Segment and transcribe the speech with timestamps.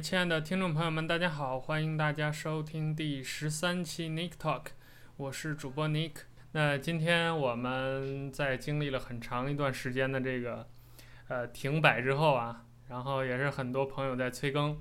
[0.00, 1.60] 亲爱的听众朋友们，大家好！
[1.60, 4.68] 欢迎大家收听第十三期 Nick Talk，
[5.18, 6.12] 我是主播 Nick。
[6.52, 10.66] 那今天我们在经历了很长一段时间的这个
[11.28, 14.80] 呃停摆之后啊，然后也是很多朋友在催更。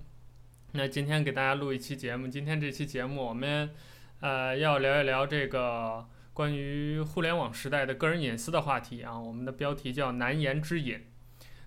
[0.71, 3.71] 那今天给大家录一期节目，今天这期节目我们
[4.21, 11.05] 呃要聊一聊这个关于互联网时代的个人隐私的话题啊，我们的标题叫难言之隐。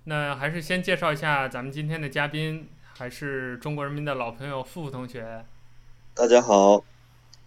[0.04, 5.44] 那还是先介绍一下咱们今天的嘉宾，还是中国人民的老朋友付付同学。
[6.14, 6.84] 大家好，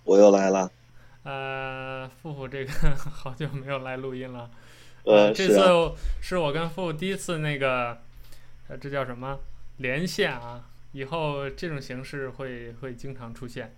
[0.03, 0.71] 我又来了。
[1.23, 4.49] 呃，付付这个 好久没有来录音了。
[5.03, 7.99] 呃，这次是我跟付付第一次那个，
[8.67, 9.39] 呃，这叫什么
[9.77, 10.65] 连线啊？
[10.93, 13.75] 以后这种形式会会经常出现。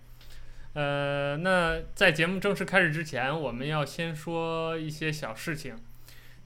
[0.72, 5.76] 呃，那在节目正式开始之前，我们要先说一些小事情。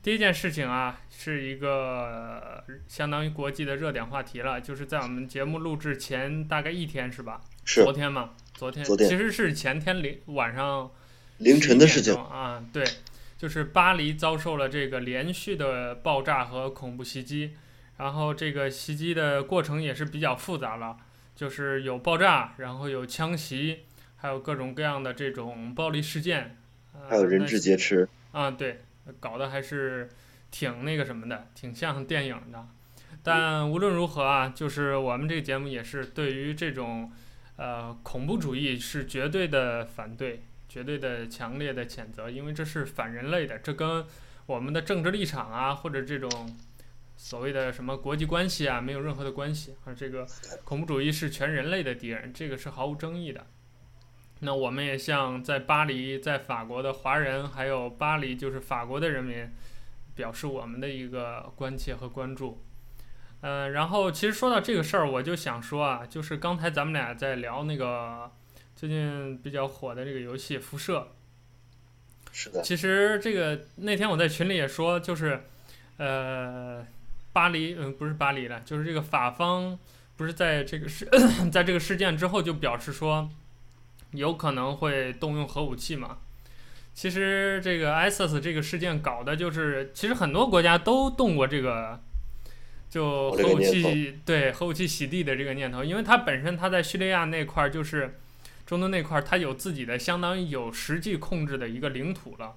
[0.03, 7.41] 第一件事情啊，是一个相当于国际的热点话题了，就是在我们节目录制前大概一天是吧？
[7.64, 7.84] 是。
[7.84, 8.84] 昨天嘛，昨天。
[8.84, 9.09] 昨天。
[9.09, 10.91] 其实是前天凌晚上。
[11.39, 12.12] 凌晨的事情。
[12.14, 12.84] 啊，对，
[13.39, 17.55] 就是巴黎遭受了这个连续的爆炸和恐怖袭击，
[17.98, 20.97] 然后这个袭击的过程也是比较复杂了，
[21.37, 23.84] 就是有爆炸，然后有枪袭，
[24.16, 26.56] 还有各种各样的这种暴力事件。
[27.09, 28.09] 还有人质劫持。
[28.33, 28.83] 啊，对。
[29.20, 30.08] 搞得还是
[30.50, 32.67] 挺那个什么的，挺像电影的。
[33.22, 37.12] 但无论如何啊，就是我们这个节目也是对于这种
[37.56, 44.05] 呃恐怖主义是绝对的反对，绝对的强烈的谴责，因为这是反人类的，这跟
[44.47, 46.56] 我们的政治立场啊或者这种
[47.16, 49.76] 所谓的什么国际关系啊没有任何的关系。
[49.84, 50.26] 而这个
[50.65, 53.47] 恐怖主义是全人类的敌人，这个是毫无争议的。
[54.44, 59.48] 那我们也向在巴黎、在法国的华人，还有巴黎就是法国的人民，
[60.16, 62.60] 表示我们的一个关切和关注。
[63.41, 68.32] 呃，然后其实说到这个事儿，我就想说啊，就是刚才咱们俩在聊那个
[68.75, 70.98] 最近比较火的这个游戏《辐射》。
[72.32, 72.60] 是的。
[72.62, 75.44] 其实这个那天我在群里也说，就是
[75.98, 76.84] 呃，
[77.32, 79.78] 巴黎，嗯，不是巴黎了，就是这个法方
[80.16, 81.08] 不是在这个事，
[81.52, 83.31] 在这个事件之后就表示说。
[84.12, 86.19] 有可能会动用核武器嘛？
[86.95, 91.99] 其实这个 ISIS 这个事件搞的就是，其实很多国家都动过这个，
[92.91, 98.19] 就核武器对核武器洗地的这个念头，因为它本身它在叙利亚那块儿就是
[98.67, 102.56] 中东那块儿，它有自己的相当于有实际控制的一个领土了。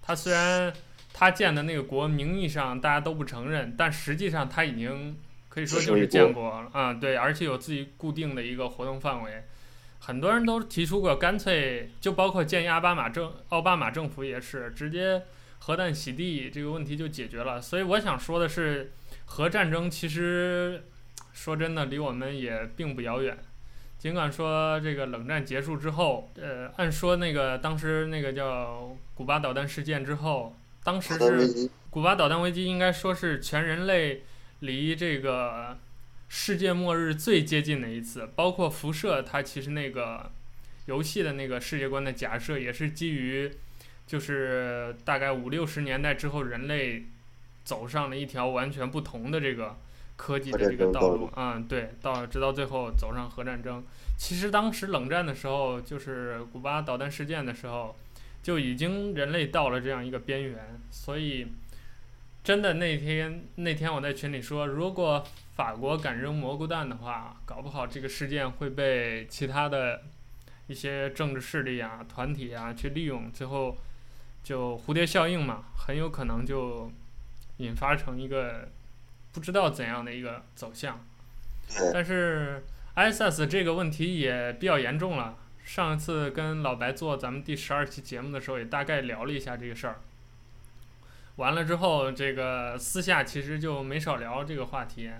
[0.00, 0.72] 它虽然
[1.12, 5.18] 它建的那个国名义上大家都不承认，但实际上它已经
[5.50, 9.44] 可以说就是建国了啊、嗯，对，而且有自己固定的一个活动范围。
[10.06, 15.20] 很多人都提出过，干脆就包括建议奥巴马政奥巴马政府也是直接
[15.58, 17.60] 核弹洗地这个问题就解决了。
[17.60, 18.92] 所以我想说的是，
[19.24, 20.84] 核战争其实
[21.32, 23.36] 说真的离我们也并不遥远。
[23.98, 34.22] 尽管说这个冷战结束之后，呃，按说那个当时那个叫古巴导弹事件之后，当时是古巴导弹危机，应该说是全人类
[34.60, 35.76] 离这个。
[36.28, 40.30] 世界末日最接近的一次，包括辐射，它其实那个
[40.86, 43.50] 游戏的那个世界观的假设也是基于，
[44.06, 47.04] 就是大概五六十年代之后，人类
[47.64, 49.76] 走上了一条完全不同的这个
[50.16, 51.30] 科技的这个道路。
[51.36, 53.84] 嗯，对，到直到最后走上核战争。
[54.18, 57.94] 其实当时冷战的时候，就是古巴导弹事件的时候，
[58.42, 60.80] 就已经人类到了这样一个边缘。
[60.90, 61.46] 所以，
[62.42, 65.26] 真的那天那天我在群里说，如果
[65.56, 70.02] 法国敢扔蘑菇弹的话，搞不好这个事件会被其他的
[70.66, 73.74] 一些政治势力啊、团体啊去利用，最后
[74.44, 76.92] 就蝴蝶效应嘛，很有可能就
[77.56, 78.68] 引发成一个
[79.32, 81.02] 不知道怎样的一个走向。
[81.90, 82.62] 但是
[82.94, 85.38] ISIS 这个问题也比较严重了。
[85.64, 90.00] 上一次跟老白做咱们第十二期节目的时候，也大概聊了一下这个事儿。
[91.36, 95.10] 完了之后，这个私下其实就没少聊这个话题。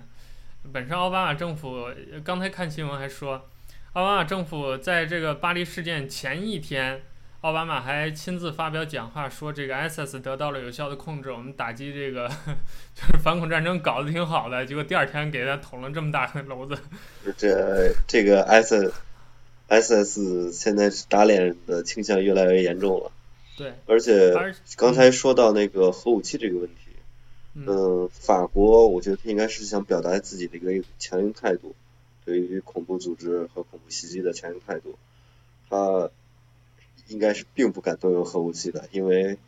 [0.73, 1.87] 本身奥巴马政府
[2.23, 3.49] 刚才看新闻还说，
[3.93, 7.01] 奥巴马政府在这个巴黎事件前一天，
[7.41, 12.27] 奥巴马还亲自发表讲话说，这个 ISIS 得到了有效的控制，我们打击这个
[12.93, 16.77] 就是反恐战争搞得挺好的，结果第二天给他捅了这么大个娄子。
[17.37, 18.91] 这这个 ISIS
[19.69, 23.11] ISIS 现在打脸的倾向越来越严重了。
[23.57, 24.33] 对，而且
[24.75, 26.86] 刚才说到那个核武器这个问题。
[27.65, 31.75] 嗯，法国我觉得他应该是想表达自己的一个强硬态度，
[32.23, 34.95] 对于恐怖组织和恐怖袭击的强硬态度，
[35.69, 36.11] 他
[37.07, 39.39] 应该是并不敢动用核武器的，因为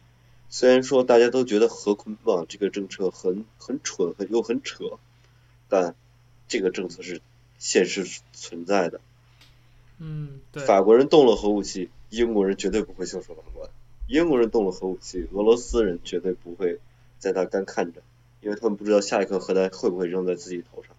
[0.49, 4.97] 虽然说大家都觉得核捆绑这个政策很很蠢，很又很扯，
[5.67, 5.93] 但
[6.47, 7.21] 这个政策是
[7.59, 9.01] 现实存在的。
[9.99, 10.65] 嗯，对。
[10.65, 13.69] 法国人动了核武器，英国人绝对不会袖手旁观；
[14.07, 16.79] 英国人动了核武器，俄罗斯人绝对不会
[17.19, 18.01] 在那干看着，
[18.41, 20.95] 因为他们不知道下一颗核弹会不会扔在自己头上。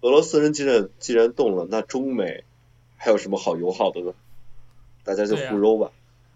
[0.00, 2.44] 俄罗斯人既然既然动了，那中美
[2.96, 4.14] 还有什么好友好的呢？
[5.04, 5.90] 大家就互揉吧。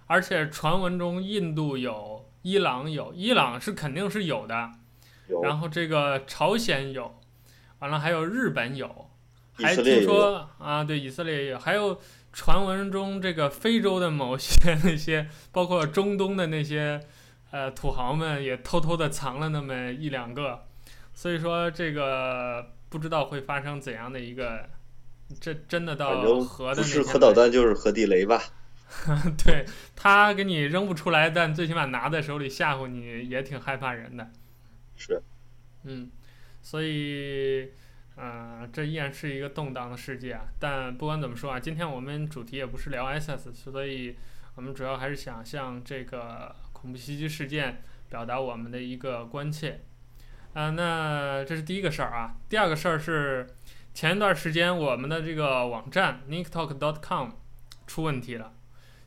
[0.07, 4.73] 而且传闻中印度有，伊朗有，伊朗是肯定是有的。
[5.29, 5.41] 有。
[5.43, 7.15] 然后这个朝鲜有，
[7.79, 9.07] 完了还有日本有。
[9.53, 12.01] 还听说啊，对，以色列也有，还有
[12.33, 17.01] 传闻中这个非洲的某些 那些，包括中东的那些
[17.51, 20.67] 呃土豪们也偷偷的藏了那么一两个，
[21.15, 24.69] 所以说这个不知道会发生怎样的一个，
[25.41, 28.43] 这真的到核的不是核导弹就是核地雷吧？
[29.45, 29.65] 对，
[29.95, 34.31] 他给你扔不出来，但最起码拿在手里吓唬你也挺害怕人的。
[34.97, 35.23] 是。
[35.85, 36.11] 嗯，
[36.63, 37.73] 所以。
[38.23, 40.43] 嗯、呃，这依然是一个动荡的世界啊。
[40.59, 44.15] 但不管怎么说啊，今天我们主题也不是聊 ISIS，所以
[44.57, 49.81] 我们主要还是想向这个恐怖袭击事件表达我们的一个关切。
[50.53, 52.37] 啊、呃，那这是第一个事儿啊。
[52.49, 53.47] 第二个事儿是
[53.93, 57.31] 前一段时间我们的这个网站 nicktalk.com
[57.87, 58.53] 出问题了，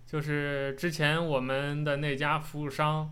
[0.06, 3.12] 就是之前我们的那家服务商。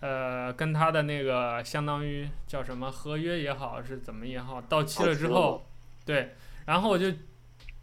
[0.00, 5.66] 呃，跟他的那个相当于叫什么合约也好，是怎么也好，到期了之后，
[6.04, 6.34] 对，
[6.66, 7.10] 然后我就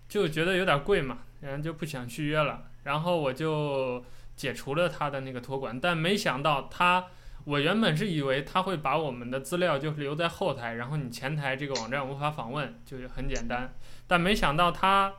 [0.07, 4.05] 就觉得有点贵嘛，然后就不想续约了，然后我就
[4.35, 7.05] 解除了他的那个托管，但没想到他，
[7.45, 13.73] 我原本是以为他会把我们的资料就是留在后台，然后你前台这个网站无法访问，就是很简单，
[14.07, 15.13] 但没想到他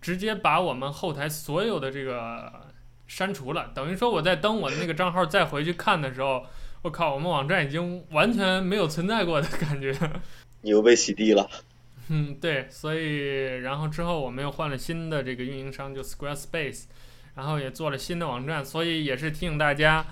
[0.00, 2.66] 直接把我们后台所有的这个。
[3.08, 6.44] 删除了，等于说我在登我的那个账号再回去看的时候，
[6.82, 9.96] 我靠，我们网站已经完全没有存在过的感觉。
[10.62, 11.48] 你又被洗地了。
[12.08, 16.86] 嗯，对，所以然后之后我们又换了新的这个运营商，就 Squarespace，
[17.36, 20.04] 然后也做了新的网站，所以也是提醒大家，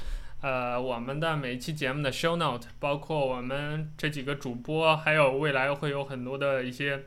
[0.43, 7.06] 呃，我们的每一期节目的 show note，包括我们这几个主播，还有未来会有很多的一些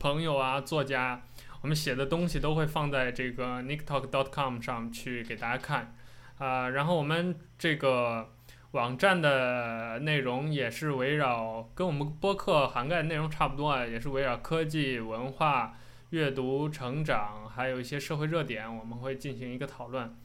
[0.00, 1.22] 朋友啊，作家。
[1.60, 5.94] 我们写的东西都会放在这个 nicktalk.com 上去给大家看，
[6.38, 8.30] 啊、然后我们这个
[8.72, 15.76] 网站的内容也是围绕跟我们播客涵盖的内容差不多啊，也是围绕科技、文化、
[16.12, 20.16] 阅读、成长，还有一些社会热点，我们会进行一个讨论。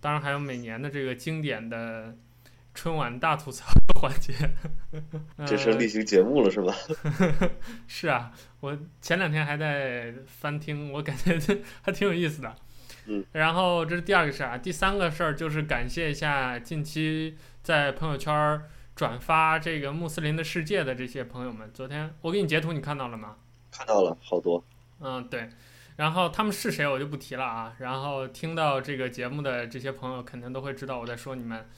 [0.00, 2.16] 当然还有每年的这个经典的。
[2.72, 4.32] 春晚大吐槽的环节，
[5.44, 6.72] 这是例行节目了是吧？
[7.88, 11.36] 是啊，我前两天还在翻听，我感觉
[11.82, 12.54] 还挺有意思的。
[13.06, 13.24] 嗯。
[13.32, 18.62] 然后这是第二个事儿啊，第三个事儿就是感谢一下近期在朋友圈
[18.94, 21.68] 转发这个穆斯林的世界的这些朋友们。
[21.74, 23.34] 昨天我给你截图，你看到了吗？
[23.72, 24.64] 看到了，好多。
[25.00, 25.48] 嗯，对。
[25.96, 27.74] 然后他们是谁，我就不提了啊。
[27.78, 31.68] 然后听到这个节目的这些朋友，肯定都会知道我在说你们。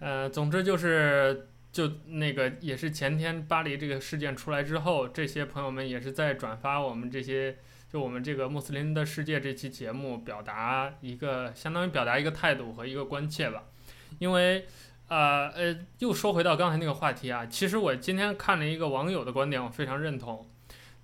[0.00, 7.58] 呃，总之就是，就那个也是前天巴黎这个事件出来之后，这些朋友们也是在转发我们这些，
[7.90, 13.64] 就我们这个穆斯林的世界这期节目，表达一个相当于表达一个态度和一个关切吧。
[14.18, 14.66] 因为，
[15.08, 20.48] 呃呃，又说回到刚才那个话题啊，其实我今天看了一个网友的观点，我非常认同，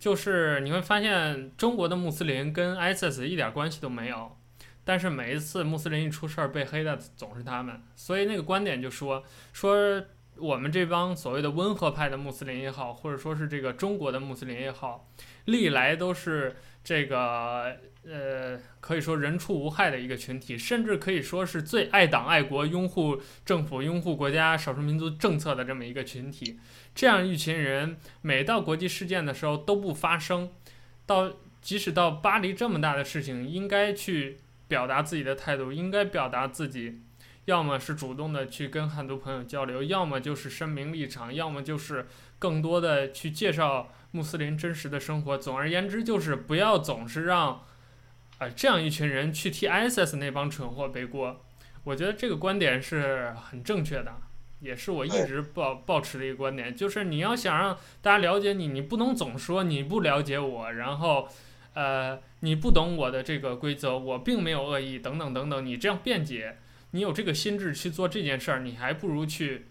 [0.02, 4.36] 就是你会发现中国的穆斯林跟 ISIS 一点关系都没有。
[4.82, 10.02] 但是每一次穆斯林一出事儿被黑的总是他们，所以那个观点就说说
[10.38, 15.08] 我们这帮所谓的温和派的穆斯林也好，或者说是这个中国的穆斯林也好，
[15.44, 26.58] 历来都是这个呃可以说人畜无害的一个群体，甚至可以说是最爱党爱国、拥护政府、拥护国家少数民族政策的这么一个群体。
[26.94, 30.50] 这样一群人，每到国际事件的时候都不发声，
[31.06, 34.38] 到即使到巴黎这么大的事情，应该去。
[34.68, 37.02] 表达自己的态度，应该表达自己，
[37.44, 42.06] 要么是主动的去跟很多朋友交流，要么就是声明立场，要么就是
[42.38, 45.36] 更多的去介绍穆斯林真实的生活。
[45.36, 47.62] 总而言之，就是不要总是让，啊、
[48.38, 51.44] 呃，这样一群人去替 ISIS 那帮蠢货背锅。
[51.82, 54.14] 我觉得这个观点是很正确的，
[54.60, 61.28] 也是我一直抱抱持的一个观点，就是你要想让大家了解你，你不能总说你不了解我，然后。
[61.74, 65.64] 呃，你不懂我的这个规则，我并没有恶意，等等等等。
[65.64, 66.58] 你这样辩解，
[66.90, 69.68] 你有这个心智去做这件事儿，你还不如去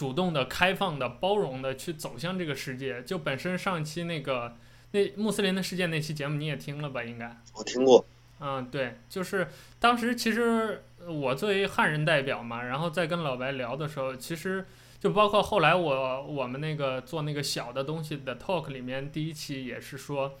[0.00, 3.02] 主动的、开放的、包容的去走向这个世界。
[3.02, 4.56] 就本身上一期那个
[4.92, 7.04] 那穆斯林的世界那期节目你也听了吧？
[7.04, 8.02] 应该我听过。
[8.40, 14.64] 嗯，对，就是当时其实我作为汉人代表嘛，然后在跟老白聊的时候，其实
[14.98, 20.38] 就包括后来我我们那个做那个小的东西的 talk 里面，第一期也是说。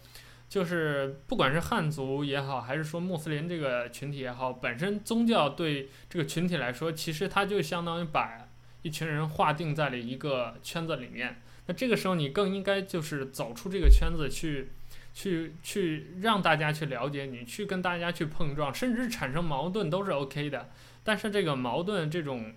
[0.50, 8.48] 就是不管是汉族也好，还是说穆斯林这个群体也好，本身宗教对这个群体来说，其实它就相当于把
[8.82, 11.40] 一群人划定在了一个圈子里面。
[11.66, 14.70] 那这个时候，你更应该就是走出这个圈子去，
[15.14, 20.70] 去，去让大家去了解你，去跟大家去碰撞，甚至产生矛盾都是 OK 的。
[21.04, 22.52] 但是这个矛盾这种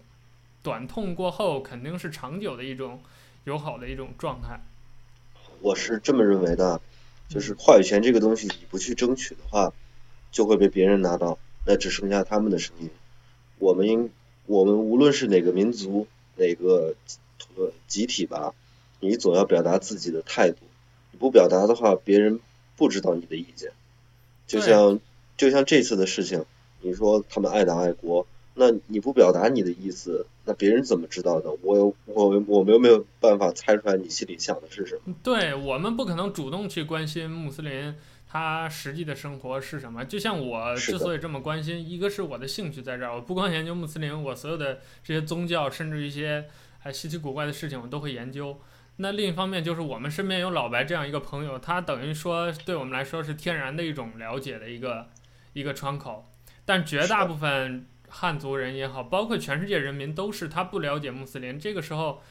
[0.62, 3.02] 短痛过后，肯定是长久的一种
[3.44, 4.60] 友好的一种状态。
[5.62, 6.82] 我是这么认为的。
[7.30, 9.74] 就是话语权这个东西，你不去争取的话，
[10.30, 12.92] 就会被别人拿到，那只剩下他们的声音。
[13.58, 14.12] 我们应，
[14.46, 16.96] 我们无论是哪个民族、哪个
[17.56, 18.54] 呃集体吧，
[19.00, 20.58] 你总要表达自己的态度。
[21.12, 22.40] 你不表达的话，别人
[22.76, 23.72] 不知道你的意见。
[24.48, 25.00] 就像
[25.38, 26.46] 就像这次的事情，
[26.82, 28.28] 你说他们爱党爱国。
[28.56, 31.50] 那你不表达你的意思，那别人怎么知道的？
[31.64, 35.16] 我我我们又没有办法猜出来你心里想的是什么。
[35.24, 37.96] 对，我们不可能主动去关心穆斯林
[38.34, 40.04] 他实际的生活是什么。
[40.04, 46.46] 就像我之所以这么关心，一个是我的兴趣在这儿，我不光研究穆斯林，我所有的这些宗教，甚至一些
[46.80, 48.60] 还稀奇古怪的事情，我都会研究。
[48.96, 55.10] 那另一方面就是我们身边有老白这样一个朋友，他等于说对我们来说是天然的一种了解的一个
[55.54, 56.32] 一个窗口，
[56.66, 57.86] 但绝大部分。
[58.16, 61.58] 汉族人也好，包括全世界人民都是，他不了解穆斯林。
[61.60, 62.22] 这个时候，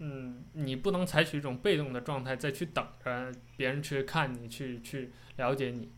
[0.00, 5.88] 嗯，你不能采取一种被动的状态，再去等着别人去看你，去去了解你。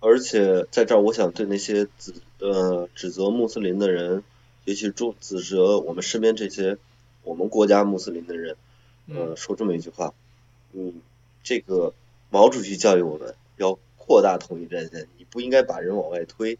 [0.00, 4.22] 而且在这儿，我想对那些指呃指责穆斯林的人，
[4.64, 6.78] 尤其是指责我们身边这些
[7.22, 8.56] 我们国家穆斯林的人，
[9.08, 10.14] 呃，说这么一句话，
[10.72, 11.00] 嗯，
[11.42, 11.92] 这个
[12.30, 16.58] 毛主席教育我们要扩大统一战线，你不应该把人往外推。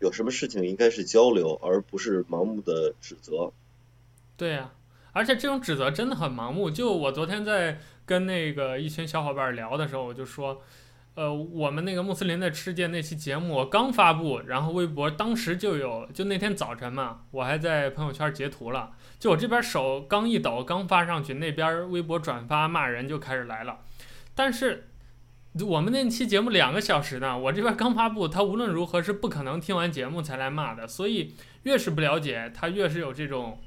[0.00, 3.52] 有什么事情应该是交流，而不是盲目的指责。
[4.36, 4.74] 对呀、啊，
[5.12, 6.68] 而且这种指责真的很盲目。
[6.68, 10.60] 就我昨天在跟那个一群小伙伴聊的时候，我就说，
[11.14, 18.92] 呃，我们那个穆斯林的世界那期节目我刚发布，然后微博当时就有，就那天早晨嘛，我还在朋友圈截图了。
[19.18, 23.80] 就我这边手刚一抖，刚发上去，那边微博转发骂人就开始来了，
[24.34, 24.88] 但是。
[25.66, 33.60] 我们那期节目两个小时呢，我这边刚发布，他无论如何是不可能听完节目才来骂的，所以越是不了解，他越是有这种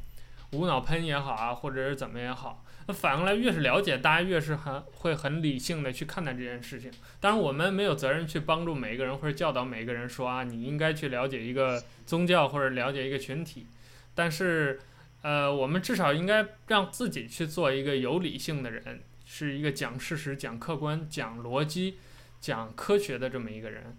[0.54, 6.92] 无脑喷也好啊，或者是怎么也好，那反过来越是了解，大家越是很会很理性的去看待这件事情。
[7.20, 13.66] 当然，我们没有责任去帮助每一个人或者教导每一个人说啊，你应该去了解一个宗教或者了解一个群体，
[14.14, 14.80] 但是，
[15.22, 19.02] 呃，我们至少应该让自己去做一个有理性的人。
[19.28, 21.98] 是一个讲事实、讲客观、讲逻辑、
[22.40, 23.98] 讲科学的这么一个人。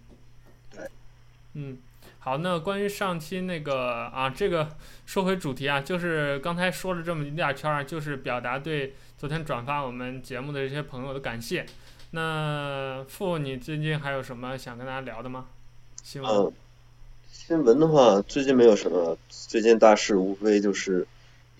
[0.70, 0.88] 对，
[1.54, 1.78] 嗯，
[2.26, 4.68] 好，那关于上期那个啊，这个
[5.06, 11.64] 说回主题啊，就是刚才说了这么一大圈儿，就是表达对昨天转发我们节目的这些朋友的感谢。
[12.10, 15.46] 那傅，你最近还有什么想跟大家聊的吗？
[16.02, 16.28] 新闻？
[16.28, 16.52] 嗯，
[17.30, 21.06] 新闻的话，最近没有什么，最近大事无非就是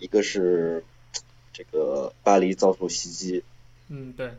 [0.00, 0.85] 一个是
[1.52, 3.44] 这个巴黎遭受袭击。
[3.88, 4.32] 嗯，对。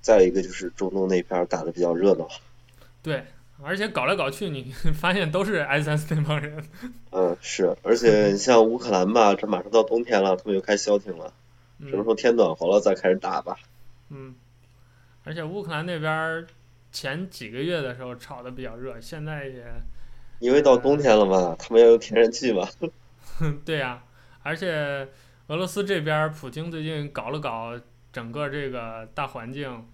[0.00, 2.28] 再一个就是中东那边打的比较热闹。
[3.02, 3.24] 对，
[3.64, 6.62] 而且搞来搞去，你 发现都是 ISIS 那帮人。
[7.10, 11.32] 嗯，是，而且你像乌克兰吧，这马上到冬天了，他们又开消停了，
[11.80, 13.56] 什么时候天暖和了再开始打吧。
[14.10, 14.34] 嗯。
[15.24, 16.46] 而且乌克兰那边
[16.92, 19.64] 前几个月的时候炒的比较热，现在也。
[20.40, 22.68] 因为到冬天了嘛，呃、他们要用天然气嘛。
[23.64, 24.04] 对呀、啊，
[24.42, 25.08] 而且
[25.46, 27.78] 俄罗斯这边，普京最近搞了搞。
[28.12, 29.84] 整个这个大环境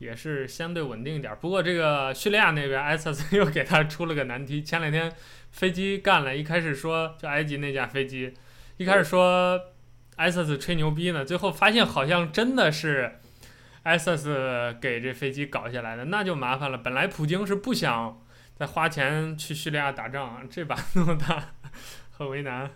[0.00, 4.62] 也是相对稳定一点，不过这个叙利亚那边，ISIS 又给他出了个难题。
[4.62, 5.12] 前两天
[5.50, 8.32] 飞机干了，一开始说就埃及那架飞机，
[8.78, 9.60] 一开始说
[10.16, 13.20] ISIS 吹牛逼呢，最后发现好像真的是
[13.84, 16.78] ISIS 给这飞机搞下来的，那就麻烦了。
[16.78, 18.22] 本来普京是不想
[18.56, 21.52] 再花钱去叙利亚打仗，这把那么大，
[22.10, 22.70] 很为难。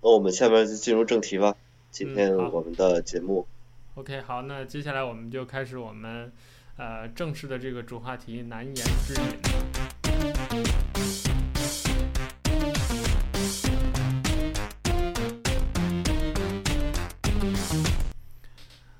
[0.00, 1.54] 那我们下面就进入正题吧，
[1.90, 3.46] 今天我们的节目。
[3.46, 3.52] 嗯
[3.94, 6.32] OK，好，那接下来我们就开始我们
[6.76, 9.22] 呃正式的这个主话题——难言之隐。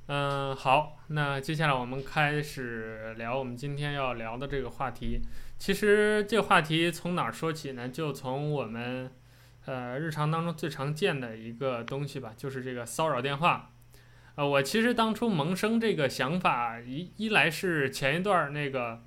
[0.07, 5.23] 嗯、好，那接下来我们开始聊我们今天要聊的这个话题。
[5.59, 7.88] 其实这个话题从哪儿说起呢？
[7.88, 9.11] 就从我们
[9.64, 13.72] 呃日常当中最常见的一个东西吧，就是这个骚扰电话。
[14.35, 19.01] 呃，我其实当初萌生这个想法，一一来是前一段那个，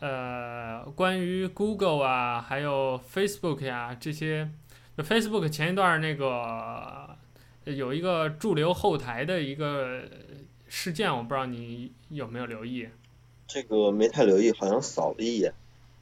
[0.00, 4.50] 呃，关于 Google 啊，还有 Facebook 呀这些
[4.98, 7.16] ，Facebook 前一段那个
[7.64, 10.02] 有一个驻留后台的一个
[10.68, 12.88] 事件，我不知道你有没有留意。
[13.46, 15.52] 这个没太留意，好像扫了一眼。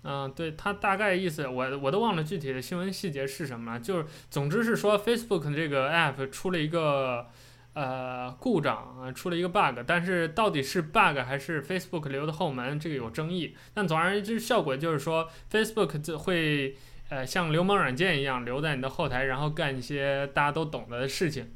[0.02, 3.80] 嗯，对，他大概意思，我我都忘了具体的新闻细节是什么了。
[3.80, 7.26] 就是，总之是说，Facebook 这个 app 出了一个
[7.72, 13.56] 呃故障啊，出了一个 bug，但是到底是 bug 还是 Facebook 留的后门，这个有争议。
[13.72, 16.76] 但总而言之，效果就是说，Facebook 会
[17.08, 21.52] 呃像流氓软件一样留在你的后台，然后干一些大家都懂得的事情。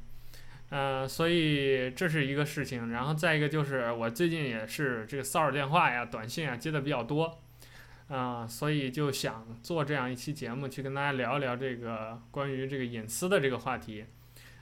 [0.71, 2.91] 呃，所以这是一个事情。
[2.91, 7.39] 然后再一个就是，我最近也是这个骚扰电话呀、短信啊接的比较多。
[8.09, 14.05] 啊、呃，所以就想做这样一期节目，去跟大家聊一聊这个关于这个隐私的这个话题。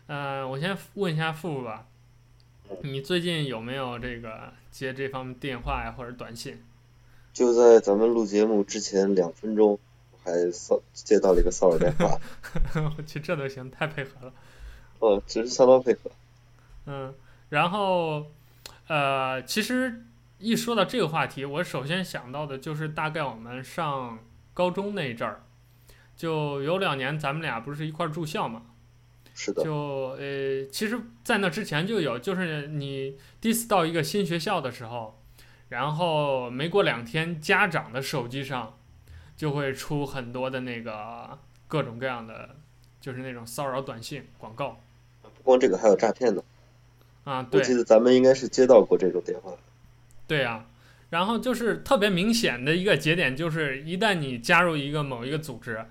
[0.06, 1.86] 呃，我先问一下付付吧，
[2.82, 6.62] 你最近有没有这个接这方面电话呀或者短信？
[7.32, 9.78] 就在咱们录节目之前两分钟，
[10.10, 12.18] 我还骚接到了一个骚扰电话。
[12.96, 14.32] 我去，这都行，太配合了。
[14.98, 16.10] 哦，只是相当配合。
[16.86, 17.14] 嗯，
[17.48, 18.26] 然后
[18.88, 20.04] 呃，其实。
[20.44, 24.18] 一说到这个话题，我首先想到的就是大概我们上
[24.52, 25.40] 高中那一阵儿，
[26.16, 28.62] 就有两年咱们俩不是一块儿住校嘛？
[29.34, 29.62] 是的。
[29.64, 29.74] 就
[30.18, 35.18] 呃，其实，在那之前就有，就是你第一次到一个新学校的时候，
[35.70, 38.78] 然后没过两天，家长的手机上
[39.36, 42.56] 就会出很多的那个各种各样的，
[43.00, 44.80] 就是那种骚扰短信广告。
[45.22, 46.44] 不光这个，还有诈骗的。
[47.24, 47.60] 啊，对。
[47.60, 49.52] 我记得咱们应该是接到过这种电话。
[50.26, 50.66] 对呀、啊，
[51.10, 55.84] 然后就是特别明显的一个节点，就是一旦你加入一个某一个组织，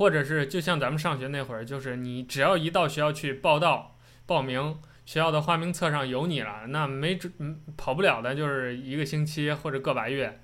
[0.00, 10.40] 或者是就像咱们上学那会儿，就是你只要一到学校去报到、报名，学校的花名册上有你了，那没准跑不了的，就是一个星期或者个把月，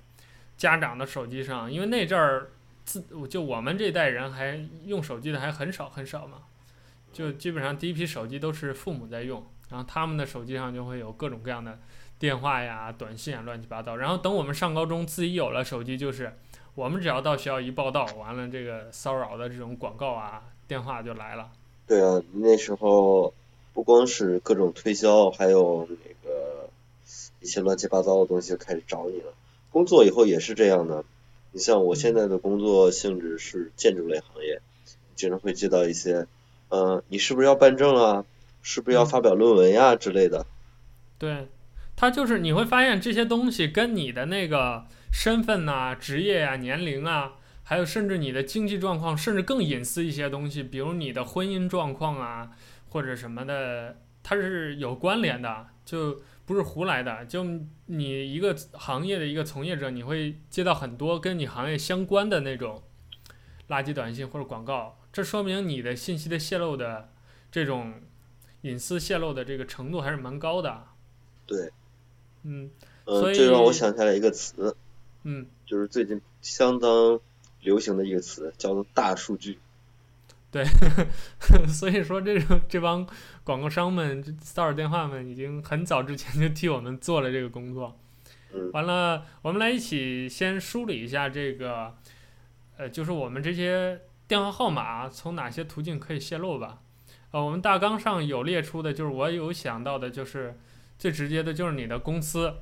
[0.59, 2.51] 家长的手机上，因为那阵儿
[2.85, 6.43] 自就我们这代人还用手机的还很少很少嘛，
[7.11, 11.79] 就基本上第一批手机都是父母在用，然后他们的手机上就会有各种各样的。
[12.19, 13.97] 电话呀、短信啊，乱七八糟。
[13.97, 16.35] 然后等我们上高中，自己有了手机，就是
[16.77, 21.51] 我们只要到学校一报道，完了这个骚扰的这种广告啊、电话就来了。
[21.87, 23.33] 对啊，那时候
[23.73, 26.69] 不光是各种推销，还有那个
[27.41, 29.33] 一些乱七八糟的东西就开始找你了。
[29.71, 31.03] 工作以后也是这样的。
[31.51, 34.61] 你像我现在的工作性质是建筑类行业，
[35.15, 36.27] 经常会接到一些，
[36.69, 38.27] 嗯、呃，你是不是要办证啊？
[38.61, 40.45] 是不是要发表论文呀、啊、之类的？
[41.19, 41.49] 对。
[41.99, 52.51] 他就是你会发现这些东西跟你的那个身份呐、啊、职业呀、啊、年龄啊，还有甚至你的经济状况，甚至更隐私一些东西，比如你的婚姻状况啊
[52.91, 57.25] 或者什么的，它是有关联的，就不是胡来的。
[57.27, 57.45] 就
[57.87, 62.83] 你一个行业的一个从业者，你会接到很多跟你行业相关的那种
[63.69, 67.11] 垃圾短信或者广告，这说明你的信息的泄露的
[67.51, 67.95] 这种
[68.63, 70.85] 隐私泄露的这个程度还是蛮高的。
[71.47, 71.71] 对。
[72.49, 72.71] 嗯，
[73.07, 74.77] 呃，这让我想起来一个词，
[75.29, 77.19] 嗯，就是最近相当
[77.61, 79.59] 流行的一个词，叫做大数据。
[80.53, 81.07] 对，呵
[81.41, 83.05] 呵，所以说这种这帮
[83.43, 87.99] 广告商们、骚扰电话们已经很早之前就替我们做了这个工作。
[88.55, 91.97] 嗯，完了，我们来一起先梳理一下这个，
[92.77, 96.79] 呃，就是我们这些电话号码从哪些途径可以泄露吧。
[97.33, 100.59] 呃，我们大纲上有列出的，就是我有想到的，就是。
[100.99, 102.55] 最直接的就是你的公司，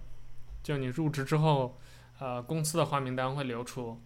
[0.61, 1.79] 就你入职之后，
[2.19, 4.01] 呃，公司的花名单会流出。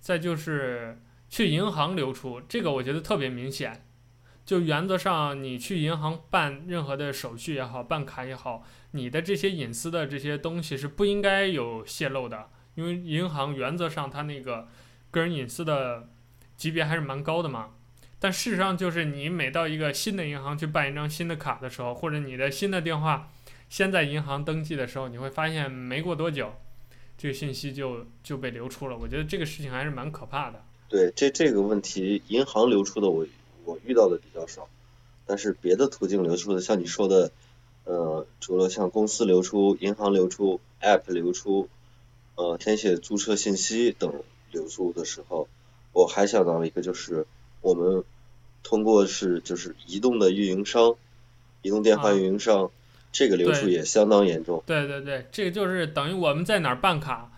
[0.00, 3.86] 再就是去银行流出，这个我觉得特别明显。
[4.44, 14.68] 就原则上，你去银行办任何的手续也好，办卡也好，你的这些隐私的这些东西是不应该有泄露的，因为银行原则上它那个
[15.12, 16.08] 个人隐私的
[16.56, 17.70] 级别还是蛮高的嘛。
[18.18, 23.30] 但事实上，就是你每到一个新的银行去办一张新的卡的时候，或者你的新的电话。
[23.68, 26.52] 先在银行登记的时候，你会发现没过多久，
[27.22, 28.98] 这个信息就就被流出了。
[28.98, 30.60] 我觉得这个事情还是蛮可怕的。
[30.88, 33.24] 对，这这个问题，银行流出的我
[33.64, 34.68] 我遇到的比较少，
[35.24, 37.30] 但是别的途径流出的，像你说的，
[37.84, 41.68] 呃，除了像公司流出、银行流出、App 流出，
[42.34, 45.46] 呃，填写租车信息等流出的时候，
[45.92, 47.28] 我还想到了一个，就是
[47.60, 48.02] 我们
[48.64, 50.96] 通过是就是移动的运营商，
[51.62, 52.64] 移动电话运营商。
[52.64, 52.70] 啊
[53.12, 54.62] 这个流出也相当严重。
[54.66, 57.30] 对对对，这个就是等于我们在哪儿办卡，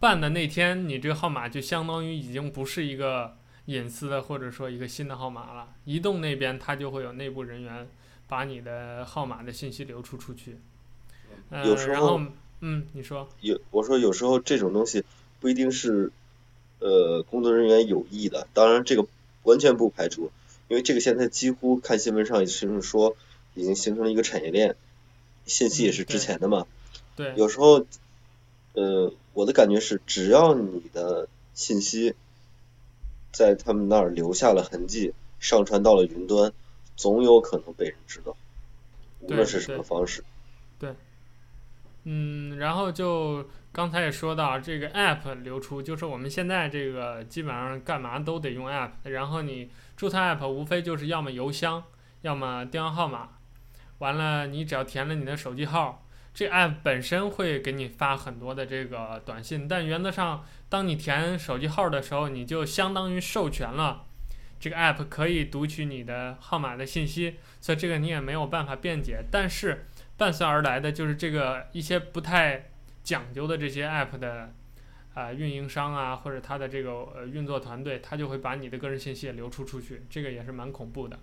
[0.00, 5.68] 办的那天，你这个号码就相当于已经不是一个隐私的或者说一个新的号码了。
[5.84, 7.88] 移动那边它就会有内部人员
[8.26, 10.58] 把你的号码的信息流出出去。
[11.50, 12.20] 呃、有时候，
[12.60, 13.28] 嗯，你说。
[13.40, 15.04] 有我说有时候这种东西
[15.38, 16.10] 不一定是
[16.80, 19.06] 呃工作人员有意的，当然这个
[19.44, 20.32] 完全不排除，
[20.66, 23.16] 因为这个现在几乎看新闻上也是说
[23.54, 24.74] 已经形成了一个产业链。
[25.48, 26.66] 信息也是之前的嘛，
[27.16, 27.84] 对，有时候，
[28.74, 32.14] 呃，我的感觉是，只要你的信息
[33.32, 36.52] 在他们那儿留下了痕迹，上传到了云端，
[36.94, 38.36] 总有可能被人知道，
[39.20, 40.22] 无论是什么方式。
[40.78, 40.90] 对。
[40.90, 40.96] 对
[42.04, 51.84] 嗯，然后就刚才也说到这个 app 流出，就是我们现在这个基本上干嘛都得用 app，然后你注册 app 无非就是要么邮箱，
[52.22, 53.28] 要么电话号码，
[53.98, 64.06] 完了你只要填了你的手机号，这 app 本身会给你发很多的这个短信，但原则上当你填手机号的时候，你就相当于授权了
[64.60, 69.86] 这个 app 可以读取你的号码的信息，所以这个你也没有办法辩解，但是。
[70.18, 72.70] 伴随而来的就是这个一些不太
[73.04, 74.52] 讲究的这些 app 的
[75.14, 81.16] 啊、呃、运营商啊，或者他的这个呃运作团队，他就会把你的个人信息也流出出去，这个也是蛮恐怖的。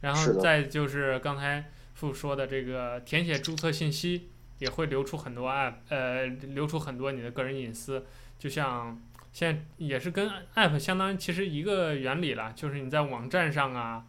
[0.00, 4.28] 然后再就是刚才傅说的这个填写注册信息
[4.58, 8.04] 也会流出很多 app，呃，流出很多你的个人隐私，
[8.38, 9.00] 就像
[9.32, 14.04] 现在也是跟 app 相当于其实一个原理了，就是你在网站上啊，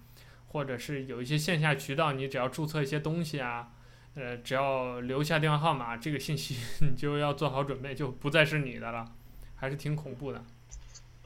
[0.49, 3.71] 或者是有一些线下渠道，你只要注册一些东西啊。
[4.17, 9.11] 呃，只要留下电话号码，这个信息 你就要做好准备，就不再是你的了，
[9.57, 10.41] 还是挺恐怖的。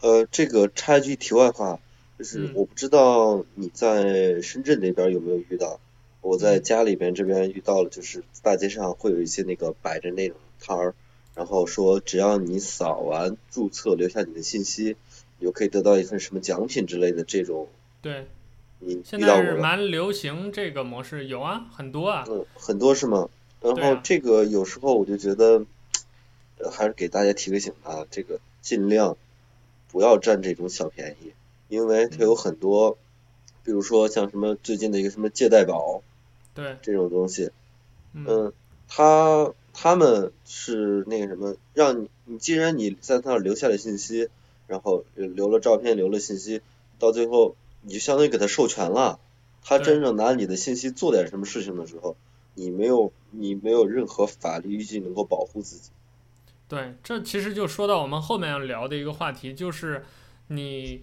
[0.02, 1.80] 呃，这个插一句题外话，
[2.17, 5.80] 就是我不知道你在深圳那边有没有遇到，嗯、
[6.22, 10.94] 我在家里边这边遇到了，就是大街上会有一些那个摆着那种摊儿，
[11.36, 14.96] 然后说只要你扫完注册，留下你的信息，
[15.40, 17.68] 你就可以得到一份什么奖品之类的这种。
[18.02, 18.28] 对。
[18.82, 22.24] 你现在是蛮流行这个模式，有啊，很多啊。
[22.30, 23.28] 嗯，很多是吗？
[23.60, 25.66] 然后这个有时候我就觉得，
[26.64, 29.18] 啊、还是给大家提个醒啊，这个尽量
[29.92, 31.34] 不要占这种小便宜，
[31.68, 32.98] 因为它有很多，嗯、
[33.66, 36.02] 比如说像什么最近的一个什么借贷宝，
[36.54, 37.52] 对，这种东西，
[38.14, 38.54] 嗯，嗯
[38.88, 44.30] 他他们是那个什么，让你你既然你在他那儿留下了信息，
[44.68, 46.62] 然后留了照片，留了信息，
[46.98, 47.56] 到最后。
[47.82, 49.22] 你就相当于给他授权了，
[49.64, 52.18] 他真正拿你的信息做点什么事情的时候，
[52.54, 55.92] 你没有你没有任何法律依据能够保护自己。
[56.68, 60.04] 对，这其实就说到我们后面要聊的一个话题，就是
[60.48, 61.02] 你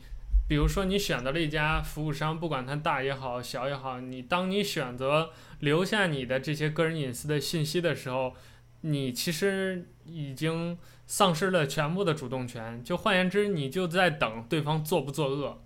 [0.49, 5.31] 比如说你选择了一家服务商，不管他大也好，小也好，你当你选择
[5.61, 8.35] 留下你的这些个人隐私的信息的时候，
[8.83, 12.83] 你其实已经丧失了全部的主动权。
[12.85, 15.63] 就换言之，你就在等对方作不作恶。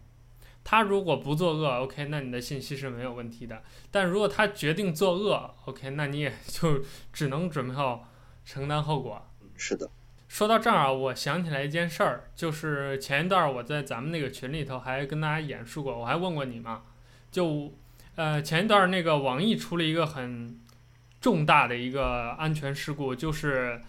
[0.64, 3.62] 他如果不作恶，OK，那你的信息是没有问题的。
[3.90, 8.08] 但如果他决定作恶，OK，那你也 就只能准备好
[8.44, 9.26] 承担后果。
[9.56, 9.90] 是的。
[10.30, 16.82] 说到这儿啊，我想起来一件事儿，就是前一段我在咱们那个群里头还跟大家演述过，我还问过你嘛，
[17.32, 17.74] 就
[18.14, 20.56] 呃前一段那个网易出了一个很
[21.20, 23.82] 重大的一个安全事故，就是。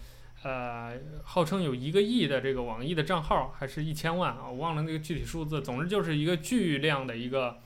[0.44, 4.48] 呃，号称有一个亿的这个网易的账号，还是一千万啊？
[4.48, 5.62] 我忘了那个具体数字。
[5.62, 7.60] 总之就是一个巨量的一个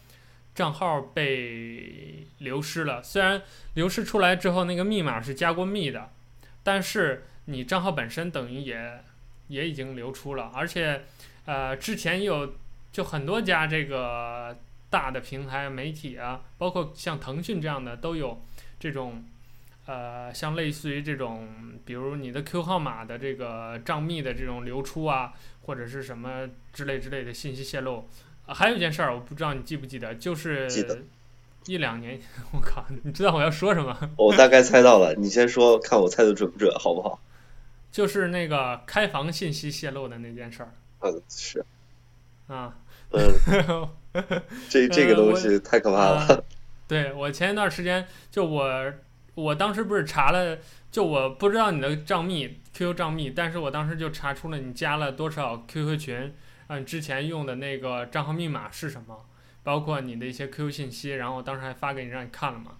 [0.55, 3.03] 账号被流失了。
[3.03, 3.41] 虽然
[3.73, 6.11] 流失出来之后，那个密码是加过密的，
[6.63, 9.03] 但是你账号本身等于也
[9.49, 10.53] 也已经流出了。
[10.55, 11.03] 而且，
[11.47, 12.55] 呃，之前也有
[12.93, 14.57] 就很多家这个
[14.91, 18.41] 大的平台媒体啊，包括像腾讯这样的都有
[18.79, 19.25] 这种。
[19.89, 21.49] 呃，像类似于这种，
[21.85, 25.33] 比如你的 Q 号码的这个账密的这种流出啊，
[25.63, 28.09] 或者是什么之类之类的信息泄露。
[28.47, 30.69] 呃，还有一件事儿，我不知道你记不记得，就是
[31.67, 32.19] 一两年，
[32.51, 33.97] 我靠，你知道我要说什么？
[34.17, 37.21] 我大概猜到了，你先说，看我猜的准不准，好不好？
[37.97, 40.71] 就是那个开房信息泄露的那件事儿。
[41.01, 41.65] 嗯，是。
[42.47, 42.77] 啊。
[43.11, 43.89] 嗯。
[44.69, 46.27] 这这个东西太可怕了。
[46.29, 46.45] 呃、
[46.87, 48.93] 对，我前一段时间就我。
[49.35, 50.59] 我当时不是查了，
[50.91, 56.35] 就我不知道你的账密 QQ 账密，但是我当时就查出了你加了多少 QQ 群，
[56.69, 59.27] 嗯，之前用的那个账号密码是什么，
[59.63, 62.77] 包括你的一些 QQ 信息，然后我当时还发给你让你看了嘛。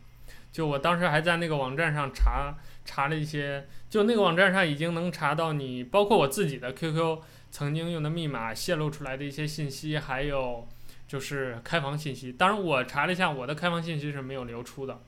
[0.51, 2.55] 就我当时还在那个网站上查
[2.87, 7.19] 查了一些，就那个网站上已经能查到你，包括我自己的 QQ
[7.51, 10.67] 曾经用的密码泄露出来的一些信息，还有
[11.07, 12.33] 就是开房信息。
[12.33, 15.01] 当然我查了一下，我的开房信息是没有流出的。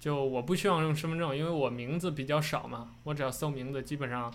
[0.00, 4.32] 就我不需要用身份证，因为我名字比较少嘛，我只要搜名字，基本上，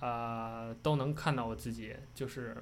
[0.00, 1.94] 呃，都能看到我自己。
[2.14, 2.56] 就是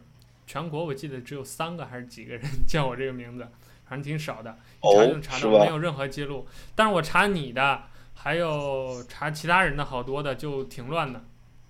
[0.46, 3.48] 全国我记得只有三个还是几个人 叫我这个名字，
[3.88, 6.46] 反正挺少的，一查就能查到，没有任何记录。
[6.74, 7.84] 但是我查你的，
[8.14, 11.24] 还有查其他人的好多的，就挺乱的，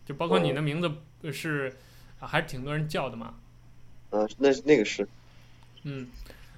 [0.05, 1.77] 就包括你的名字是，
[2.21, 3.35] 还是挺多人叫的嘛。
[4.11, 5.09] 嗯，那那个是。
[5.85, 6.09] 嗯。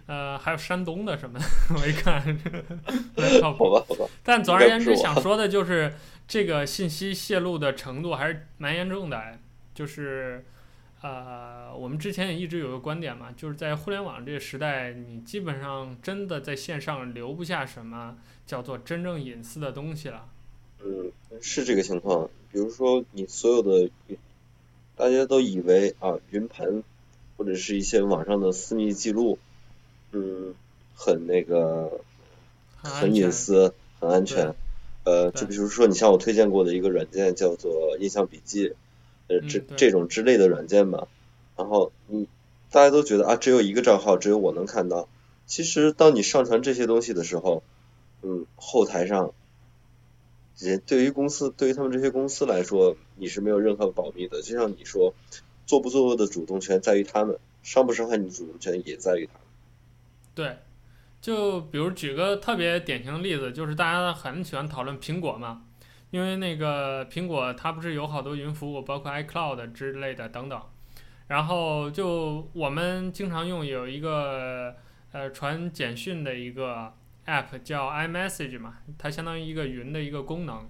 [0.07, 1.47] 呃，还有山东的什么的，
[1.81, 2.23] 我一看，
[3.17, 3.65] 不靠谱。
[3.65, 4.11] 好吧，好吧。
[4.23, 5.95] 但总而言之，想说的就是，
[6.29, 9.39] 这个信息泄露的程度还是蛮严重的，
[9.75, 10.45] 就是。
[11.05, 20.27] 呃，我们之前也一直有个观点嘛，就是在互联网这个时代，你基本上真的在线上留不下什么叫做真正隐私的东西了。
[20.83, 21.13] 嗯，
[21.43, 22.31] 是这个情况。
[22.51, 23.91] 比如说，你所有的，
[24.97, 26.83] 大家都以为啊，云盘
[27.37, 29.39] 或者是一些网上的私密记录，
[30.13, 30.55] 嗯，
[30.95, 32.01] 很那个，
[32.77, 34.55] 很隐私，很安全。
[35.05, 38.73] 呃，就比如说，你像我推荐过的一个软件叫做印象笔记。
[39.29, 41.09] 呃，这这种之类的软件吧，
[41.57, 42.27] 然后嗯
[42.71, 45.09] 大家都觉得啊，只有一个账号，只有我能看到。
[45.47, 47.63] 其实当你上传这些东西的时候，
[48.23, 49.33] 嗯，后台上，
[50.59, 54.43] 也对于公司，对于他们这些公司来说，你是没有任何保密的。
[54.43, 55.15] 就像你说，
[55.67, 59.43] 做不做恶的主动权在于他们，伤不伤害你的主动权也在于他们。
[60.35, 60.57] 对，
[61.21, 65.63] 就比如举个特别典型的例子，就是大家很喜欢讨论苹果嘛。
[66.15, 70.63] 因为那个苹果它不是有好多云服务，包括 iCloud 之类的等等，
[71.27, 74.77] 然后就我们经常用有一个
[75.11, 76.95] 呃传简讯的一个
[77.27, 80.69] app 叫 iMessage 嘛，它相当于一个云的一个功能。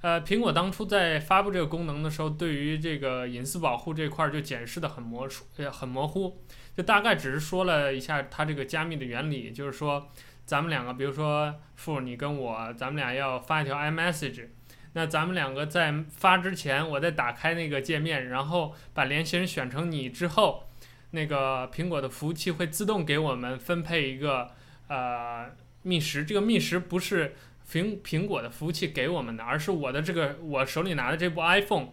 [0.00, 6.36] 呃，苹果当初在发布这个功能的时候，对于这个隐私保护这块儿就解释得很模糊，很模糊，
[6.76, 10.08] 就大概只是说了一下它这个加密的原理，就是说
[10.44, 14.48] 咱们两个，比如说付你跟我，咱们俩要发一条 iMessage。
[14.92, 20.68] 那咱们两个在发之前，我再打开那个界面，然后把联系人选成你之后，
[21.12, 24.50] 那个苹果的服务器会自动给我们分配一个
[24.88, 25.46] 呃
[25.82, 26.24] 密匙。
[26.24, 27.36] 这个密匙不是
[27.70, 31.90] 苹苹果的服务器给我们的，而是我的这个我手里拿的这部 iPhone，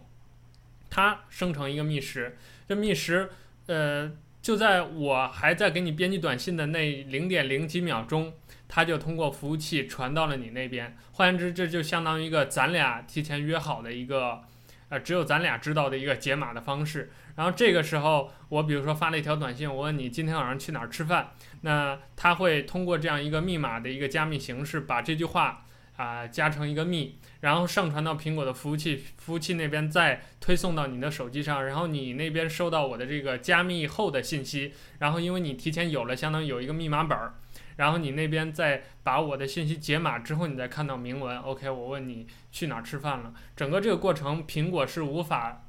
[0.90, 2.32] 它生成一个密匙。
[2.68, 3.28] 这密匙
[3.66, 4.10] 呃
[4.42, 8.32] 就在我还在给你编辑短信的那零点零几秒钟。
[8.68, 14.42] 它就通过服务器传到了你那边，换言之，这就相当于一个咱俩提前约好的一个，
[14.90, 17.10] 呃，只有咱俩知道的一个解码的方式。
[17.34, 21.30] 然后这个时候，我比如说发了一条短信，我问你今天晚上去哪儿吃饭，
[21.62, 25.64] 那它会通过这样一个密码的一个加密形式，把这句话
[25.96, 37.34] 啊、加成一个密，然后上传到苹果的服务器，服务器那边再推送到你的手机上，然后你那边收到我的这个加密后的信息，然后因为你提前有了，相当于有一个密码本儿。
[37.78, 43.32] 然后你那边再把我的信息解码之后，你再看到明文，OK，我问你去哪儿吃饭了。
[43.54, 45.64] 整个这个过程，苹果是无法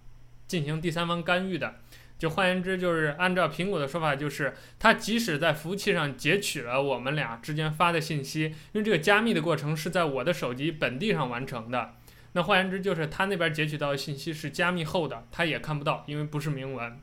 [0.47, 1.75] 进行第三方干预的。
[2.17, 11.93] 就换言之，就是按照苹果的说法，就是它即使在服务器上截取了我们俩之间发的信息，因为这个加密的过程是在我的手机本地上完成的。
[12.31, 16.99] 那换言之，就是它那边截取到的信息是加密后的，它也看不到，因为不是明文。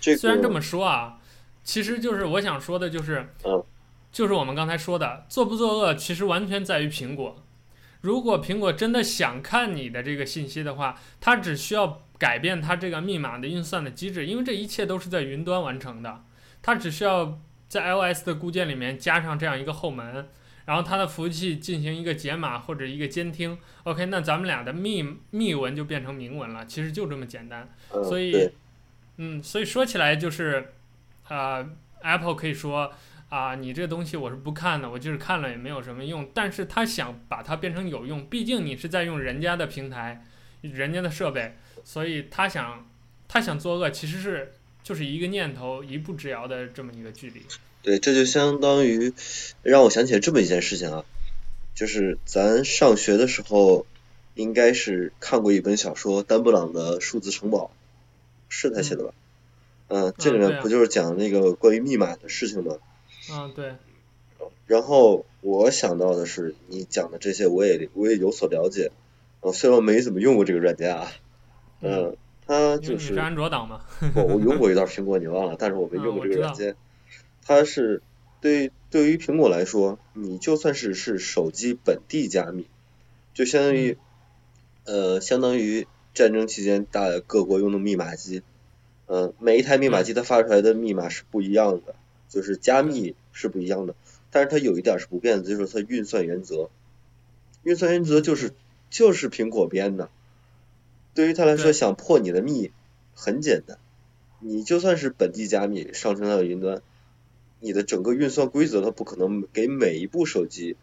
[0.00, 1.20] 虽然这么说啊，
[1.62, 3.32] 其实就是我想说的，就是。
[4.12, 7.42] 就是我们刚才说的，作不作恶其实完全在于苹果。
[8.02, 16.24] 如果苹果真的想看你的这个信息的话，它只需要改变它这个密码的运算的机制，因为这一切都是在云端完成的。
[16.60, 20.28] 它只需要在 iOS 的固件里面加上这样一个后门，
[20.66, 23.56] 然后它的服务器进行一个解码或者一个监听。
[23.84, 27.66] OK，那咱们俩的密密文就变成明文了，其实就这么简单。
[28.04, 28.50] 所以，
[29.16, 30.72] 嗯，所以说起来就是，
[31.28, 31.66] 呃
[32.02, 32.92] ，Apple 可以说。
[33.32, 36.28] 啊，你这东西我是不看的，我就是看了也没有什么用。
[36.34, 40.22] 但是他想把它变成有用，毕竟你是在用人家的平台，
[40.60, 42.86] 人家的设备，所以他想，
[43.28, 47.40] 他想作恶，其实是就是一个念头，一步之遥的这么一个距离。
[47.82, 49.14] 对，这就相当于
[49.62, 51.04] 让我想起来这么一件事情啊，
[51.74, 53.86] 就是咱上学的时候，
[54.34, 57.70] 应该是看过一本小说，丹布朗的《数字城堡》，
[58.54, 59.14] 是他写的吧？
[59.88, 62.74] 嗯，嗯，这里面不就是讲那个关于密码的事情吗？
[62.74, 62.80] 嗯，
[63.54, 63.74] 对。
[64.66, 68.90] 然后我想到的是，你讲的这些我也我也有所了解。
[69.40, 71.12] 嗯，虽然我没怎么用过这个软件啊，
[71.80, 73.14] 嗯，它就是。
[73.14, 73.80] 是安卓党吗？
[74.14, 76.76] 我我用过一段苹果，你忘了，但是我没用过这个软件。
[77.44, 78.02] 它是
[78.40, 82.66] 对对于苹果来说，你就算是是手机本地加密，
[83.34, 83.98] 就相当于
[84.84, 88.42] 呃相当于战争期间大各国用的密码机，
[89.06, 91.94] 嗯，每一台密码机它发出来的密码是不一样的。
[92.32, 93.94] 就是加密是不一样的，
[94.30, 96.70] 但是它有一点是不变的，就是它运算原则。
[97.62, 98.52] 运算原则就是
[98.88, 100.08] 就是苹果编的，
[101.12, 102.72] 对于他来说，想破你的密
[103.14, 103.78] 很简单，
[104.40, 106.80] 你就算是本地加密上传到云端，
[107.60, 110.76] 你的整个运算规则它不可能给每一部手机，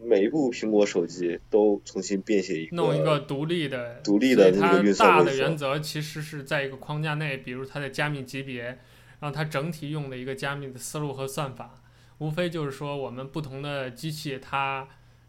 [0.00, 5.30] 每一部苹果手机都重新编写一个弄一个独立的独立的那个运算规则。
[5.30, 8.78] 大的原则其实是在一个框架内，比如它的加密级别。
[9.20, 11.82] 让它整体用的一个加密的思路和算法，
[12.18, 14.88] 无非就是说我们不同的机器它，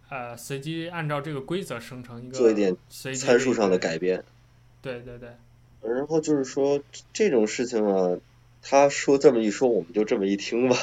[0.10, 4.24] 呃随机按照这个规则生成一个做一点参数上的改变。
[4.82, 5.30] 对对对。
[5.82, 8.18] 然后就是说这种事情啊，
[8.62, 10.78] 他说这么一说，我们就这么一听吧。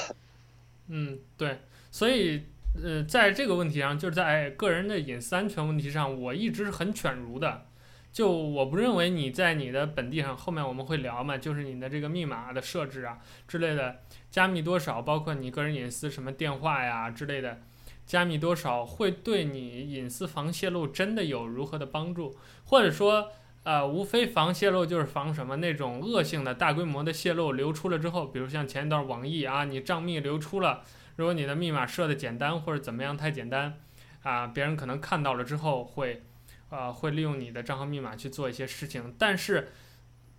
[0.88, 1.58] 嗯，对，
[1.90, 2.42] 所以
[2.82, 7.67] 呃，在这个问题上，就是在个人的隐私安全问题上，我一直是很犬儒的。
[8.10, 17.60] 就我不认为你在你的本地上，后面我们会聊嘛，就是你的这个密码的设置啊之类的，加密多少，包括你个人隐私什么电话呀之类的，
[18.06, 22.34] 加密多少会对你隐私防泄露真的有如何的帮助？
[22.64, 23.30] 或者说，
[23.62, 30.82] 呃，无非防泄露就是防什么那种恶性的大规模的泄露流出了之后，比如像前一段网易啊，你账密流出了，
[31.16, 33.78] 如果你的密码设的简单或者怎么样太简单，
[34.24, 36.24] 啊，别人可能看到了之后会。
[36.70, 39.68] 呃，会利用你的账号密码去做一些事情，但是，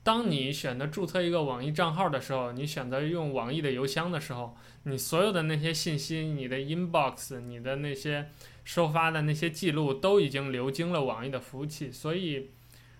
[0.04, 8.30] 当你选择注册一个网易账号的时候，你选择用网易的邮箱的时候，你所有的那些信息、你的 inbox、你的那些
[8.64, 11.92] 收发的那些记录，都已经流经了网易的服务器。
[11.92, 12.52] 所以，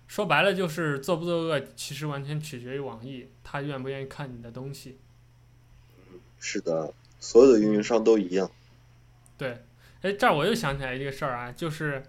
[0.08, 4.98] 说白了就是做不做恶，其实完全取决于网易，他愿不愿意看你的东西。
[6.40, 8.50] 是的，所有的运营商都一样。
[9.38, 9.62] 对，
[10.02, 12.02] 哎，这儿我又想起来一个事儿啊，就是。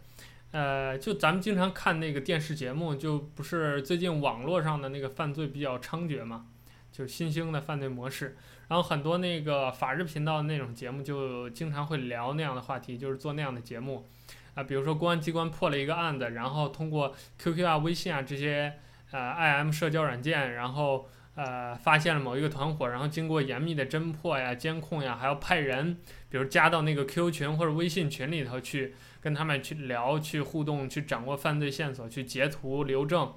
[0.51, 6.45] 呃，就咱们经常看那个电视节目，就不是最近网络上的那个犯罪比较猖獗嘛，
[6.91, 8.37] 就是新兴的犯罪模式。
[8.67, 14.05] 然后很多那个法制频道那种节目就经常会聊那样的话题，就是做那样的节目
[14.53, 18.73] 啊、比如说公安机关破了一个案子，然后通过 QQ 啊、微信啊这些
[19.11, 21.07] 呃 IM 社交软件，然后
[21.43, 25.97] 呃发现了某一个团伙，然后经过严密的侦破呀、监控呀，还要派人，
[26.29, 28.93] 比如加到那个 QQ 群或者微信群里头去。
[29.21, 33.31] 跟他们去聊、去互动、去掌握犯罪线索、去截图留证，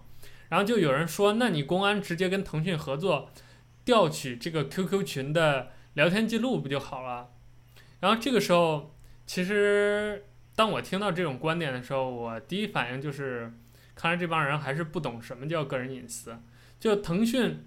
[0.49, 3.29] 然后就有人说：“那你公安直接跟腾讯合作，
[3.85, 7.33] 调取这个 QQ 群的聊天记录不就好了？”
[8.01, 10.25] 然后这个时候，其实
[10.57, 13.53] 当我听到这种观点的时候，我第一反应就是，
[13.95, 16.35] 看来这帮人还是不懂什么叫个人隐私。
[16.81, 17.63] 就腾讯，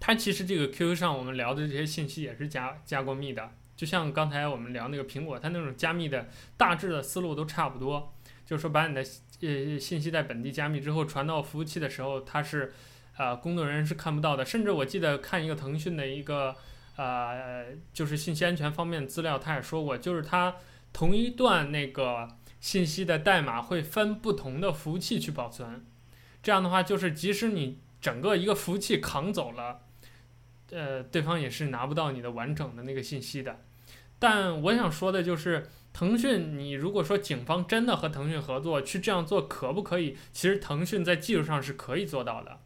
[0.00, 3.50] 它其实这个 QQ 上我们聊的这些信息也是加加过密的。
[3.76, 8.12] 就像刚才我们聊那个苹果，它那种加密的大致的思路都差不多，
[8.44, 9.00] 就是说把你的
[9.40, 12.72] 呃信息在本地加密之后传到服务器的时候，它是
[13.16, 14.44] 呃工作人员是看不到的。
[14.44, 16.56] 甚至我记得看一个腾讯的一个
[16.96, 20.56] 呃就是信息安全方面的资料，他也说过，就是它
[20.92, 22.28] 同一段那个
[22.60, 25.84] 信息的代码会分不同的服务器去保存，
[26.42, 29.82] 这样的话就是即使你整个一个服务器扛走了，
[30.70, 33.60] 呃对方也是拿不到你的完整的那个信息的。
[34.18, 40.16] 但我想说的就是，腾讯，你如果说警方真的和腾讯合作去这样做，可不可以？
[40.32, 42.58] 其实腾讯在技术上是可以做到的，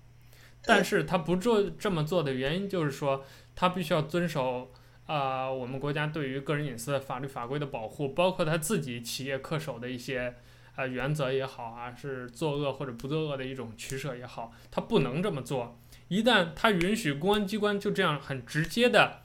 [0.65, 4.73] 但是他不做这么做的原因就是说，他必须要遵守
[5.05, 10.37] 啊、我们国家对于个人隐私的法律法规的保护，包括他自己企业恪守的一些
[10.77, 15.79] 呃原则也好啊，是作恶或者不作恶的一种取舍也好，他不能这么做。
[16.13, 19.21] 一旦他允许公安机关就这样很直接的。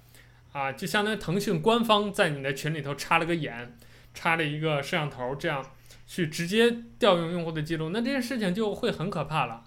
[0.53, 3.77] 啊，就相当于腾讯官方在你的群里头插了个眼，
[4.13, 5.63] 插了一个摄像头，这样
[6.07, 9.65] 去直接调用用户的记录，那这件事情就会很可怕了。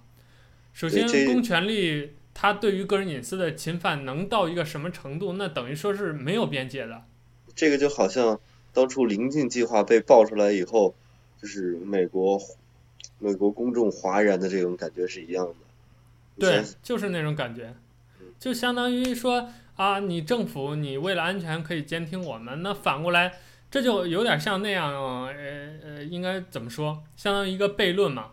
[0.72, 5.34] 首先，公权力它对于个人隐私的侵犯能到一个什么程度？
[5.34, 7.04] 那等于说是没有边界的。
[7.54, 8.40] 这个就好像
[8.72, 10.94] 当初临近计划被爆出来以后，
[11.40, 12.40] 就是美国
[13.18, 15.54] 美国公众哗然的这种感觉是一样的。
[16.40, 17.74] 对，就是那种感觉，
[18.38, 19.48] 就相当于说。
[19.76, 23.32] 啊，你政府，你为了安全可以监听我们，那反过来，
[23.70, 25.32] 这就有点像那样，呃
[25.82, 27.02] 呃，应该怎么说？
[27.16, 28.32] 相当于一个悖论嘛，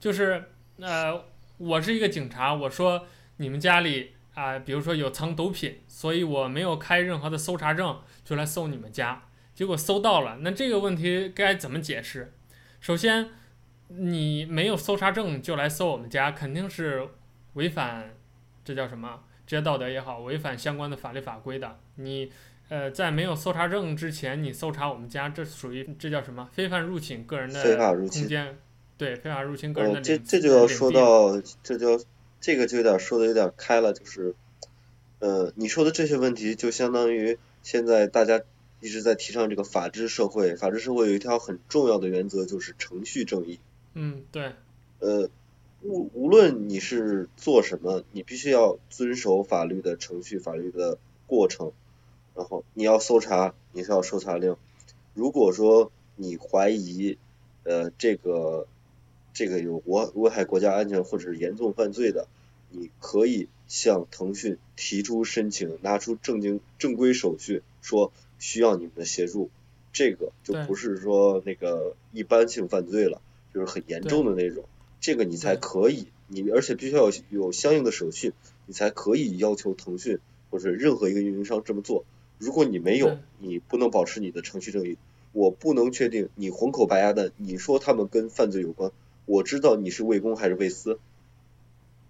[0.00, 1.24] 就是，呃，
[1.58, 3.06] 我是一个警察，我说
[3.36, 9.22] 你们家里啊、呃，比如说有藏毒品，所以我没有开任何的搜查证就来搜你们家，
[9.54, 12.32] 结果搜到了，那这个问题该怎么解释？
[12.80, 13.30] 首先，
[13.86, 17.06] 你没有搜查证就来搜我们家，肯定是
[17.58, 18.14] 违反，
[18.64, 19.24] 这叫什么？
[19.48, 22.30] 职业道德也好，违反相关的法律法规的，你，
[22.68, 26.48] 呃，在没有搜查证之前，你搜查我们家，这属于这叫什么？
[26.52, 28.58] 非法入侵个人的空间，
[28.96, 30.00] 对，非法入侵个人的。
[30.00, 32.00] 这这就要说到，这就
[32.40, 34.36] 这个就有点说的有点开了，就是，
[35.18, 38.40] 呃，你说的这些问题，就相当于现在大家
[38.80, 43.58] 一直在提倡这个法治社会，法治社会有一条很重要的原则，就是程序正义。
[43.94, 44.52] 嗯，对。
[45.00, 45.28] 呃。
[45.82, 51.72] 无无论你是做什么，你必须要遵守法律的程序、法律的过程。
[52.34, 54.56] 然后你要搜查，你是要搜查令。
[55.14, 57.18] 如果说你怀疑，
[57.64, 58.66] 呃，这个
[59.32, 62.28] 这个有危危害国家安全或者是严重犯罪的，
[62.70, 69.50] 你可以向腾讯提出申请，拿出正经正规手续，说需要你们的协助。
[69.92, 73.20] 这个就不是说那个一般性犯罪了，
[73.52, 74.64] 就是很严重的那种，
[75.00, 78.32] 这个你才可以，你而且必须要有有相应的手续，
[78.66, 80.18] 你才可以要求腾讯
[80.50, 82.04] 或者任何一个运营商这么做。
[82.38, 84.96] 如果你没有，你不能保持你的程序正义。
[85.32, 88.90] 我不能确定你红口白牙的，你说他们跟犯罪有关，
[89.26, 90.98] 我知道你是为公还是为私。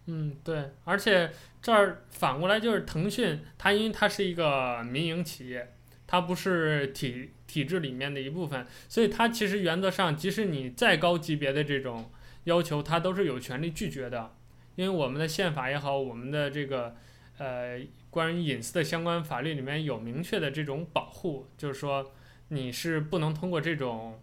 [0.07, 1.31] 嗯，对，而且
[1.61, 5.75] 这儿反过来就是腾讯，它因为它是一个民营企业，
[6.07, 12.09] 它不是体体制里面的一部分，所以它其实原则上，即使你再高级别的这种
[12.45, 14.35] 要求，他都是有权利拒绝的，
[14.77, 16.97] 因为我们的宪法也好，我们的这个
[17.39, 17.81] 呃
[18.11, 22.13] 关于隐私的相关法律里面有明确的这种保护，就是说
[22.49, 24.21] 你是不能通过这种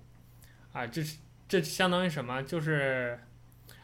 [0.73, 2.41] 啊，这是这相当于什么？
[2.43, 3.19] 就是。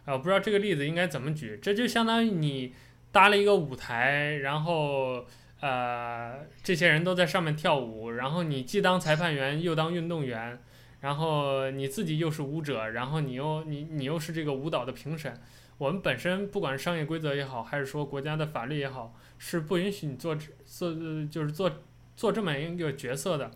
[0.04, 2.74] 啊，我不知道这个例子应该怎么举，这就相当于你
[3.12, 5.28] 搭了一个舞台，然后
[5.60, 10.60] 呃，这些人都在上面跳舞，然后你既当裁判员又当运动员，
[11.02, 15.40] 然后你自己又是舞者，然后你又你你又是这个舞蹈的评审。
[15.78, 20.36] 我们本身不管商业规则也好，还是说国家的法律也好，是不允许你做
[20.66, 20.94] 做
[21.30, 21.70] 就是做
[22.16, 23.52] 做这么一个角色的。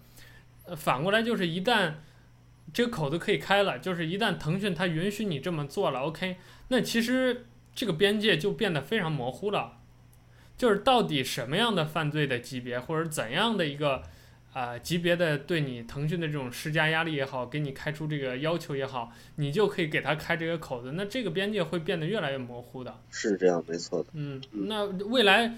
[0.65, 1.93] 呃，反过来就是一旦。
[2.73, 6.37] 这个口子可以开了，就是一旦腾讯它允许你这么做了，OK，
[6.69, 9.77] 那其实这个边界就变得非常模糊了，
[10.57, 14.01] 就是到底什么样的犯罪的级别，或者怎样的一个
[14.55, 23.01] 啊、呃、级别的对你腾讯的这种施加压力也好，给你开出这个要求也好，你就可以给他开这个口子，那这个边界会变得越来越模糊的。
[23.11, 24.09] 是这样，没错的。
[24.13, 25.53] 嗯，那未来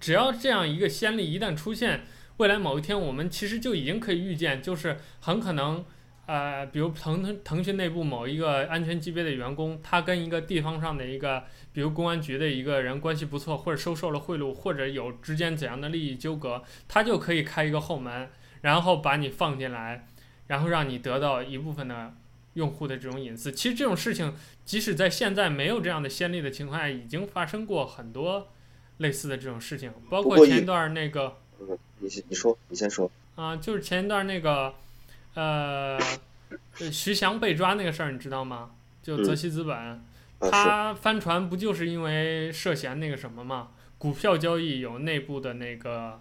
[0.00, 2.00] 只要这样一个先例一旦出现，
[2.38, 5.84] 未来某一天我们其实就已经可以预见，就是很可能。
[6.24, 11.42] 呃，比如腾腾腾讯内部某一个安全级别的员工，他跟一个地方上的一个，
[11.72, 20.06] 比如公安局的一个人关系不错，或者收受了贿赂，或者有之间怎样的利益纠葛，他就可以开一个后门，然后把你放进来，
[20.46, 22.14] 然后让你得到一部分的
[22.54, 23.50] 用户的这种隐私。
[23.50, 24.32] 其实这种事情，
[24.64, 28.48] 即使在现在没有这样的先例的情况下，已经发生过很多
[28.98, 33.10] 类似的这种事情，包括前一段那个，嗯，你先你说，你先说。
[33.34, 34.72] 啊，就是前一段那个。
[35.34, 35.98] 呃，
[36.90, 38.72] 徐翔被抓那个事儿你知道吗？
[39.02, 39.74] 就泽熙资本，
[40.40, 43.70] 嗯、他翻船不就是因为涉嫌那个什么嘛？
[43.96, 46.20] 股票交易有内部的那个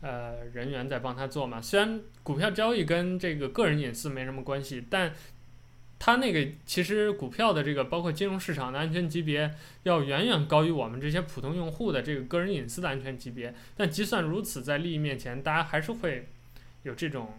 [0.00, 1.60] 呃人员在帮他做嘛。
[1.60, 5.12] 虽然股票交易跟这个个人隐私没什么关系，但
[5.98, 13.54] 他那个其实股票的这个包括金融市场的安全级别要远远高于我们这些普通用户的这个个人隐私的安全级别。
[13.76, 16.28] 但即算如此，在利益面前，大家还是会
[16.84, 17.34] 有这种。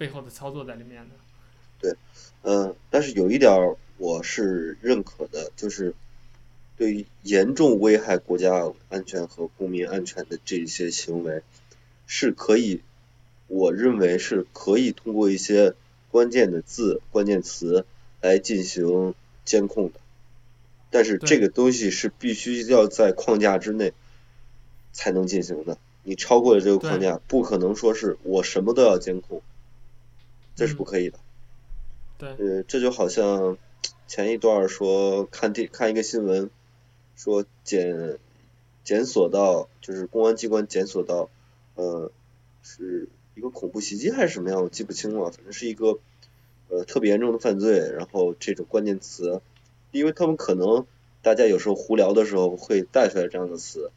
[0.00, 1.10] 背后的操作在里面的，
[1.78, 1.90] 对，
[2.40, 5.94] 嗯、呃，但是有一点我是认可的，就是
[6.78, 11.42] 对于严重危害国家安全和公民安全的这些行为，
[12.06, 12.80] 是可以，
[13.46, 15.74] 我认为是可以通过一些
[16.10, 17.84] 关键的字、关键词
[18.22, 20.00] 来进行监控的，
[20.88, 23.92] 但是这个东西是必须要在框架之内
[24.94, 29.42] 才能进行的，你超过了这个框架，不可能说是我什么都要监控。
[30.60, 31.18] 这是不可以的，
[32.18, 33.56] 对，呃，这就好像
[34.06, 36.50] 前一段说看电看一个新闻，
[37.16, 38.18] 说检
[38.84, 41.30] 检索到就是公安机关检索到，
[41.76, 42.12] 呃，
[42.62, 45.98] 是一个恐怖袭击还是什么样，我记不清了，反正是一个
[46.68, 49.40] 呃特别严重的犯罪，然后这种关键词，
[49.92, 50.84] 因为他们可能
[51.22, 53.90] 大家有时候胡聊的时候会带出来这样的词，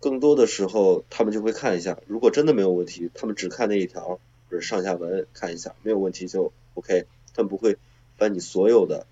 [0.00, 4.18] 更多的时候他们就会看一下，如果真的没有问题，他们只看那一条。
[4.52, 7.06] 就是上下文看一下，没有问题就 OK。
[7.32, 7.78] 他们不会
[8.18, 9.06] 把你所有的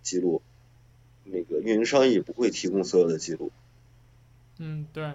[0.00, 0.40] 记录，
[1.24, 3.52] 那个运营商也不会提供所有的记录。
[4.56, 5.12] 嗯，对。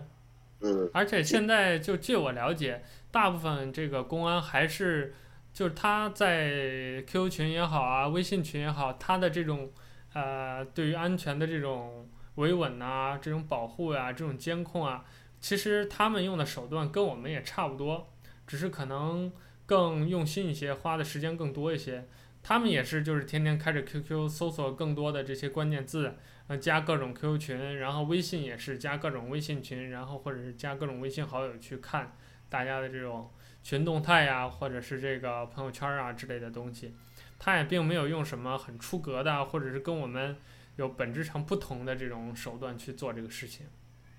[0.59, 0.87] 嗯。
[0.93, 5.15] 而且现在就据我了解，大部分这个公安还是
[5.51, 9.71] 就是他在 QQ 群也好啊，微信群也好，他的这种
[10.13, 15.03] 呃对于安全的这种维稳啊，这种保护啊，这种监控啊，
[15.41, 18.13] 其实他们用的手段跟我们也差不多，
[18.45, 19.31] 只是可能。
[19.65, 22.07] 更用心一些，花的时间更多一些。
[22.43, 26.13] 他们也是，就是天天开着 QQ 搜索更多的这些关键字，
[26.47, 32.15] 呃，加各种 QQ 群，然后微信也是加各种微信群，然后或者是加各种微信好友去看
[32.47, 33.31] 大家的这种
[33.63, 36.93] 群动态呀，或者是这个朋友圈啊之类的东西。
[37.39, 40.37] 他也并没有用什么很出格的，或者是跟我们
[40.75, 43.65] 有本质上不同的这种手段去做这个事情。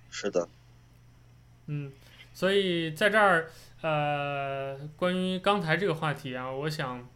[0.09, 0.47] 是的。
[1.67, 1.91] 嗯，
[2.37, 3.49] 所以在这儿。
[3.81, 7.07] 呃，关于刚才这个话题啊，我想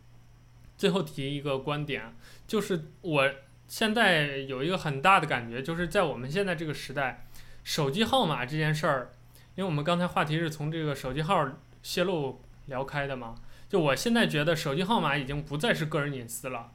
[0.78, 2.16] 最后提一个观点，
[2.46, 3.32] 就是我
[3.68, 7.26] 现在有一个很大的感觉，就是在我们现在这个时代，
[7.64, 9.10] 手机号码这件事儿，
[9.56, 11.50] 因为我们刚才话题是从这个手机号
[11.82, 13.34] 泄露聊开的嘛，
[13.68, 16.72] 就我现在觉得手机号码已经不再是个人隐私了，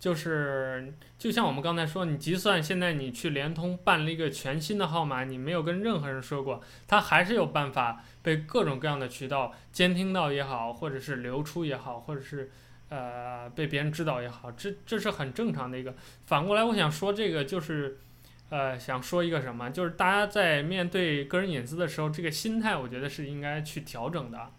[0.00, 12.50] 就是就像我们刚才说，你就算现在你去联通办了一个全新的号码，你没有跟任何人说过，它还是有办法被各种各样的渠道监听到也好，或者是流出也好，或者是
[12.88, 15.94] 呃被别人知道也好，这这是很正常的一个。
[16.26, 17.98] 反过来，我想说这个就是。
[18.52, 24.50] 呃，想说一个什么，就是大家在面对个人隐私的时候，这个心态我觉得是应该去调整的，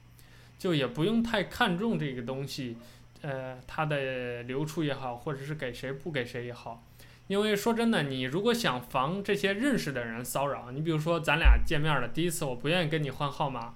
[0.58, 2.78] 就也不用太看重这个东西，
[3.22, 6.84] 呃，它的流出也好，或者是给谁不给谁也好，
[7.28, 13.76] 因为说真的，你如果想防这些认识的人骚扰，你比如说咱俩见面了，第一次我不愿意跟你换号码，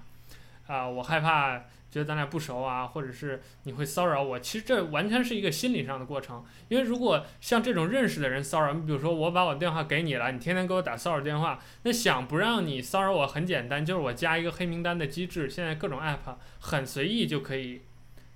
[0.67, 1.63] 啊、我害怕。
[1.91, 6.43] 觉得咱俩不熟啊，或者是你会骚扰我，其实这完全是一个心理上的过程。
[6.67, 17.83] 因为如果像这种认识的人骚扰，你比如说我把我电话给你了，你天天给我打骚扰电话，那想不让你骚扰我很简单，就是我加一个黑名单的机制，现在各种 app 很随意就可以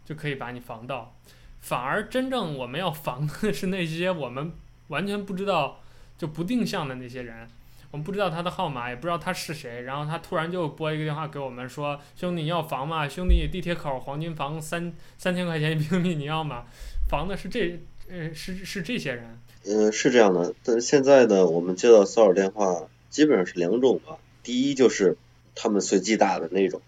[0.10, 1.16] 就可以把你防到。
[1.60, 4.51] 反而真正我们要防的是那些我们
[4.88, 5.82] 完全不知道
[6.18, 7.47] 就不定向的那些人。
[7.91, 13.10] 我们不知道他的号码，也不知道他是谁，然后他突然就拨一个电话给我们说：“兄弟，你要房吗？
[13.10, 16.66] 兄弟，地铁口黄金房三三千块钱一平米，你要吗？”
[17.10, 19.39] 防的是这，呃，是是这些人。
[19.66, 20.53] 嗯，是这样的。
[20.64, 24.18] 但是现在呢，我们接到骚扰电话基本上是两种吧。
[24.43, 25.18] 第一就是
[25.55, 26.82] 他们随机打的那种，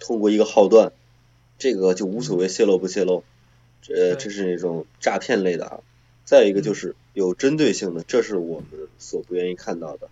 [0.00, 0.92] 通过一个号段，
[1.58, 3.24] 这个就无所谓泄露不泄露，
[3.88, 5.80] 呃、这是那种诈骗类的啊。
[6.24, 10.08] 再一个就是有针对性的，这是我们所不愿意看到的。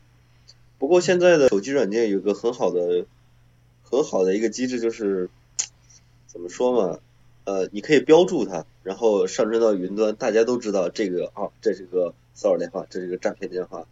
[0.79, 3.05] 不过现在的手机软件有个很好的、
[3.83, 5.29] 很好的一个机制，就是
[6.27, 6.99] 怎么说嘛？
[7.45, 13.87] 呃，你可以标注它，然后上传到云端，大家都知道这个啊，这是个骚扰电话，这是个诈骗电话，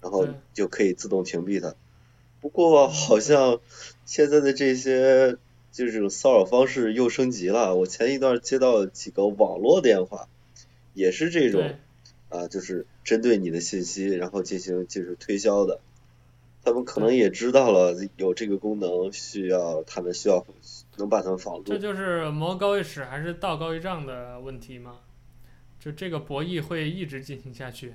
[0.00, 1.74] 然后就可以自动屏蔽它。
[2.40, 3.60] 不过好像
[4.04, 5.36] 现在的这些
[5.72, 7.74] 就是这种骚扰方式又升级了。
[7.76, 10.28] 我前一段接到几个网络电话，
[10.94, 11.74] 也是这种
[12.28, 15.80] 啊，就是针对你的信息，然后进行就是推销的。
[16.62, 20.44] 他们可能也知道了有这个功能，需要他们需要
[20.98, 21.72] 能把他们防住。
[21.72, 24.98] 这就是魔高一尺还是道高一丈的问题吗？
[25.78, 27.94] 就这个博弈会一直进行下去。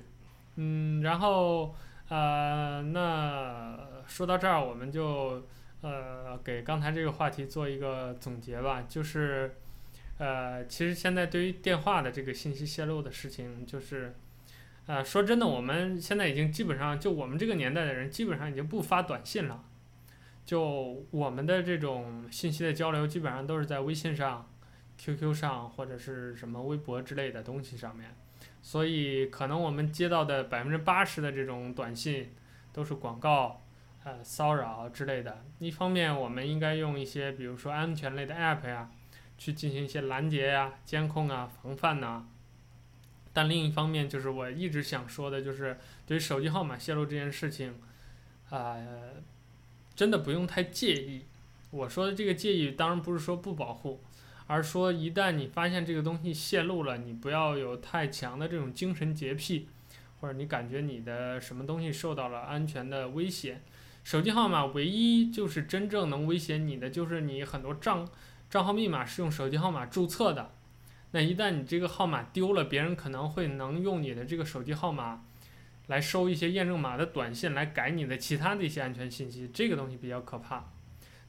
[0.56, 1.76] 嗯，然后
[2.08, 5.44] 呃，那说到这儿，我们就
[5.86, 8.84] 呃给刚才这个话题做一个总结吧。
[8.88, 9.54] 就是
[10.18, 14.14] 呃，其实现在对于电话的这个信息泄露的事情，就是。
[14.86, 19.64] 啊，说真的，我们现在已经基本上，就我们这个年代的人，基本上已经不发短信了。
[20.44, 24.48] 就我们的这种信息的交流，基本上都是在微信上、
[24.96, 28.14] QQ 上或者是什么微博之类的东西上面。
[28.62, 32.30] 所以，可能我们接到的百分之八十的这种短信，
[32.72, 33.65] 都是广告、
[34.06, 35.44] 呃骚扰之类的。
[35.58, 38.88] 一方面，我们应该用一些，比如说安全类的 App 呀，
[39.36, 42.24] 去进行一些拦截呀、监控啊、防范呐。
[43.32, 45.76] 但另一方面，就是我一直想说的，就是
[46.06, 47.74] 对于手机号码泄露这件事情，
[48.48, 49.14] 啊、呃，
[49.96, 51.24] 真的不用太介意。
[51.72, 54.00] 我说的这个介意，当然不是说不保护，
[54.46, 59.68] 而说一旦你发现这个东西泄露了，你不要有太强的这种精神洁癖，
[60.20, 63.60] 或者你感觉你的什么东西受到了安全的威胁。
[64.06, 68.08] 手机号码唯一就是真正能威胁你的，就是你很多账
[68.48, 70.52] 账号密码是用手机号码注册的。
[71.10, 75.24] 那一旦你这个号码丢了，别人可能会能用你的这个手机号码
[75.88, 80.66] 来收一些验证码的短信，来改你的其他的一些安全信息，这个东西比较可怕。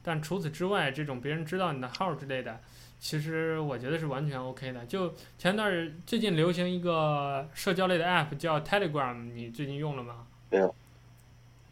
[0.00, 2.60] 但除此之外，这种别人知道你的号之类的，
[3.00, 4.86] 其实我觉得是完全 OK 的。
[4.86, 10.28] 就前段最近流行一个社交类的 App 叫 Telegram，你最近用了吗？
[10.50, 10.72] 没有。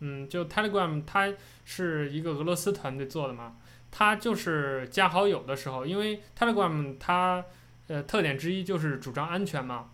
[0.00, 1.32] 嗯，就 Telegram，它
[1.64, 3.56] 是一个俄罗斯团队做的嘛，
[3.90, 7.44] 它就是加好友的时候，因为 Telegram 它。
[7.88, 9.90] 呃，特点之一就是主张安全嘛。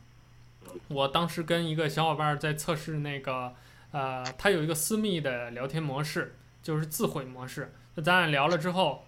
[0.89, 3.53] 我当时跟一个小伙伴在测试那个，
[3.91, 7.71] 呃，它有一个私密的聊天模式，就是自毁模式。
[7.97, 9.05] 那咱俩聊了之后，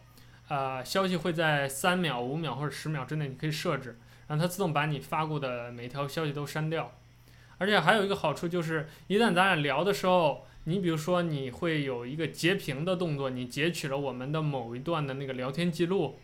[0.49, 6.93] 呃，消息会在三秒、五秒或者十秒之内，你可以设置，让它自动把你发过的每条消息都删掉。
[7.57, 16.19] 而且还有一个好处就是，一旦咱俩聊的时候，你比如说你会有一个截屏的动作，你截取了我们的某一段的那个聊天记录。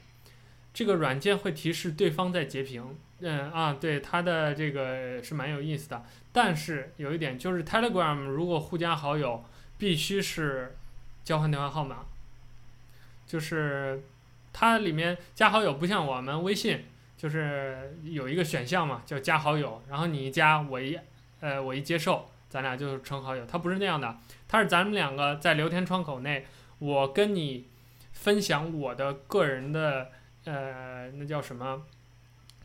[0.72, 6.04] 这个软件会提示对方在截屏，嗯啊，对，它的这个是蛮有意思的。
[6.30, 9.44] 但是有一点就是 Telegram 如果互加好友，
[9.78, 10.76] 必须是
[11.24, 12.06] 交换电话号码，
[13.26, 14.04] 就是
[14.52, 16.84] 它里面加好友不像我们微信，
[17.16, 20.96] 就是有一个选项嘛，叫加好友，然后你一加，我一
[21.40, 23.46] 呃我一接受，咱俩就是成好友。
[23.46, 26.46] 他不是那样的，他是咱们两个在聊天窗口内，
[26.78, 27.68] 我跟你
[28.12, 30.10] 分享我的个人的。
[30.44, 31.82] 呃，那叫什么？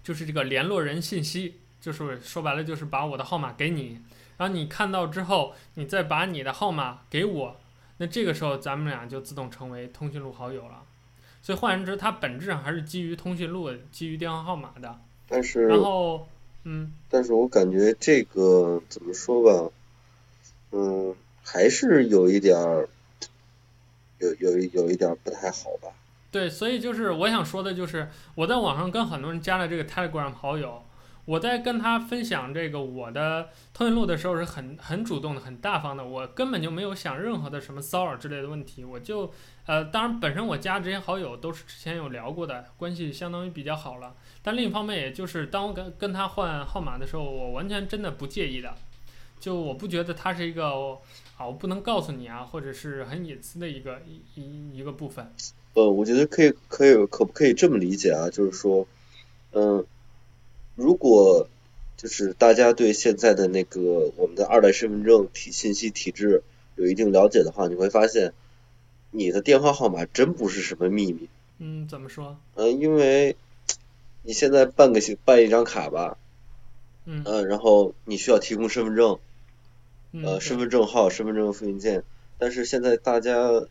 [0.01, 3.99] 就是这个联络人信息，就是说白了就是把我的号码给你，
[4.37, 7.59] 然后你看到之后，你再把你的号码给我，
[7.97, 10.83] 那这个时候咱们俩就自动成为通讯录好友了。
[11.41, 14.97] 所以换言之，它本质上还是基于通讯录，基于电话号码的。
[15.27, 16.29] 但是，然后，
[16.65, 19.71] 嗯，但是我感觉这个怎么说吧，
[20.71, 22.89] 嗯，还是有一点儿，
[24.19, 25.89] 有有有一点儿不太好吧。
[26.31, 30.83] 对，所以就是我想说的，就是我在网上跟很多人加了这个 Telegram 好友，
[31.25, 39.31] 我在跟他分享这个我的通讯录的时候是很很主动的、很大方的，我根本就没有想任何的什么骚扰之类的问题，我就
[39.65, 44.15] 呃，当然本身我加这些好友都是之前有聊过的，关系相当于比较好了，
[44.45, 48.75] 但另一方面也就是当我跟跟他换号码的时候，我完全真的不介意的，
[49.39, 50.65] 就我不觉得他是一个
[51.35, 55.33] 啊，我不能告诉你啊，或者是很隐私的一个一一一个部分。
[55.73, 58.29] 呃，我觉得可以，可以，可不可以这么理解啊？
[58.29, 58.87] 就是说，
[59.51, 59.83] 嗯，
[60.75, 61.49] 如果
[61.97, 63.81] 就是大家对现在的那个
[64.15, 66.43] 我们的二代身份证体信息体制
[66.75, 68.31] 有一定了解的话，你会发现，
[69.09, 71.27] 你的电话号码真不是什么秘密。
[71.57, 72.37] 嗯，怎么说？
[72.53, 73.35] 嗯，因为
[74.25, 76.17] 你现在办个办一张卡吧，
[77.05, 79.19] 嗯，呃，然后你需要提供身份证，
[80.11, 82.03] 呃，嗯、身份证号、身份证复印件，
[82.37, 83.65] 但是现在大家。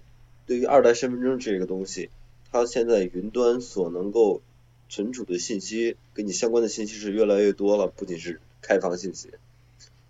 [0.47, 2.11] 对于二代身份证这个东西，
[2.53, 4.43] 它现在云端所能够
[4.91, 7.87] 存储的信息，跟你相关的信息是越来越多了。
[7.87, 9.31] 不仅是开房信息，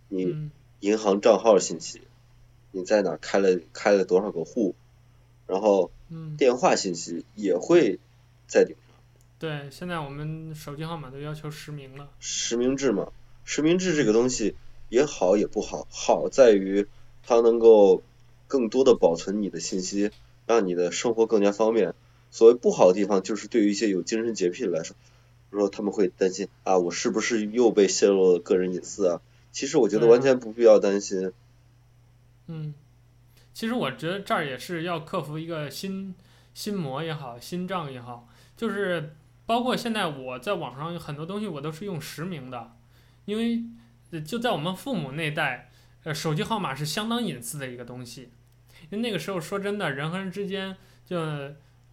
[0.09, 2.01] 你银行账号信息，
[2.73, 4.75] 你在哪开了开了多少个户，
[5.47, 5.93] 然后
[6.37, 8.01] 电话信息也会
[8.49, 8.84] 在顶上。
[9.45, 12.09] 对，现在我们手机号码都要求实名了。
[12.19, 13.13] 实名制嘛，
[13.45, 14.57] 实名制这个东西
[14.89, 16.87] 也好也不好，好在于
[17.23, 18.03] 它能够
[18.47, 20.11] 更多的保存你的信息。
[20.47, 21.95] 让你的生活更加方便。
[22.31, 24.95] 所谓不好的地方，就是对于一些有精神洁癖的来说，
[25.49, 29.23] 比如说他们会担心啊，我是不是又被泄露了个人隐私啊？
[29.53, 31.33] 其实我觉得完全不必要担心。
[32.47, 32.75] 嗯，
[33.55, 36.15] 其实我觉得这儿也是要克服一个心
[36.53, 39.17] 心魔也好，心障也好，就是
[39.47, 42.77] 包括现在我在网上有很多东西我都是用实名的，
[43.25, 43.65] 因为
[44.23, 45.71] 就在我们父母那代，
[46.05, 48.31] 呃，手机号码是相当隐私的一个东西。
[48.91, 51.19] 因为那个时候说真的，人和人之间就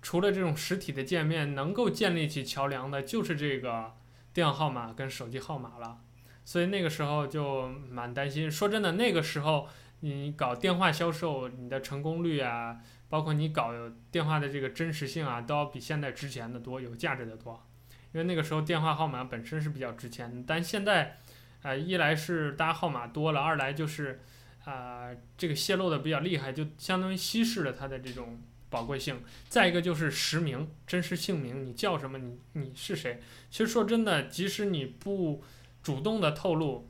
[0.02, 3.94] 除了这种实体的见面，能够建立起桥梁的，就是这个
[4.34, 6.00] 电话号码跟手机号码了。
[6.44, 8.50] 所以那个时候就蛮担心。
[8.50, 9.68] 说真的，那个时候
[10.02, 12.80] 你搞电话销售，你的成功率啊，
[13.12, 13.72] 包括你搞
[14.10, 17.64] 电话的这个真实性啊，都要比现在值钱的多，有价值的多。
[18.12, 21.18] 因为那个时候电话号码本身是比较值钱，但现在，
[21.62, 24.22] 呃，一来是大家号码多了，二来就是。
[24.64, 28.40] 啊、这个泄露的比较厉害，就相当于稀释了它的这种
[28.70, 29.20] 宝贵性。
[29.50, 33.20] 再一个就是实名，真实姓名，你叫什么，你你是谁？
[33.50, 35.44] 其实说真的，即使你不
[35.82, 36.88] 主动的透露，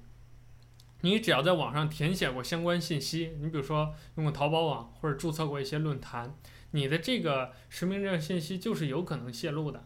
[1.01, 6.33] 你只要在网上填写过相关信息，你比如说用过淘宝网或者注册过一些论坛，
[6.71, 9.85] 你的这个实名认证信息就是有可能泄露的。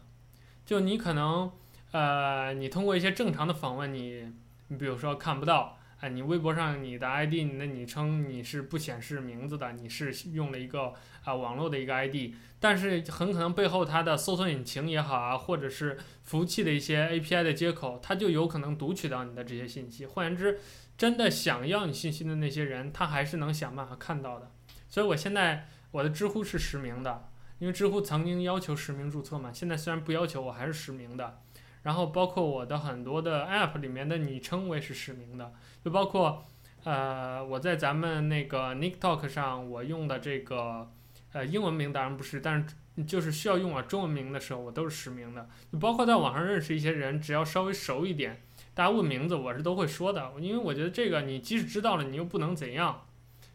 [0.64, 1.50] 就你可能，
[1.92, 4.32] 呃，你通过一些正常的访问，你
[4.68, 5.78] 你比如说看不到。
[5.98, 10.92] 哎，你微博上你的 ID，你的昵称你是不显示名字的，你是用了一个
[11.24, 20.04] 啊、网络的一个 ID，但是很可能背后它的搜索引擎也好啊，或者是服务器的一些 API 的接口，它就有可能读取到你的这些信息。
[20.04, 20.60] 换言之，
[20.96, 24.50] 真的想要你信息的那些人，他还是能想办法看到的。
[24.88, 27.28] 所以我现在我的知乎是实名的，
[27.58, 31.40] 因为知乎曾经要求实名注册嘛，现在虽然不要求，我还是实名的。
[31.82, 35.52] 然后包括我的很多的 App 里面的昵称我也是实名的，
[35.84, 36.44] 就包括
[36.82, 40.90] 呃我在咱们那个 NickTalk 上我用的这个
[41.32, 42.66] 呃英文名当然不是，但
[42.96, 45.48] 是就是需要用我中文名的时候我都是实名的。
[45.70, 48.42] 就包括在网上认识一些人，只要稍微熟一点，
[48.76, 53.08] 大家问名字我是都会说的，因为我觉得这个你即使知道了你又不能怎样，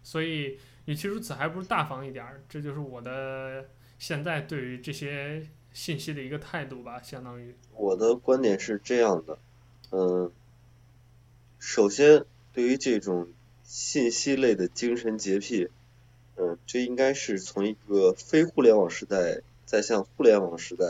[0.03, 2.43] 所以与其如此还不如大方一点儿。
[2.49, 5.47] 这就是我的现在对于这些。
[5.73, 7.55] 信息的一个态度吧，相当于。
[7.77, 9.39] 我的观点是这样的，
[9.91, 10.29] 嗯，
[11.59, 13.29] 首先对于这种
[13.63, 15.69] 信息类的精神洁癖，
[16.35, 20.83] 嗯，这应该是从一个非互联网时代再向互联网时代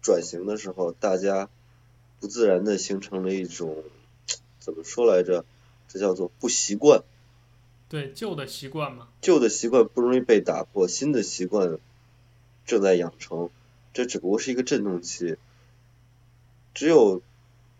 [0.00, 1.48] 转型的时候，大家
[2.20, 3.82] 不自然的形成了一种
[4.58, 5.44] 怎么说来着？
[5.88, 7.02] 这叫做不习惯。
[7.88, 9.08] 对，旧的习惯嘛。
[9.20, 11.78] 旧的习惯不容易被打破，新的习惯。
[12.66, 13.50] 正在养成，
[13.92, 15.36] 这只不过是一个阵痛期。
[16.72, 17.20] 只有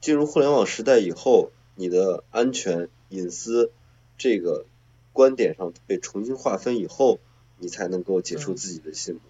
[0.00, 3.70] 进入互联网时代以后，你的安全隐私
[4.18, 4.66] 这个
[5.12, 7.20] 观点上被重新划分以后，
[7.58, 9.22] 你才能够解除自己的心魔。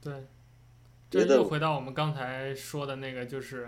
[0.00, 0.24] 对，
[1.10, 3.64] 这又回到我们刚才说的那个，就是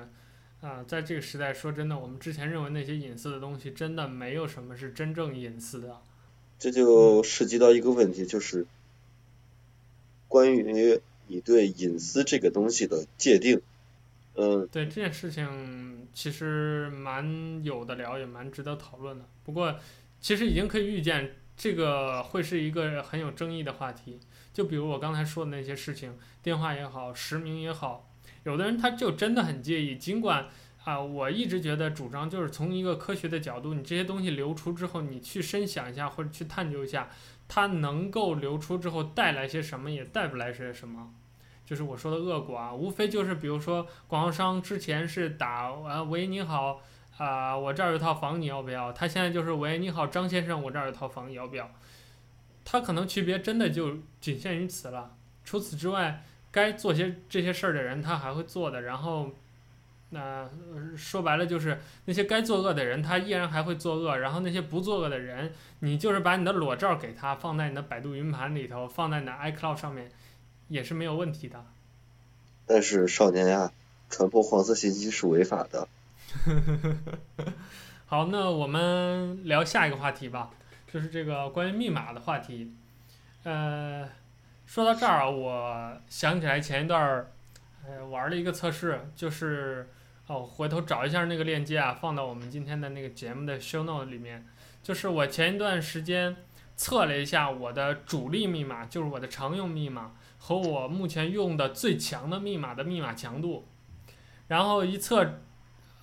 [0.61, 6.01] 啊、呃，在这个时代，说真的，我们之前认为那些隐私的东西，真的没有什么是真正隐私的。
[6.59, 8.65] 这就涉及到一个问题，就是
[10.29, 13.61] 关于你对隐私这个东西的界定。
[14.35, 19.25] 嗯，对这件事情其实蛮有的聊，也蛮值得讨论的。
[19.45, 19.77] 不过，
[20.21, 24.21] 其实已经可以预见，这个会是一个很有争议的话题。
[24.53, 28.11] 就比如我刚才说的那些事情，电话也好，实名也好，
[28.45, 29.97] 有的人他就真的很介意。
[29.97, 30.47] 尽管
[30.85, 37.09] 啊，我一直觉得主张就是从一个科学的角度，你这些东西流出之后，你去深想一下或者去探究一下，
[37.47, 41.15] 它能够流出之后带来些什么，也带不来些什么。
[41.65, 46.83] 就是我说的恶果啊，无非就是比如说广告商之前是打啊喂你好
[47.17, 48.93] 啊，我这儿有套房你要不要？
[48.93, 51.71] 他现在就是喂你好张先生，我这儿有套房你要不要？
[52.65, 55.15] 他可能区别真的就仅限于此了。
[55.45, 58.83] 除此之外，该做些这些事儿的人，他还会做的。
[58.83, 59.31] 然后，
[60.11, 60.51] 那、呃、
[60.97, 64.19] 说白了就是那些该作恶的人，他依然还会作恶。
[64.19, 70.11] 然后那些不作恶的人，你就是把你的裸照给他，放在你的百度云盘里头，放在你的 iCloud 上面，
[70.69, 71.65] 也是没有问题的。
[72.67, 73.73] 但是少年呀，
[74.09, 75.89] 传播黄色信息是违法的。
[78.07, 80.51] 好，那我们聊下一个话题吧。
[80.93, 82.71] 就是这个关于密码的话题，
[83.45, 84.07] 呃，
[84.67, 87.33] 说到这儿啊，我想起来前一段儿，
[87.87, 89.89] 呃，玩了一个测试，就是
[90.27, 94.47] 哦，回头找一下那个链接啊，放到我们今天的那个节目的 show note 里面。
[94.83, 96.37] 就是我前一段时间
[96.77, 103.67] 测了一下我的主力密码，就是我的常用密码和我目前用的最强的密码的密码强度，
[104.49, 105.39] 然后一测，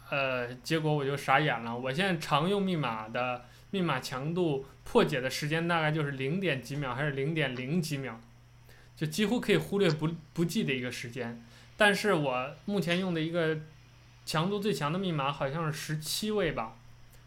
[0.09, 3.45] 呃，结果我就傻眼了，我现在常用密码的。
[3.71, 8.19] 密码强度破解的时间大概就是零点几秒，还是零点零几秒，
[8.97, 11.43] 就几乎可以忽略不不计的一个时间。
[11.77, 13.59] 但是我目前用的一个
[14.25, 16.75] 强度最强的密码好像是十七位吧，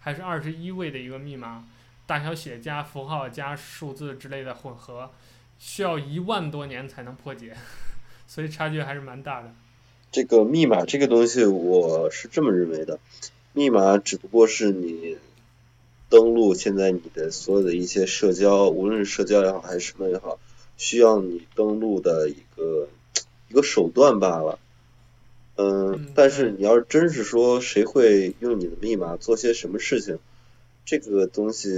[0.01, 1.65] 还是二十一位的一个密码，
[2.07, 5.13] 大小写加符号加数字之类的混合，
[5.59, 7.57] 需要一万多年才能破解，
[8.27, 9.55] 所以差距还是蛮大的。
[10.11, 12.99] 这个密码这个东西，我是这么认为的，
[13.53, 15.17] 密码只不过是你。
[16.13, 20.39] 登录现在你的所有的一些社交，无论是社交也好还是什么也好，
[20.77, 22.87] 需要你登录的一个
[23.49, 24.59] 一个手段罢了。
[25.57, 30.19] 嗯，嗯，但是你要是真是说谁会用你的密码做些什么事情，
[30.85, 31.71] 这个东西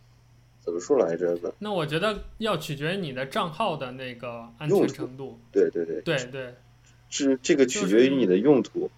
[0.62, 1.50] 怎么说来着呢？
[1.58, 5.38] 那我觉得要取决于你的账号的那个安全程度。
[5.50, 6.02] 对对对。
[6.02, 6.54] 对对。
[7.08, 8.90] 是这个取决于你的用途，就是，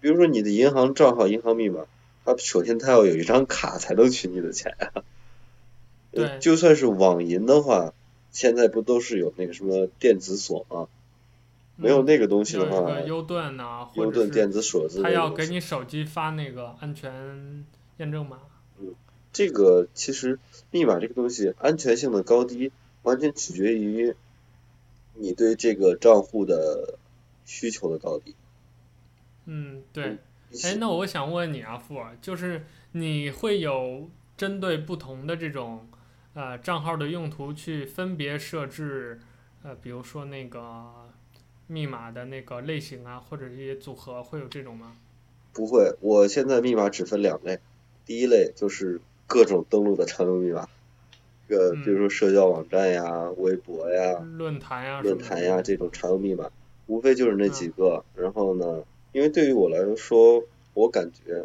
[0.00, 1.84] 比如说你的银行账号、银行密码。
[2.24, 5.02] 他首先他要有一张卡才能取你的钱啊。
[6.10, 6.38] 对。
[6.40, 7.94] 就算是网银的话，
[8.30, 10.88] 现在不都是有那个什么电子锁吗？
[11.76, 13.00] 没有那个东西的话。
[13.00, 14.30] 有 U- 盾呐，或者是。
[14.30, 15.08] 电子锁之类的。
[15.08, 17.64] 他要给你手机发那个安全
[17.96, 18.38] 验证码。
[18.78, 18.94] 嗯，
[19.32, 20.38] 这个其实
[20.70, 22.70] 密码这个东西安全性的高低，
[23.02, 24.14] 完全取决于
[25.14, 26.98] 你对这个账户的
[27.46, 28.34] 需求的高低。
[29.46, 30.18] 嗯，对。
[30.52, 35.88] 嗯哎，那我想问你啊，富尔，就是你会有针对不同的这种
[36.34, 39.18] 呃账号的用途去分别设置
[39.62, 41.08] 呃，比如说那个
[41.68, 44.94] 密码的那个类型啊，或者一些组合，会有这种吗？
[45.54, 47.58] 不会，我现在密码只分两类，
[48.04, 50.68] 第一类就是各种登录的常用密码，
[51.48, 56.50] 呃，比如说社交网站呀、嗯、微博呀、论坛呀、论坛呀这种常用密码，
[56.86, 58.84] 无非就是那几个，嗯、然后呢？
[59.12, 60.42] 因为对于我来说，
[60.72, 61.44] 我感觉，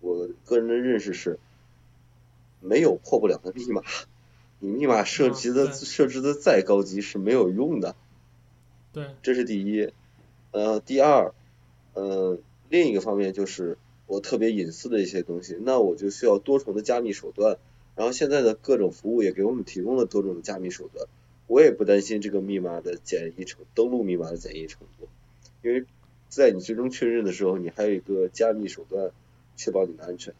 [0.00, 1.38] 我个人的认识是，
[2.60, 3.82] 没有破不了的密码。
[4.60, 7.94] 你密码设计的设置的再高级是没有用的。
[8.94, 9.08] 对。
[9.22, 9.92] 这是第一。
[10.52, 11.34] 呃，第二，
[11.92, 12.38] 呃，
[12.70, 17.58] 另一个方面就是我特别隐私的一些东西，那我就需要多重的加密手段。
[17.94, 21.06] 然后现在的各种服务也给我们提供了多种的加密手段，
[21.46, 25.08] 我也不担心这个密码的简易程登录密码的简易程度，
[25.62, 25.84] 因为。
[26.34, 29.10] 在你最终确认的时候，你还有一个加密手段，
[29.56, 30.34] 确保你的安全。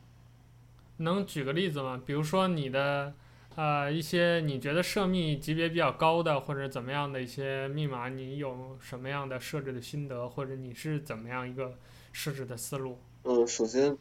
[0.96, 2.02] 能举个例子吗？
[2.04, 3.14] 比如说你的
[3.54, 11.74] 呃一些你觉得涉密级别比较高的或者怎么样的一些密码，你有什么样的设置的心得，或者你是怎么样一个
[12.12, 12.98] 设置的思路？
[13.22, 13.96] 嗯，首先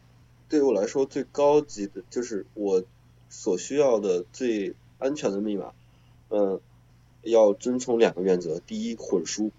[0.49, 2.83] 对我来说最高级的就是我
[3.29, 5.73] 所需要的最安全的密码，
[6.29, 6.59] 嗯，
[7.21, 9.51] 要遵从两个原则，第一混书。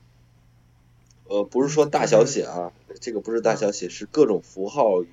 [1.26, 5.08] 呃，不是说大小写啊，这个不是大小写，是各种符号与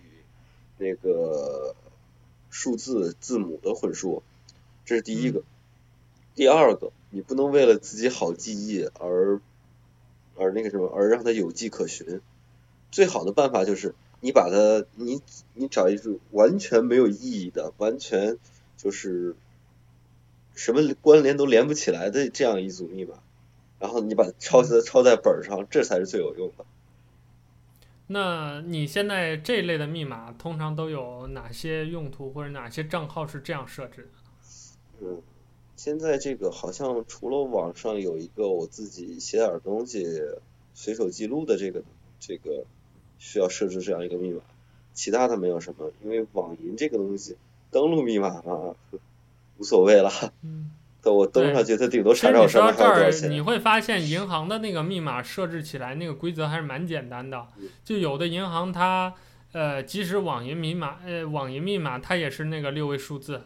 [0.77, 1.75] 那个
[2.49, 4.23] 数字字母的混数，
[4.85, 5.43] 这是第一个。
[6.35, 9.41] 第二个，你不能为了自己好记忆而
[10.35, 12.21] 而那个什么，而让它有迹可循。
[12.89, 15.21] 最好的办法就是你把它，你
[15.53, 18.37] 你找一组完全没有意义的，完全
[18.77, 19.35] 就是
[20.55, 23.15] 什么关联都连不起来的这样一组密码，
[23.81, 26.63] 然后你把它抄在抄在本上，这才是最有用的。
[28.07, 35.05] 那你现在这类的密码通常都有哪些用途，或者哪些账号是这样设置的？
[35.05, 35.21] 嗯。
[35.77, 40.05] 现在这个好像除了网上有一个我自己写点东西
[40.75, 41.81] 随手记录的这个
[42.19, 42.65] 这个
[43.17, 44.41] 需要设置这样一个密码，
[44.93, 47.35] 其他的没有什么，因为网银这个东西
[47.71, 48.75] 登录密码嘛
[49.57, 50.11] 无所谓了。
[50.43, 50.69] 嗯。
[51.01, 53.11] 等我登上去，它顶多查找上面还有多少钱。
[53.11, 57.47] 其实你说到这儿，你会发现银行的那个密码设置起来那个规则还是蛮简单的，
[57.83, 59.13] 就有的银行它
[59.53, 63.43] 呃即使网银密码呃网银密码它也是那个六位数字。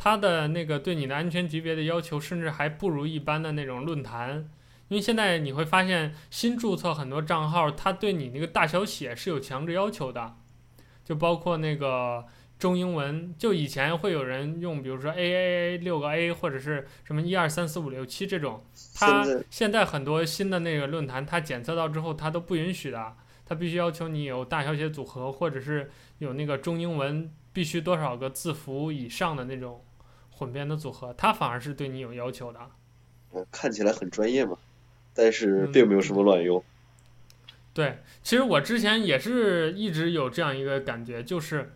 [0.00, 4.48] 它的那个对你的安全级别的要求，甚至还不如一般的那种论坛，
[4.86, 10.36] 因为现在你会发现新注册很多账号，它对你那个大小写是有强制要求的，
[11.04, 12.24] 就包括那个
[12.58, 23.14] 中英文，就以前会有人用，比如说 A A A 六个 A 或者是什么一二三四五六七这种，它现在很多新的那个论坛，它检测到之后，它都不允许的，
[23.46, 29.84] 它必须要求你有大小写组合，或者是有那个中英文必须多少个字符以上的那种。
[30.30, 32.60] 混编的组合，它反而是对你有要求的。
[33.50, 34.56] 看起来很专业嘛，
[35.12, 36.60] 但是并没有什么卵用。
[36.60, 36.62] 嗯。
[37.74, 41.74] 对，其实我之前也是一直有这样一个感觉，就是，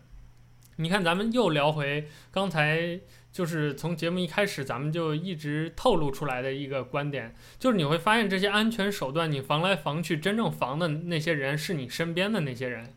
[0.77, 2.99] 你看咱们又聊回刚才，
[3.31, 12.93] 就是从节目一开始咱们就一直透露出来的一个观点，就是你会发现这些安全手段，你防来防去，真正防的那些人是你身边的那些人，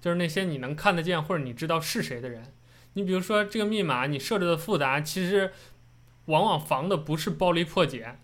[0.00, 2.52] 就是那些你能看得见或者你知道是谁的人。
[2.94, 5.52] 你比如说这个密码，你设置的复杂，其实
[6.24, 8.16] 往往防的不是暴力破解，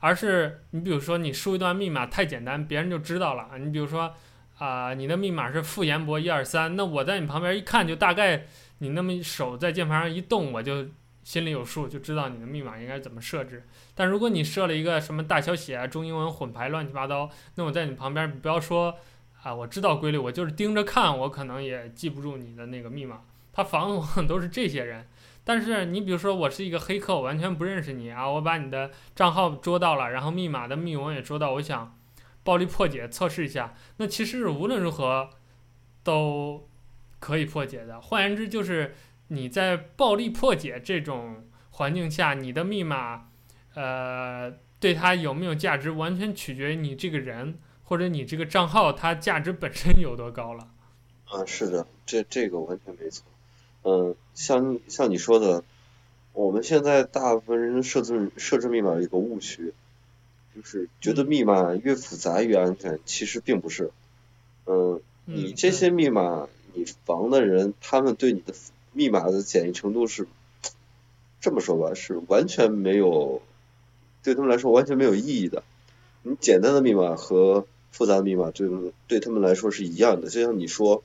[0.00, 3.56] 而是你比如说你输一段密码太简单，别人就知道了。
[3.58, 4.14] 你比如说
[4.60, 8.44] 啊、你的密码是傅彦博一二三，那我在你旁边一看，就大概
[8.78, 10.86] 你那么手在键盘上一动，我就
[11.24, 13.66] 心里有数，就知道你的密码应该怎么设置。
[13.94, 18.94] 但如果你设了一个什么大小写啊、中英文混排乱七八糟，那我在你旁边，不要说
[19.42, 23.22] 啊，我知道规律，我就是盯着看，我可能也记不住你的那个密码。
[23.54, 25.08] 他防我都是这些人，
[25.42, 31.96] 但是你比如说我是一个黑客，我完全不认识你啊，我把你的账号捉到了，然后密码的密文也捉到，我想
[32.50, 35.30] 暴力破解测试一下，那其实无论如何
[36.02, 36.66] 都
[37.20, 38.00] 可以破解的。
[38.00, 38.96] 换言之，就是
[39.28, 43.28] 你在暴力破解这种环境下，你的密码，
[43.76, 50.66] 呃，对它有没有价值，完全取决于你这个人或者你这个账号它价值本身有多高了。
[51.26, 53.24] 啊，是的，这这个完全没错。
[53.84, 55.62] 嗯，像像你说的，
[56.32, 59.72] 我们现在大部分人设置设置密码有一个误区，
[60.54, 63.90] 就是觉得密码越复杂越安全，其实并不是。
[64.66, 68.54] 嗯，你这些密码你防的人，他们对你的
[68.92, 70.26] 密码的简易程度是，
[71.40, 73.42] 这么说吧，是完全没有，
[74.22, 75.62] 对他们来说完全没有意义的。
[76.22, 78.68] 你简单的密码和复杂的密码对
[79.08, 81.02] 对他们来说是一样的，就像你说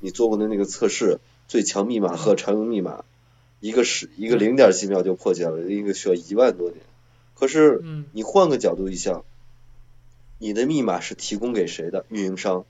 [0.00, 1.18] 你做过的那个测试。
[1.48, 3.06] 最强密码和常用密码，
[3.60, 6.78] 一个是一个零点几秒就破解了，另一个需要一万多年。
[7.38, 7.82] 可是，
[8.12, 9.24] 你换个角度一想，
[10.38, 12.04] 你的密码是提供给谁的？
[12.08, 12.64] 运营商。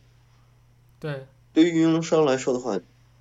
[1.01, 1.27] 对。
[1.53, 2.79] 对于运营商来说的话，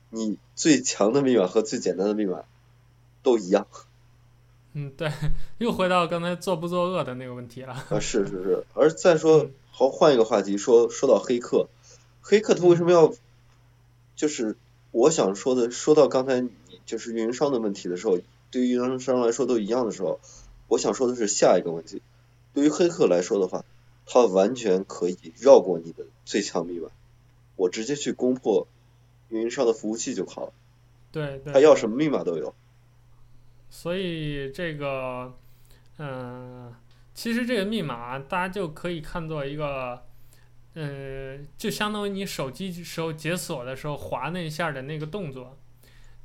[0.09, 2.43] 你最强的密码和最简单的密码
[3.23, 3.67] 都一样。
[4.73, 5.11] 嗯，对，
[5.57, 7.73] 又回到刚才作不作恶的那个问题了。
[7.89, 8.65] 啊，是是是。
[8.73, 11.69] 而再说，好，换一个话题，说说到黑客，
[12.21, 13.13] 黑客他为什么要，
[14.15, 14.55] 就是。
[14.91, 16.49] 我想说的，说到刚才你
[16.85, 18.17] 就是运营商的问题的时候，
[18.49, 20.19] 对于运营商来说都一样的时候，
[20.67, 22.01] 我想说的是下一个问题。
[22.53, 23.63] 对于黑客来说的话，
[24.05, 26.89] 他完全可以绕过你的最强密码，
[27.55, 28.67] 我直接去攻破
[29.29, 30.53] 运营商的服务器就好了。
[31.11, 31.53] 对，对。
[31.53, 32.53] 他要什么密码都有。
[33.69, 35.33] 所以这个，
[35.97, 36.73] 嗯，
[37.13, 40.03] 其实这个密码大家就可以看作一个。
[40.73, 45.57] 呃，就相当于你手机时候解锁的时候划那一下的那个动作。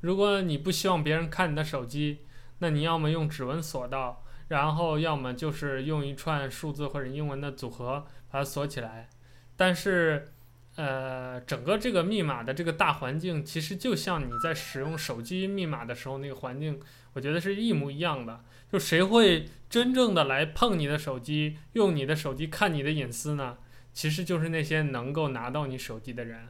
[0.01, 2.19] 如果你不希望别人看你的手机，
[2.59, 4.23] 那你要么用指纹锁到，
[4.53, 9.09] 然后要么就是用一串数字或者英文的组合把它锁起来。
[9.57, 10.31] 但是，
[10.77, 16.79] 呃，整个这个密码的这个大环境，其实就像你在使用手机密码的时候那个环境，
[17.15, 18.45] 我觉得是一模一样的。
[18.71, 23.57] 就谁会真正的来碰你的手机，用你的手机看你的隐私呢？
[23.95, 26.49] 其实就是那些能够拿到你手机的人，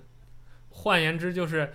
[0.71, 1.73] 换言之就是，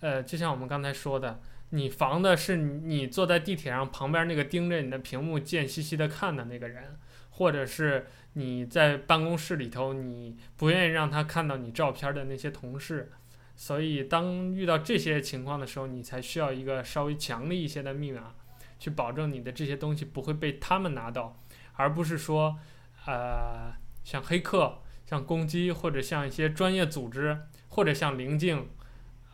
[0.00, 6.98] 呃，就像我们刚才说的，你防的是你坐在地铁上旁边那个盯着你的屏幕贱兮兮的看的那个人，
[7.30, 13.12] 或者是你在办公室里头，你不愿意让他看到你照片的那些同事。
[13.54, 18.34] 所以，当遇到这些情况的时候，你才需要一个稍微强力一些的密码，
[18.78, 21.42] 去保证你的这些东西不会被他们拿到，
[21.72, 22.56] 而不是说，
[23.04, 23.72] 呃，
[24.04, 28.68] 像黑客、像攻击，或者像一些专业组织，或者像棱镜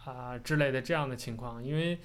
[0.06, 1.62] 啊、之类的这样的情况。
[1.62, 2.00] 因为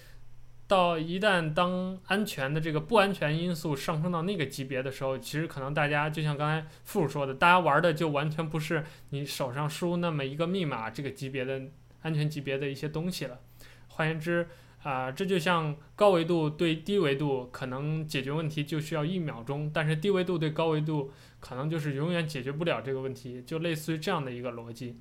[0.69, 11.61] 到一旦当安全的这个不安全因素上升到那个级别的时候，其实可能大家就像刚才富说的，大家玩的就完全不是你手上输那么一个密码这个级别的。
[12.01, 13.41] 安全级别的一些东西了，
[13.89, 14.47] 换言之，
[14.83, 21.11] 啊、这就像高维度对低维度可能解决问题就需要一秒钟，但是低维度对高维度
[21.41, 24.97] 可能就是永远解决不了这个问题，就类似于这样的一个逻辑，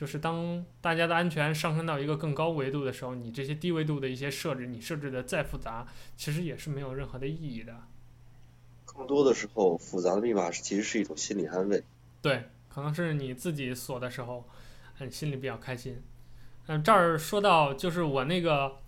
[0.00, 5.86] 就是当大家的安全上升到一个更高维度的时候，你这些低维度的一些设置，你设置的再复杂，
[6.16, 7.76] 其实也是没有任何的意义的。
[8.86, 11.84] 更多的时候，复杂的密码其实是一种心理安慰。
[12.22, 14.48] 对，可能是你自己锁的时候，
[15.00, 16.02] 嗯，心里比较开心。
[16.68, 18.78] 嗯，这儿说到就是我那个，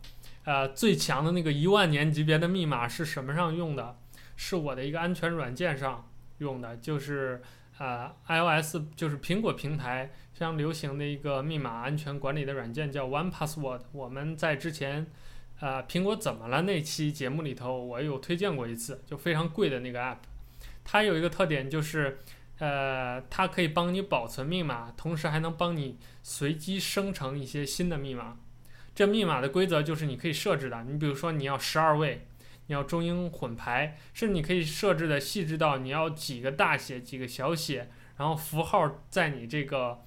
[0.44, 3.98] 呃，最强的那个一万年级别的密码是什么上用的？
[4.34, 7.42] 是我的一个安全软件上用的，就是
[7.76, 10.10] 呃，iOS 就是苹果平台
[10.42, 13.82] 非常流行的一个密码安全管理的软件，叫 One Password。
[13.92, 15.06] 我们在之前，
[15.60, 20.16] 呃，苹果怎么了那期节目里头，我有推荐过一次，就非常贵的那个 app。
[20.82, 22.18] 它有一个特点就是。
[22.58, 28.36] 呃，它可以帮你保存密码，同时还能帮你随机生成一些新的密码。
[28.94, 32.26] 这密码的规则就是你可以设置的，你比如说你要十二位，
[32.66, 40.00] 你要中英混排，甚至你可以设置的细致到你要几个大写，几个小写，然后符号在你这个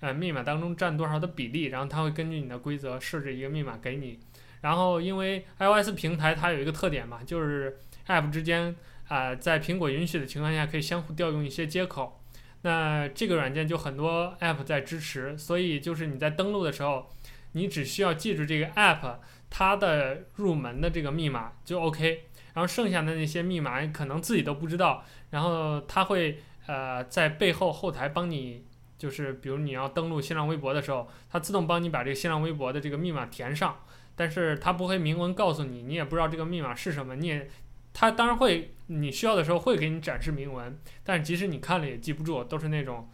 [0.00, 4.18] 呃密码当中占多少的比例，然后它会根据你的规则设置一个密码给你。
[4.60, 8.74] 然后因为 iOS 平台它有一个特点嘛，就是 App 之间。
[9.08, 12.22] 啊、在苹果允许的情况下，可以相互调用一些接口。
[12.62, 17.10] 那这个软件就很多 App 在支持，所以就是你在登录的时候，
[17.50, 19.16] 你只需要记住这个 App
[19.50, 22.26] 它的入门的这个密码就 OK。
[22.54, 28.64] 然后剩下的那些密码可能自己都不知道，然后它会呃在背后后台帮你，
[29.00, 33.80] 就是比如你要登录新浪微博的时候，它自动帮你把这个新浪微博的这个密码填上，
[34.14, 37.50] 但是它不会明文告诉你，你也不知道这个密码是什么，你也。
[37.92, 43.08] 它当然会，你需要的时候会给你展示明文，但是即使你看了也记不住，都是那种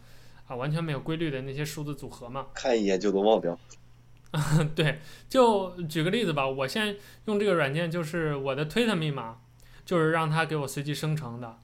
[0.45, 2.45] 啊完全没有规律的那些数字组合嘛。
[2.53, 3.57] 看一眼就能忘掉。
[4.75, 9.39] 对，就举个例子吧，我现在用这个软件，就是我的推特密码，
[9.83, 11.57] 就是让它给我随机生成的，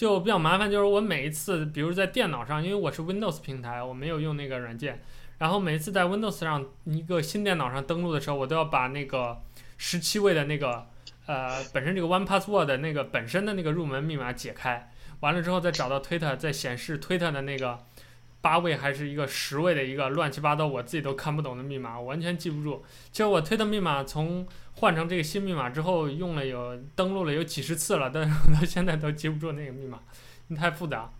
[0.00, 0.70] 就比较麻烦。
[0.70, 5.02] 就是我每一次，比如在电脑上，因为我是 Windows 平台，我没有用那个软件，
[5.36, 9.42] 然后每一次在 Windows 上一个新电脑上登录的时候，我都要把那个
[9.76, 10.86] 十七位的那个。
[11.26, 14.90] 呃，本身这个 One Password 的那个本身的那个入门密码解开
[15.20, 17.78] 完了之后，再找到推特，再显示推特的那个
[18.40, 22.82] 八位还是一个十位的一个乱七八糟，我自己都看不懂的密码，我完全记不住。
[23.12, 24.44] 其实我推特密码从
[24.80, 30.00] 换成这个新密码之后，用了有登录了有几十次了，但是我 到现在都记不住那个密码，
[30.56, 31.10] 太复杂。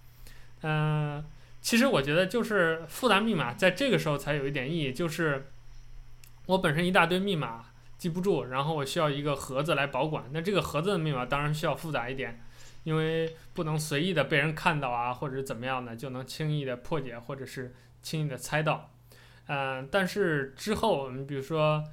[0.62, 1.24] 嗯、
[1.60, 5.46] 其实我觉得就是复杂密码在这个时候才有一点意义，就是
[6.46, 7.66] 我本身一大堆密码。
[8.00, 10.24] 记不住，然后我需要一个盒子来保管。
[10.32, 12.40] 那这个盒子的密码当然需要复杂一点，
[12.84, 18.90] 因为不能随意的被人看到啊，或者怎么样的就能轻易的破解，或者是轻易的猜到。
[19.48, 21.84] 嗯、但是之后，你比如说，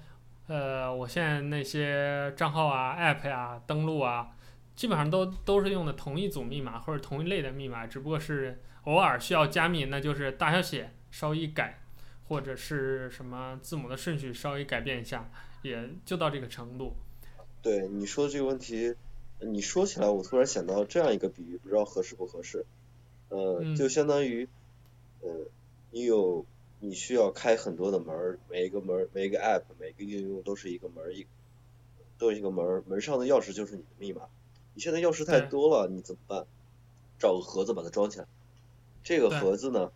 [0.47, 4.35] 呃，我现在那些账号啊、app 呀、啊、登录啊，
[4.75, 11.81] 基本上都都是用的同一组密码或者同一类的密码，只不过是偶尔需要加密，那就是大小写稍微一改，
[12.27, 15.29] 或者是什么字母的顺序稍微改变一下。
[15.63, 16.93] 也就到这个程度。
[17.61, 18.95] 对你说的这个问题，
[19.39, 22.63] 你说起来，我突然想到这样一个比喻，不知道合适不合适。
[23.29, 24.47] 呃，嗯、就相当于，
[25.21, 25.29] 呃，
[25.91, 26.45] 你有
[26.79, 31.25] 你需要开很多的门，每一个门、每一个 app、每个应用都是一个门，一
[32.17, 34.23] 都是一个门，门上的钥匙就是你的密码。
[34.73, 36.45] 你现在钥匙太多了，你怎么办？
[37.19, 38.25] 找个盒子把它装起来。
[39.03, 39.91] 这个盒子呢，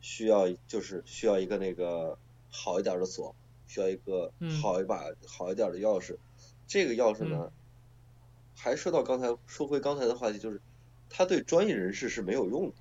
[0.00, 2.18] 需要就是需要一个那个
[2.50, 3.34] 好一点的锁。
[3.68, 6.16] 需要一个好一把、嗯、好一点的钥匙，
[6.68, 7.52] 这个钥匙呢，嗯、
[8.54, 10.60] 还说到刚才说回刚才的话题，就是
[11.10, 12.76] 它对专业人士是没有用的，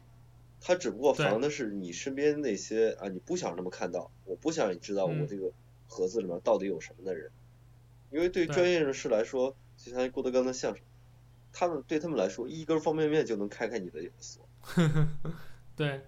[0.68, 5.52] 它只不过防的是你身边那些啊，你不想那么看到，我不想你知道我这个
[5.86, 7.28] 盒子里面到底有什么的人，
[8.10, 10.84] 嗯、因为对专业人士来说，就像郭德纲的相声，
[11.54, 14.50] 他们对他们来说，一根方便面就能开开你的锁。
[15.78, 16.02] 对。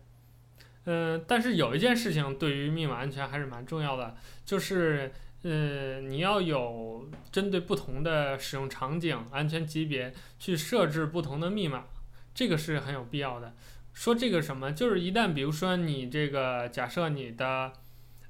[0.85, 5.11] 嗯，但是有一件事情对于密码安全还是蛮重要的，就是，
[5.43, 11.85] 呃，你要有针对不同的使用场景、安全级别去设置不同的密码，
[12.33, 13.53] 这个是很有必要的。
[13.97, 17.73] 说这个什么，就是一旦比如说你这个假设你的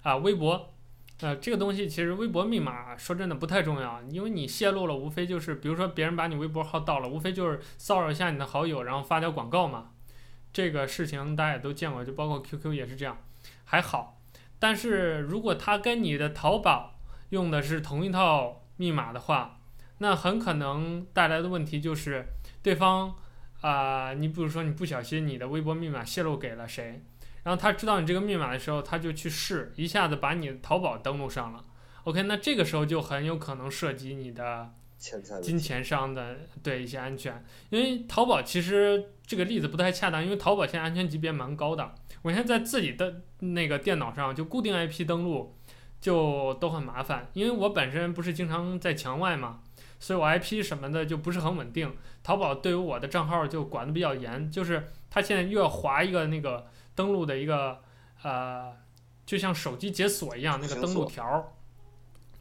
[0.02, 0.74] 啊微博，
[1.20, 9.90] 呃这个东西其实微博密码说真的不太重要，因为你泄露了，无非就是比如说别人把你微博号盗了，无非就是骚扰一下你的好友，然后发条广告嘛。
[10.54, 13.18] 这个事情大家也都见过，就包括 QQ 也是这样，
[13.66, 14.22] 还好。
[14.60, 16.96] 但是如果他跟你的淘宝
[17.32, 19.60] 用的是同一套密码的话，
[19.98, 22.26] 那很可能带来的问题就是
[22.64, 23.18] 对方。
[23.68, 27.02] 啊、呃，你比如说你不小心你的微博密码泄露给了谁，
[27.44, 31.66] 然后他知道你这个密码的时候，他就去试，一下子把你淘宝登录上了。
[32.06, 34.72] OK，那这个时候就很有可能涉及你的
[35.42, 41.94] 金钱上的对一些安全，因为淘宝其实这个例子不太恰当，因为淘宝现在安全级别蛮高的。
[42.22, 45.58] 我现在在自己的那个电脑上就固定 IP 登录，
[46.00, 49.60] 就都很麻烦，因为我本身不是经常在墙外嘛。
[50.00, 57.80] 所以我 IP 什么的就不是很稳定，淘宝对于我的账号就管得比较严，就是它现在又要划一个那个登录的一个
[58.24, 58.74] 呃，
[59.26, 61.54] 就像手机解锁一样那个登录条，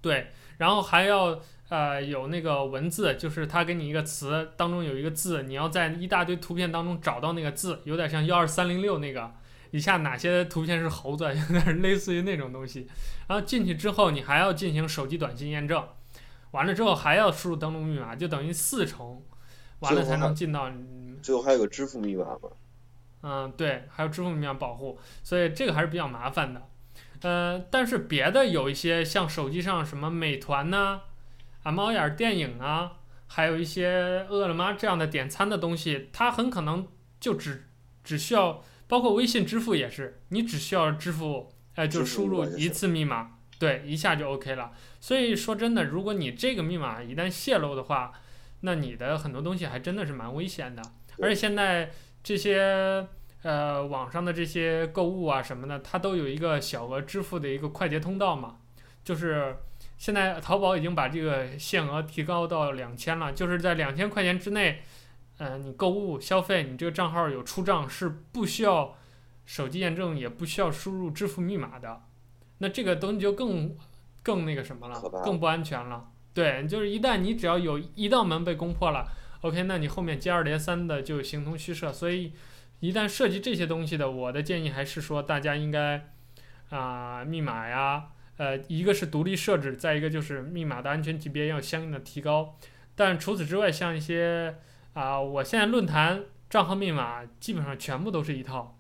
[0.01, 9.33] 对，然后还要呃有那个文字，就是它给你一个词当中有一个字，你要在一大堆图片当中找到那个字，有点像幺二三零六那个，
[9.71, 12.87] 以下哪些图片是猴子， 有点类似于那种东西，
[13.29, 15.83] 然后进去之后你还要进行手机短信验证。
[16.53, 19.23] 完了之后还要输入登录密码，就等于四重，
[19.81, 20.71] 完了才能进到。
[21.23, 22.51] 最后还有个支付密码嘛？
[23.23, 26.69] 嗯，对，还有支付密码保护，所以这个还是比较麻烦的。
[27.23, 31.03] 呃，但是别的有一些像手机上什么美团呐、啊，
[31.65, 36.87] 啊猫眼电影啊，还有一些饿了么这样的点餐的东西，它很可能
[37.19, 37.65] 就只
[38.05, 43.36] 只需要，包括微信支付也是，你只需要支付，哎、呃，就输入一次密码。
[43.59, 44.73] 对，一下就 OK 了。
[45.01, 48.13] 所以说真的，如果你这个密码一旦泄露的话，
[48.61, 50.83] 那你的很多东西还真的是蛮危险的。
[51.19, 51.91] 而且现在
[52.23, 53.07] 这些
[53.43, 58.57] 呃网上的这些购物啊什么的，它都有一个小额支付的一个快捷通道嘛。
[59.05, 59.57] 就是
[59.97, 64.83] 现在淘宝已经把这个限额提高到两千了，就是在两千块钱之内，
[65.39, 68.97] 呃，你购物消费，你这个账号有出账是不需要
[69.45, 72.03] 手机验证，也不需要输入支付密码的。
[72.59, 73.77] 那这个东西就更
[74.23, 76.09] 更那个什么了，更不安全了。
[76.35, 79.07] 对，就是一旦你只要有一道门被攻破了
[79.41, 81.93] ，OK，那你后面接二连三的就形同虚设。
[81.93, 82.33] 所以
[82.81, 86.11] 一旦涉及这些东西的，我的建议还是说大家应该
[86.69, 92.59] 啊、呃，密码呀，呃，一个是独立设置，再一个就是密码的安全级别要相应的提高。
[92.95, 94.57] 但除此之外，像一些
[94.93, 98.77] 啊、呃，我现在论坛账号密码基本上全部都是一套，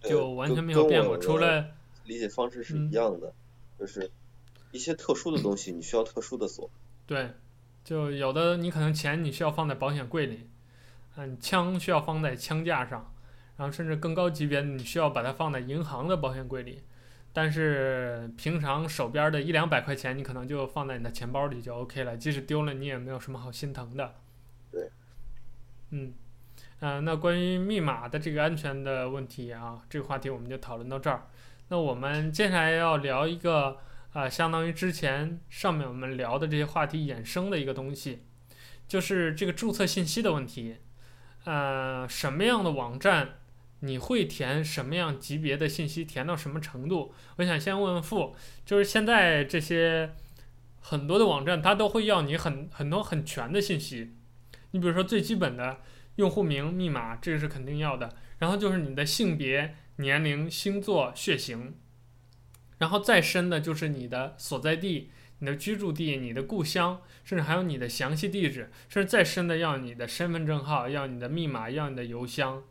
[0.00, 1.75] 就完全没有变过，除了。
[2.06, 4.10] 理解方式是一样的，嗯，就是
[4.70, 6.70] 一些特殊的东西你需要特殊的锁。
[7.06, 7.32] 对，
[7.84, 10.48] 就有的你可能钱你需要放在保险柜里，
[11.16, 13.12] 嗯，枪需要放在枪架上，
[13.56, 16.82] 然后甚至更高级别你需要把它放在银行的保险柜里。
[17.32, 24.14] 但是平常手边的一两百块钱你可能就放在你的钱包里就 OK 了，即使丢了你也没有什么好心疼的。
[24.72, 24.90] 对，
[25.90, 26.14] 嗯，嗯，
[26.80, 31.28] 呃，那关于密码的这个安全的问题啊，这个话题我们就讨论到这儿。
[31.68, 33.78] 那我们接下来要聊一个
[34.12, 38.22] 啊、呃，相当于之前上面我们聊的这些话题衍生的一个东西，
[38.86, 40.76] 就是这个注册信息的问题。
[41.44, 43.38] 呃，什么样的网站
[43.80, 47.12] 你会填什么样级别的信息，填到什么程度？
[47.36, 50.12] 我想先问问付，就是现在这些
[50.80, 54.14] 很多的网站，它都会要你很很多很全的信息。
[54.70, 55.80] 你比如说最基本的
[56.14, 58.14] 用户名、密码，这个是肯定要的。
[58.38, 59.74] 然后就是你的性别。
[59.96, 61.74] 年龄、星座、血型，
[62.78, 72.62] 然后再深的就是你的所在地、你的居住地、你的故乡，甚至还有你的详细地址，甚至再深的要你的身份证号、要你的密码、要你的邮箱，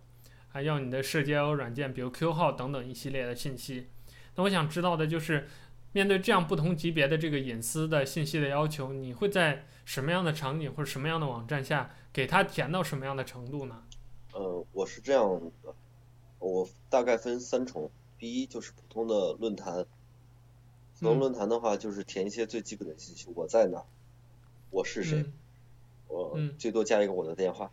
[0.49, 3.87] 还要你的社交软件，比如 QQ 号等等一系列的信息。
[4.35, 5.47] 那我想知道的就是，
[5.93, 13.83] 面对这样不同级别的这个隐私的信息的要求，你会在什么样的场景或者什么样的网站下给它填到什么样的程度呢？
[14.33, 15.23] 呃，我是这样
[15.63, 15.73] 的。
[16.47, 17.89] 我大概分三重，
[18.19, 19.85] 第一就是普通的论坛，
[20.99, 23.83] 普通论坛的话就是填一些最基本的信息，我在哪，
[24.69, 25.33] 我是谁，嗯、
[26.07, 27.65] 我最多加一个我的电话，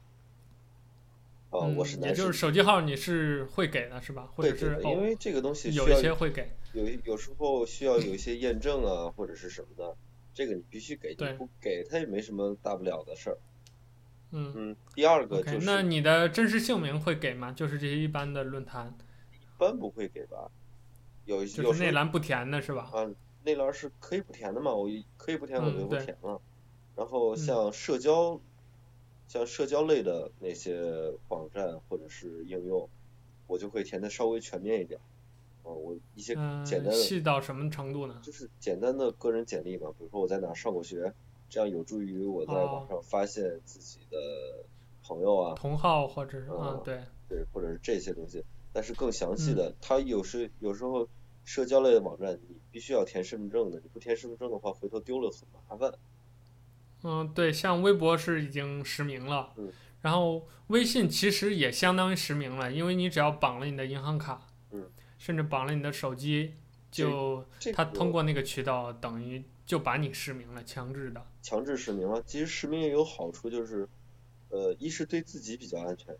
[1.50, 4.32] 啊、嗯，我是男，也就是手机号你是会给的是吧？
[4.34, 9.94] 或者是因为这个东西需要有一些会给，有有时候需要有一些验证啊或者是什么的，
[10.32, 13.38] 这个你必须给，你不给他也没什么大不了的事儿。
[14.32, 17.52] 嗯嗯，第二个就是，okay, 那你的真实姓名会给吗？
[17.52, 18.96] 就是这些一般的论坛，
[19.32, 20.50] 一般不会给吧？
[21.24, 22.90] 有一些就是内栏不填的是吧？
[22.92, 23.08] 啊，
[23.44, 24.72] 内栏是可以不填的嘛？
[24.72, 26.32] 我可以不填，我就不填了。
[26.32, 26.40] 嗯、
[26.96, 28.40] 然后像社交，
[29.28, 32.88] 像社交类的那些网站或者是应用，
[33.46, 34.98] 我就会填的稍微全面一点。
[35.62, 36.34] 啊，我一些
[36.64, 36.92] 简单的。
[36.92, 38.18] 细到什么程度呢？
[38.22, 41.12] 就是简单的个人简历嘛，比如说我在哪上过学，
[41.52, 44.16] 这样有助于我在网上发现自己的
[45.06, 45.54] 朋友啊。
[45.54, 46.98] 同号或者是嗯，对。
[47.28, 48.42] 对，或者是这些东西，
[48.72, 51.08] 但是更详细的，它有时有时候
[51.44, 55.92] 社交类的网站，你必须要填身份证的，你不填身份证的话，回头丢了很麻烦。
[57.02, 59.72] 嗯，对，像微博是已经实名了，嗯，
[60.02, 66.54] 然后微信其实也相当于实名了，因为你只要绑了你的银行卡，嗯，甚至绑了你的手机，
[66.90, 69.42] 就它通过那个渠道，等于
[69.72, 71.26] 就把你实名了，强制的。
[71.40, 73.88] 强制实名了，其实实名也有好处，就是，
[74.50, 76.14] 呃，一是对自己比较安全。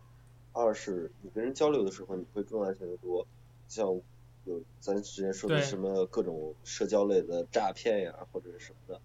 [0.53, 3.27] 二是你跟人交流的时候，你会更安全的多。
[3.67, 3.85] 像
[4.45, 8.99] 有咱之前说的什么各种社交类的诈骗呀，或者是什么的，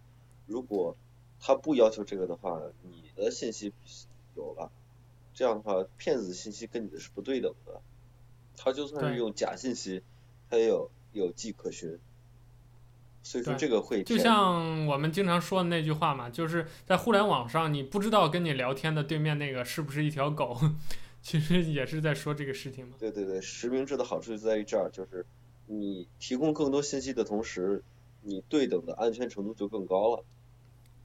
[0.46, 0.96] 如果
[1.38, 3.74] 他不要求这个的话，你的信息
[4.34, 4.72] 有了，
[5.34, 7.82] 这样的话骗子的信息跟你的是不对等的。
[8.56, 10.02] 他就算是用假信息，
[10.48, 11.98] 他也有有迹可循。
[13.28, 20.58] 所以说这个会就像我们经常说的那句话嘛，就是在互联网上，你不知道跟你聊天的对面那个是不是一条狗。
[21.20, 22.94] 其实也是在说这个事情嘛。
[22.98, 25.26] 对对对，实名制的好处就在于这儿，就是
[25.66, 27.82] 你提供更多信息的同时，
[28.22, 30.24] 你对等的安全程度就更高了。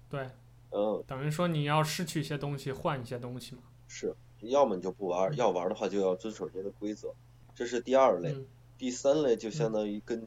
[0.10, 0.30] 对。
[0.72, 1.04] 嗯。
[1.06, 3.64] 等于说你要失去一些东西，换一些东西嘛。
[3.90, 7.14] 是，要么你就不玩，嗯、要玩的话就要遵守这些的规则，
[7.54, 8.32] 这是第二类。
[8.32, 8.46] 嗯、
[8.78, 10.26] 第三类就相当于跟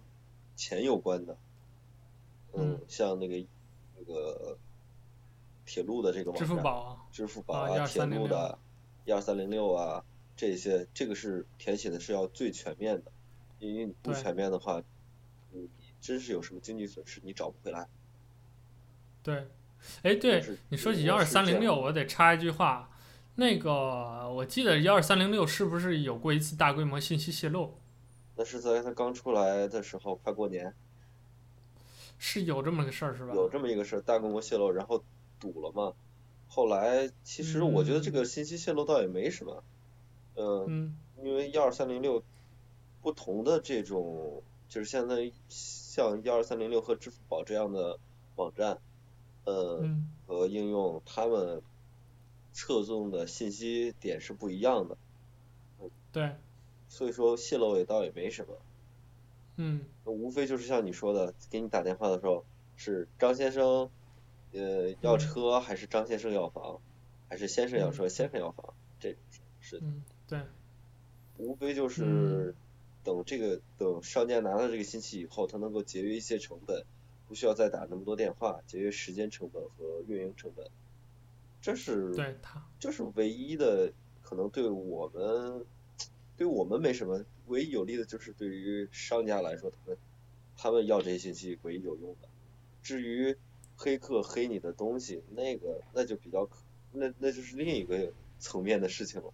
[0.56, 1.32] 钱有关的。
[1.32, 1.45] 嗯。
[2.56, 3.46] 嗯像那个
[3.98, 4.56] 那个
[5.64, 6.48] 铁路的这个网站。
[6.48, 7.08] 支付宝。
[7.12, 8.58] 支付宝啊，铁路的。
[9.04, 10.02] 一二三零六啊，
[10.36, 13.12] 这些这个是填写的是要最全面的，
[13.60, 14.82] 因为你不全面的话，
[15.52, 15.70] 你
[16.00, 17.86] 真是有什么经济损失你找不回来。
[19.22, 19.46] 对，
[20.02, 22.90] 哎，对，你说起一二三零六，我得插一句话，
[23.36, 27.78] 那个我记得幺二三零六是不是有过一次大规模信息泄露？
[28.34, 30.74] 那是在它刚出来的时候，快过年。
[32.18, 33.34] 是有这么个事儿是吧？
[33.34, 35.02] 有这么一个事儿，大规模泄露，然后
[35.38, 35.94] 堵了嘛。
[36.48, 39.64] 后来，其实我觉得这个信息泄露倒也没什么，
[40.34, 42.22] 呃、嗯，因为幺二三零六
[43.02, 47.98] 不同的这种，就是相当于像幺二三零六和支付宝这样的
[48.36, 48.78] 网站，
[49.44, 51.62] 呃、嗯，和应用，他们
[52.52, 54.96] 侧重的信息点是不一样的，
[56.12, 56.36] 对，
[56.88, 58.54] 所以说泄露也倒也没什么，
[59.56, 62.44] 嗯，无非就是像你说的，给你打电话的时候
[62.76, 63.90] 是张先生。
[64.52, 66.80] 呃，要车还是张先生要房，
[67.28, 69.18] 还是先生要车，先生要房，这种
[69.60, 69.82] 是
[70.26, 70.40] 对。
[71.36, 72.54] 无非就是
[73.04, 76.86] 等这个等商家拿到这个信息以后，他能够节约一些成本，
[77.28, 80.66] 不需要再打那么多电话，节约时间成本和运营成本。
[81.60, 83.92] 这是对他，这是唯一的
[84.22, 85.66] 可能对我们，
[86.38, 89.98] 对我们没什么，唯一有利的就是对于商家来说，他们
[90.56, 92.28] 他们要这些信息唯一有用的。
[92.82, 93.36] 至于。
[93.78, 96.56] 黑客黑你的东西，那个那就比较可，
[96.92, 99.30] 那那就是另一个层面的事情了。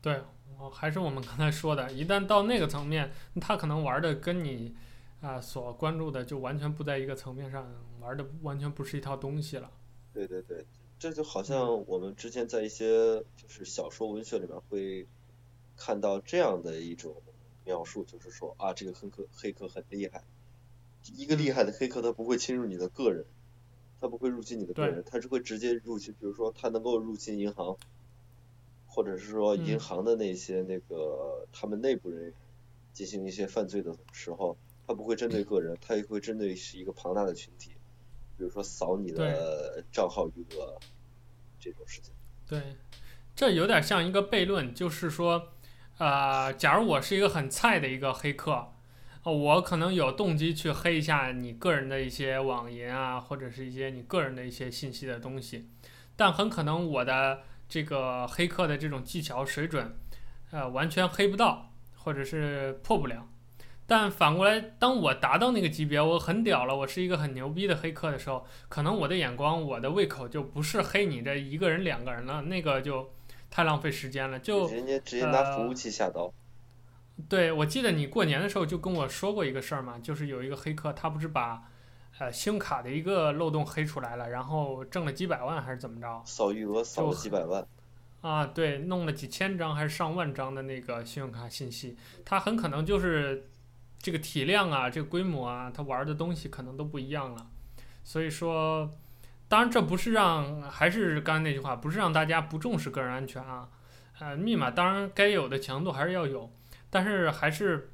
[0.00, 0.22] 对，
[0.70, 3.10] 还是我们刚才说的，一旦到那个层面，
[3.40, 4.76] 他可能玩的跟你
[5.20, 7.68] 啊、呃、所关注的就完全不在一个层面上，
[7.98, 9.68] 玩的完全不是一套东西了。
[10.12, 10.64] 对对对，
[10.96, 15.04] 这就好像我们之前在一些就是小说文学里面会
[15.76, 17.22] 看到这样的一种
[17.64, 20.24] 描述，就是说啊，这个黑客黑客很厉害。
[21.16, 23.24] 一个厉害的黑客，他不会侵入你的个人，
[24.00, 26.14] 他不会入侵你的个人，他是会直接入侵。
[26.14, 27.76] 比如说，他能够入侵银行，
[28.86, 32.32] 或者是说银行的那些那个他们内部人员
[32.92, 37.70] 进行一些犯罪的时候，他不会针对个人，他也会针对是一个庞大的群体，
[38.38, 40.78] 比如说扫你的账号余额
[41.58, 42.12] 这种事情。
[42.46, 42.76] 对，
[43.34, 45.42] 这有点像一个悖论，就是说，啊、
[46.02, 48.72] 呃，假如我是一个很菜的一个黑客。
[49.22, 55.68] 我可能有动机去黑一下你个人的一些网银啊，或者是一些你个人的一些信息的东西，
[56.16, 59.94] 但很可能我的这个黑客的这种技巧水准，
[60.50, 63.28] 呃，完全黑不到，或者是破不了。
[63.86, 73.12] 但反过来，当我达到那个级别，我很屌了，我是一个很牛逼的黑客的时候，可能我的眼光、我的胃口就不是黑你这一个人、两个人了，那个就
[73.52, 76.22] 太浪费时间了，就人家直接拿服务器下刀。
[76.24, 76.32] 呃
[77.28, 81.62] 对，我记得你过年的时候就跟我说过一个事儿嘛，就是有一个黑客，他不是把，
[82.18, 86.22] 呃，信用卡的一个漏洞黑出来了，然后挣了几百万还是怎么着？
[86.24, 87.64] 扫余额扫了几百万。
[88.22, 93.50] 啊，对，弄了几千张还是上万张的那个信用卡信息，他很可能就是
[93.98, 97.46] 这个体量啊，这个规模啊，他玩的东西可能都不一样了，
[98.02, 98.90] 所以说，
[99.52, 103.68] 当然这不是让，还是刚才那句话，不是让大家不重视个人安全啊。
[104.18, 106.50] 呃，密码当然该有的强度还是要有，
[106.88, 107.92] 但是还是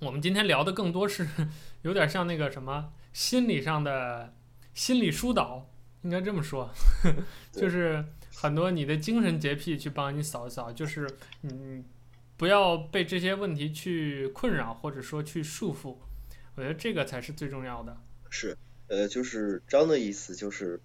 [0.00, 1.26] 我们今天聊的更多是
[1.80, 4.34] 有点像那个什么心理上的
[4.74, 5.66] 心理疏导，
[6.02, 6.70] 应该这么说，
[7.50, 8.04] 就是
[8.34, 11.08] 很多你的精神洁癖去帮你扫一扫，就是
[11.40, 11.82] 嗯，
[12.36, 15.96] 不要被这些问题去困扰或者说去束缚，
[16.54, 17.96] 我觉得这个才是最重要的。
[18.28, 18.54] 是，
[18.92, 20.80] 呃，就是张的意思就是。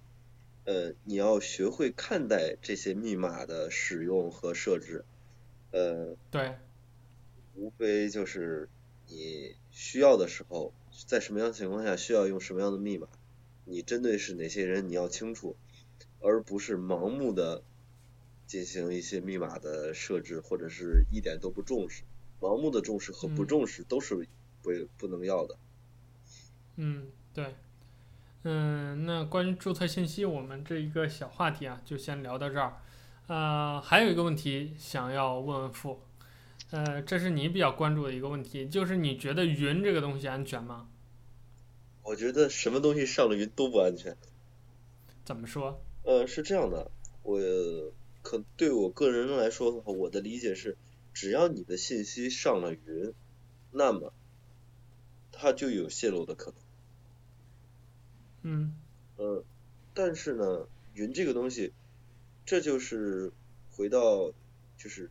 [0.64, 5.02] 呃，你要学会看待这些密码的使用和设置，
[5.70, 6.58] 呃，对，
[7.54, 8.68] 无非就是
[9.06, 10.74] 你需要的时候，
[11.06, 13.08] 在什么样的情况下需要用什么样的密码，
[13.64, 15.56] 你针对是哪些人你要清楚，
[16.20, 17.62] 而不是盲目的
[18.46, 22.02] 进行一些密码的设置，或者是一点都不重视，
[22.42, 24.28] 盲目的重视和不重视都是
[24.60, 25.56] 不不能要的。
[26.76, 27.54] 嗯，对。
[28.50, 32.80] 嗯，那关于注册信息，我们这一个小话题啊，就先聊到这儿。
[33.26, 36.00] 呃，还有一个问题想要问问傅，
[36.70, 40.88] 呃，这是你比较关注的一个问题，就是你觉得云这个东西安全吗？
[42.02, 44.16] 我觉得什么东西上了云都不安全。
[45.26, 45.78] 怎么说？
[46.04, 46.90] 呃，是这样的，
[47.22, 47.38] 我
[48.22, 50.78] 可对我个人来说的话，我的理解是，
[51.12, 53.12] 只要你的信息上了云，
[53.72, 54.14] 那么
[55.32, 56.60] 它就有泄露的可能。
[58.42, 58.74] 嗯，
[59.16, 59.44] 呃，
[59.94, 61.72] 但是呢，云这个东西，
[62.46, 63.32] 这就是
[63.72, 64.32] 回到，
[64.76, 65.10] 就是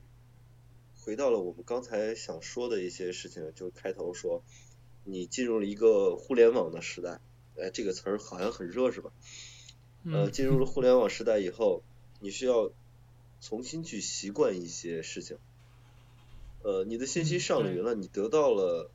[1.02, 4.44] 回到了我们刚才想说的一些事情，就开头说，
[5.04, 7.20] 你进入了一个互联网的时代，
[7.58, 9.12] 哎，这个词儿好像很热是吧？
[10.06, 11.84] 呃，进入了互联网时代以后，
[12.22, 12.72] 你需要
[13.42, 15.38] 重新去习惯一些事情，
[16.64, 18.90] 呃，你的信息上了云了，你得到了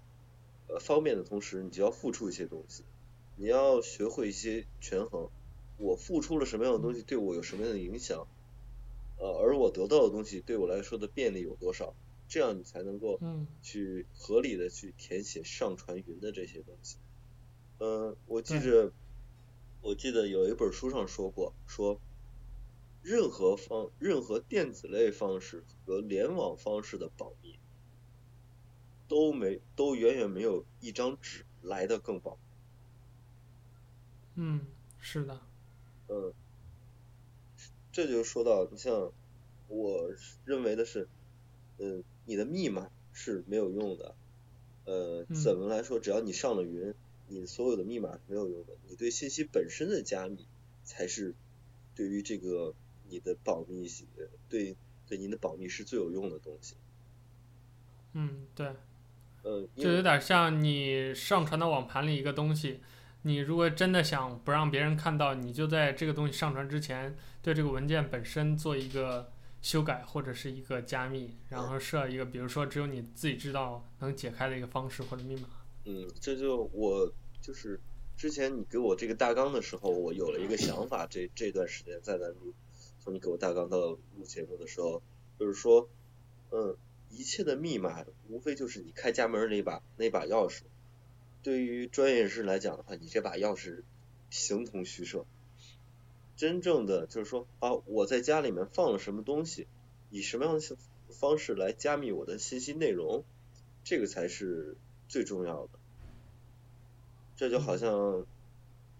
[0.68, 2.82] 呃方便的同时，你就要付出一些东西。
[3.36, 5.30] 你要学会一些权衡，
[5.78, 8.28] 我付出了什么样的东西对我有什么样的影响，
[9.18, 11.94] 呃，而我得到的东西对我来说的便利有多少，
[12.28, 13.18] 这样你才能够
[13.62, 16.98] 去合理的去填写上传云的这些东西。
[17.78, 18.92] 嗯、呃，我记着，
[19.80, 22.00] 我记得有一本书上说过，说
[23.02, 27.58] 任何方任何电子类方式和联网方式的保密，
[29.08, 32.51] 都没都远远没有一张纸来的更保密。
[34.34, 34.66] 嗯，
[34.98, 35.40] 是的，
[36.08, 36.32] 嗯，
[37.92, 39.12] 这就说到，你像
[39.68, 40.10] 我
[40.46, 41.06] 认为的是，
[41.78, 44.14] 嗯，你的密码是没有用的，
[44.86, 46.00] 呃，怎么来说？
[46.00, 46.94] 只要你上了云，
[47.28, 50.46] 你所有的密码是没有用的，你对信息本身的加密
[50.82, 51.34] 才是
[51.94, 52.74] 对于这个
[53.10, 53.86] 你的保密，
[54.48, 54.74] 对
[55.06, 56.74] 对您的保密是最有用的东西。
[58.14, 58.74] 嗯，对，
[59.42, 62.80] 呃，就有点像你上传到网盘里一个东西。
[63.22, 69.30] 你如果真的想不让别人看到，你就在这个东西上传之前，对这个文件本身做一个
[69.60, 75.48] 修改或者是一个加密，然后设一个，比如说只有你自己知道能解开的一个方式或者密码。
[75.84, 77.78] 嗯，这就我就是
[78.16, 81.06] 之前你给我这个大纲的时候，我有了一个想法。
[81.08, 82.52] 这这段时间在咱录，
[82.98, 85.00] 从你给我大纲到录节目的时候，
[85.38, 85.88] 就是说，
[86.50, 86.76] 嗯，
[87.08, 90.62] 一切的密码无非就是你开家门那把那把钥匙。
[91.42, 93.82] 对于专业人士来讲的话，你这把钥匙
[94.30, 95.26] 形同虚设。
[96.36, 99.66] 真正的就是说啊，我在家里面放了什么东西，
[100.10, 100.76] 以什么样的
[101.10, 103.24] 方式来加密我的信息内容，
[103.82, 104.76] 这个才是
[105.08, 105.78] 最重要的。
[107.36, 108.24] 这就好像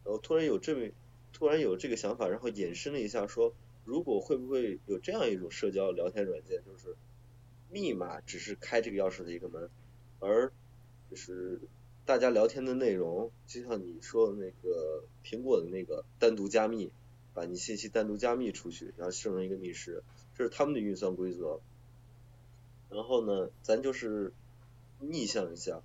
[0.04, 0.88] 我突然有这么
[1.32, 3.54] 突然有这个想法，然后引申了一下说，
[3.84, 6.96] 如果会不会有这样一种社交聊天软件，就是
[7.70, 9.70] 密码只是开这个钥匙的一个门，
[10.18, 10.52] 而
[11.08, 11.60] 就是。
[12.04, 16.90] 大家聊天的内容，就像你说的那个苹果的那个单独加密，
[17.32, 20.02] 把你信息单独加密出去，然后生成一个密室，
[20.36, 21.60] 这是他们的运算规则。
[22.90, 24.32] 然后呢，咱就是
[24.98, 25.80] 逆向一下，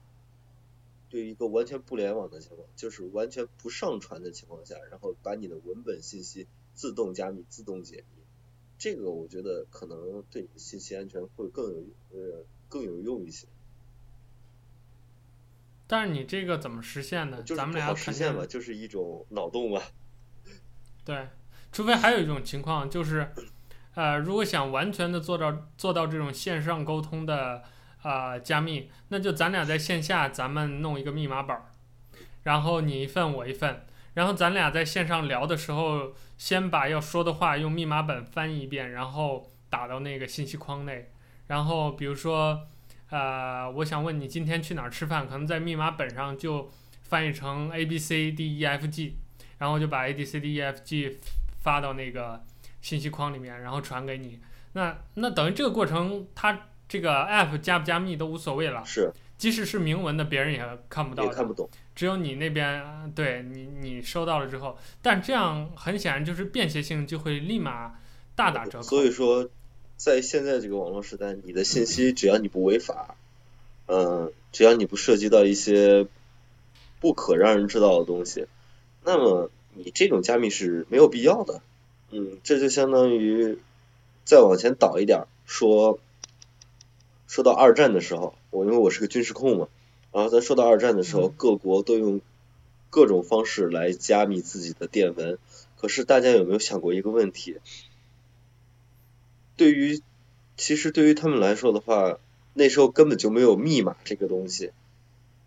[1.10, 8.24] 对于一个完全不联网的情况，就是完全不上传的情况下，然后把你的文本信息自动加密、自动解密，
[8.80, 13.48] 这个我觉得可能对你信息安全会更有呃更有用一些。
[15.90, 17.42] 但是你这个怎么实现呢？
[17.44, 19.82] 咱们俩实现吧，就是一种脑洞吧。
[21.06, 21.30] 对，
[21.72, 23.32] 除非还有一种情况，就是，
[23.96, 27.64] 呃，如果想完全的做到做到这种线上沟通的
[28.02, 31.72] 啊、呃、加密，那就咱俩在线下，咱们弄一个密码本儿，
[32.44, 33.86] 然后你一份我一份，
[34.16, 41.12] 然后咱俩在线上聊的时候，先把要说的话用密码本翻译一遍，然后打到那个信息框内，
[41.48, 42.68] 然后比如说。
[43.10, 45.28] 呃，我想问你今天去哪儿吃饭？
[45.28, 46.70] 可能在密码本上就
[47.04, 49.16] 翻译成 A B C D E F G，
[49.60, 51.18] 然后就把 A D C D E F G
[51.62, 52.44] 发到那个
[52.82, 54.40] 信息框里面，然后传给你。
[54.74, 58.84] 那那等于这个过程，它这个 app 加不加密都无所谓了。
[58.86, 59.12] 是。
[59.38, 61.24] 即使是明文的，别人也看不到。
[61.24, 61.70] 也看不懂。
[61.94, 68.00] 只有你那边对你你收到了之后，但这样很显然就是便携性就会立马
[68.36, 68.84] 大打折扣。
[68.84, 69.48] 所以说，
[69.98, 73.18] 在现在这个网络时代，你的信息只要你不违法，
[73.88, 76.08] 嗯、呃，只要你不涉及到一些
[77.02, 78.48] 不可让人知道的东西，
[79.04, 81.62] 那么你这种加密是没有必要的。
[82.12, 83.58] 嗯，这就相当于
[84.24, 86.00] 再往前倒一点说。
[87.30, 89.68] 说到二战的时候，我因为我是个军事控嘛，
[90.14, 92.22] 然后咱说到二战的时候，各国都用
[92.90, 95.38] 各种方式来加密自己的电文。
[95.76, 97.58] 可是大家有没有想过一个问题？
[99.58, 100.02] 对于
[100.56, 102.18] 其实对于他们来说的话，
[102.54, 104.72] 那时候根本就没有密码这个东西，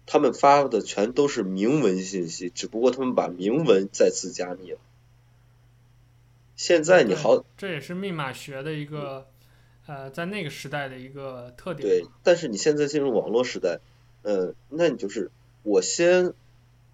[0.05, 4.79] 他们发的全都是明文信息，只不过他们把明文再次加密了。
[6.57, 9.27] 现在你好，这也是密码学的一个。
[9.87, 11.89] 呃，在那个时代的一个特点。
[11.89, 13.81] 对，但是你现在进入网络时代，
[14.23, 15.33] 呃，那你就是
[15.65, 16.33] 我先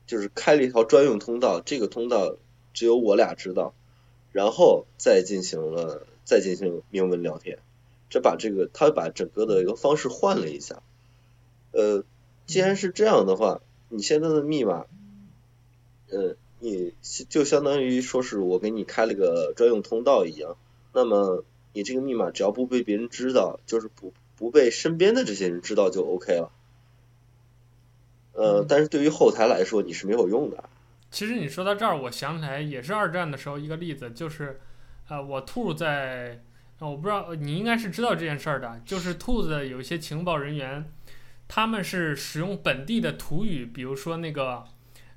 [0.06, 2.36] 就是开了一条专用通道，这个通道
[2.72, 3.74] 只有我俩知道，
[4.32, 7.58] 然后再进行了再进行明文聊天，
[8.10, 10.82] 这把这个他把整个的一个方式换了一下。
[11.72, 12.04] 呃，
[12.44, 14.84] 既然是这样的话，你现在的密码，
[16.10, 16.92] 呃，你
[17.30, 20.58] 就相当于说是我给你开了个专用通道一样，
[20.92, 21.42] 那么。
[21.76, 26.50] 你这个密码只要不被别人知道，就是不不被身边的这些人知道就 OK 了。
[28.32, 30.70] 呃，但是对于后台来说，你是没有用的。
[31.10, 34.58] 其实你说到这儿，我想起来也是二战的时候一个例子，就是
[35.08, 36.40] 呃，我兔在，
[36.80, 40.90] 我不知道你应该是知道这件事儿的，就是兔子有一些情报人员，
[41.46, 44.64] 他们是使用本地的土语，比如说那个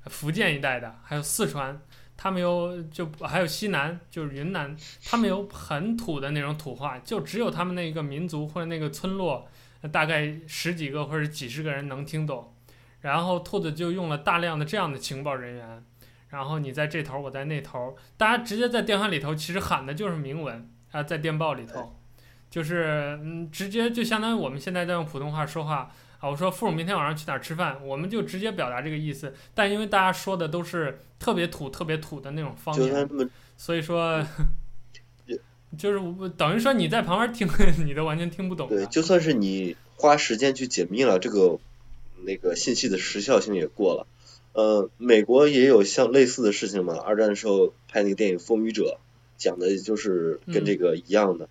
[0.06, 1.80] 福建一带的，还有四川。
[2.22, 4.76] 他们有就还有西南，就是云南，
[5.06, 9.48] 他们有很土的那种土话，就只有他们那个民族或者那个村落，
[9.90, 12.54] 大概十几个或者几十个人能听懂。
[13.00, 15.82] 然后兔子就用了大量的这样的情报人员，
[16.30, 21.96] 然后你在这头，我在那头，大家直接在电话里头其实喊的就是明文啊，在电报里头，
[22.50, 25.90] 就是嗯，直接就相当于我们现在在用普通话说话。
[26.20, 29.34] 啊，我说父母明天晚上去哪儿吃饭，我们就直接表达这个意思。
[29.54, 33.08] 但因为大家说的都是特别土、特别土的那种方言，
[33.56, 34.22] 所以说，
[35.78, 37.48] 就是等于说你在旁边听，
[37.86, 38.68] 你都完全听不懂。
[38.68, 41.58] 对，就算是你花时间去解密了，这个
[42.26, 44.06] 那个信息的时效性也过了。
[44.52, 48.98] 呃，美国也有像类似的事情嘛，二战的时候拍那个电影《风雨者》，
[49.36, 51.44] 讲的就是跟这个一样的。
[51.46, 51.48] 嗯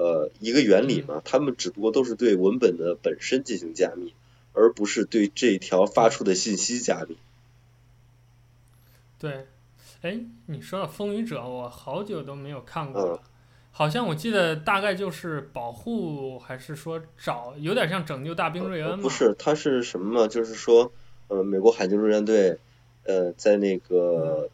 [0.00, 4.14] 呃，一个原理嘛，他们只不过都是对文本的本身进行加密，
[4.52, 7.16] 而不是对这条发出的信息加密。
[9.18, 9.48] 对，
[10.02, 13.26] 哎，你说到《风雨者》，我好久都没有看过了，嗯，
[13.72, 20.28] 好像我记得大概就是保护，还是说找，有点像拯救大兵瑞恩不是，它是什么嘛？
[20.28, 20.92] 就是说，
[21.28, 22.58] 呃，美国海军陆战队，
[23.04, 24.50] 呃，在那个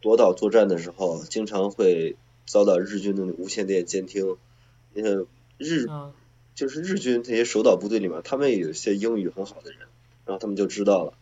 [0.00, 4.36] 夺岛作战的时候，经常会遭到日军的无线电监听。
[4.94, 5.26] 呃，
[5.58, 5.86] 日
[6.54, 9.80] 就是日军这些守岛部队里面，他们也有一些英语很好的人，
[10.26, 11.14] 然后他们就知道了。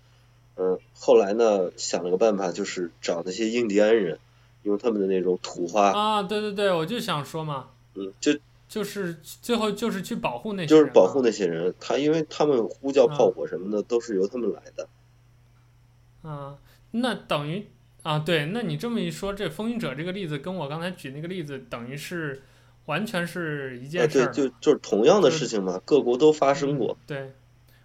[0.56, 4.18] 嗯，后来呢，想了个办法，就是找那些印第安人，
[4.64, 5.90] 用他们的那种土话。
[5.92, 7.68] 啊，对对对，我就想说嘛。
[7.94, 8.32] 嗯，就
[8.68, 10.84] 就是最后就是去保护那些人。
[10.84, 14.88] 就是保护那些人，他因为他们呼叫炮火什么的都是由他们来的。
[16.22, 16.58] 啊，
[16.90, 17.66] 那等于
[18.02, 22.42] 啊，对，那你这么一说，这《风云者》这个例子跟我刚才举那个例子等于是。
[22.88, 26.96] 完全是一件事儿，对，就就是同样的事情嘛，各国都发生过。
[27.06, 27.34] 对，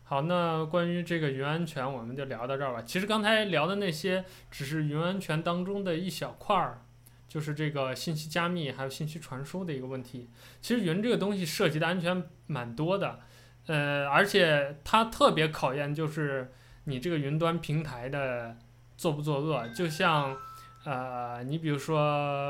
[0.05, 2.81] 好，那关于这个云安全，我们就聊到这儿吧。
[2.83, 6.85] 其实刚才聊的那些只是云安全当中的一小块儿，
[7.33, 10.29] 就是这个信息加密还有信息传输的一个问题。
[10.61, 13.21] 其实云这个东西涉及的安全蛮多的，
[13.65, 16.51] 呃，而且它特别考验就是
[16.83, 18.57] 你这个云端平台的
[18.97, 20.37] 作不作恶，就像。
[20.85, 21.97] 呃，你比如说，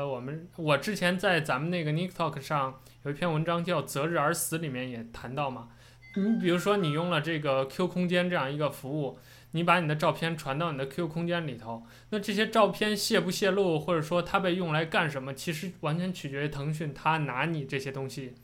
[0.08, 5.68] 我们我之前在咱们那个 Nick Talk 上有一篇文章叫《择日而死》，里面也谈到嘛。
[6.16, 9.20] 你比如说，你用了这个 Q 空间这样一个服务，
[9.54, 18.34] 你把你的照片传到你的 Q 空间里头，那这些照片泄不泄露，或者说它被用来干什么，其实完全取决于腾讯它拿你这些东西，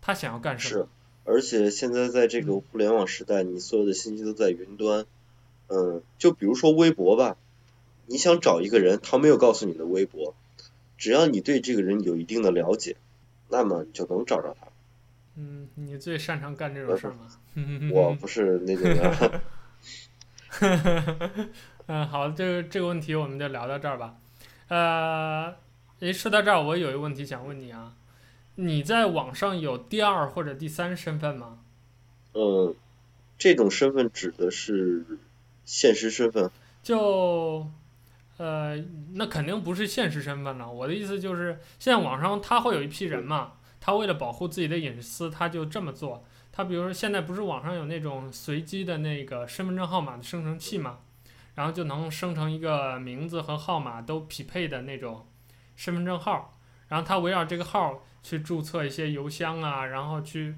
[0.00, 0.80] 它想要干什么。
[0.82, 0.88] 是，
[1.24, 5.04] 而且现在在这个互联网时代，你所有的信息都在云端。
[5.68, 7.36] 嗯，就比如说微博吧。
[8.06, 10.34] 你想找一个人，他没有告诉你的微博，
[10.96, 12.96] 只要你对这个人有一定的了解，
[13.48, 14.68] 那么你就能找着他。
[15.36, 17.28] 嗯，你最擅长干这种事吗？
[17.92, 19.40] 我不是那种人。
[21.86, 24.16] 嗯，好，这个这个问题我们就聊到这儿吧。
[24.68, 25.54] 呃，
[26.00, 27.94] 诶，说到这儿，我有一个问题想问你啊，
[28.54, 31.58] 你在网上有第二或者第三身份吗？
[32.32, 32.74] 嗯，
[33.36, 35.04] 这种身份指的是
[35.64, 36.50] 现实身份。
[36.82, 37.68] 就，
[38.38, 38.82] 呃，
[39.14, 40.70] 那肯定不是现实身份了。
[40.70, 46.24] 我的意思就是，现在网上他会有一批人嘛，他为了保护自己的隐私，他就这么做。
[46.56, 51.00] 他比如说现在不是网上有那种随机的那个身份证号码的生成器嘛，
[51.56, 55.26] 然后就能生成一个名字和号码都匹配的那种
[55.74, 56.56] 身份证号，
[56.86, 60.54] 然后他围绕这个号去注册一些邮箱啊，然后去，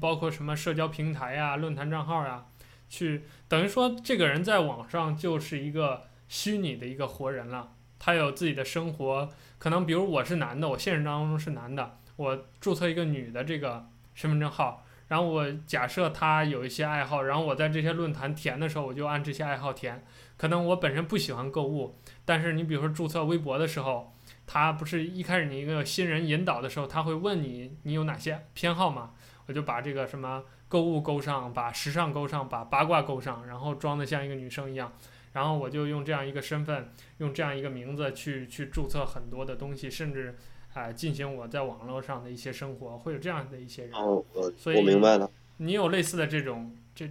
[0.00, 2.46] 包括什么社交平台呀、论坛账号呀。
[2.88, 7.72] 去等于说，这个人在网上就是一个虚拟的一个活人了。
[7.98, 9.28] 他有自己的生活，
[9.58, 20.04] 可能比如我是男的，我现实当中是男的，我注册一个女的这个身份证号，然后我假设他有一些爱好，然后我在这些论坛填的时候，我就按这些爱好填。
[20.36, 24.14] 可能我本身不喜欢购物，但是你比如说注册微博的时候，
[24.46, 29.12] 他不是一开始你一个新人引导的时候，他会问你你有哪些偏好吗？
[29.46, 30.42] 我就把这个什么。
[30.68, 34.92] 购物勾上，把时尚勾上，把八卦勾上，然后装得像一个女生一样，
[35.32, 40.36] 然后我就用这样一个身份，用这样一个名字去去注册很多的东西，甚至
[40.76, 43.94] 啊、呃、进行我在网络上的一些生活，会有这样的一些人。
[43.94, 45.30] 哦，我所以我明白了。
[45.56, 47.10] 你有类似的这种这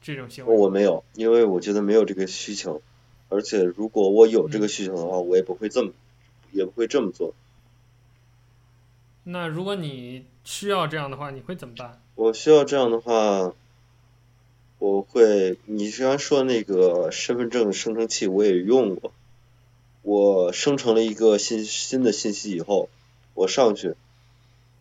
[0.00, 0.56] 这种行为？
[0.56, 2.80] 我没有，因为我觉得没有这个需求，
[3.28, 5.92] 而且如果我有这个需求的话，嗯、我也不会这么
[6.50, 7.34] 也不会这么做。
[9.24, 12.00] 那如果你需要这样的话，你会怎么办？
[12.14, 13.52] 我需要这样的话，
[14.78, 19.12] 我会，你刚刚说那个身份证生成器我也用过，
[20.08, 22.88] 我生成了一个新新的信息以后，
[23.34, 23.94] 我上去，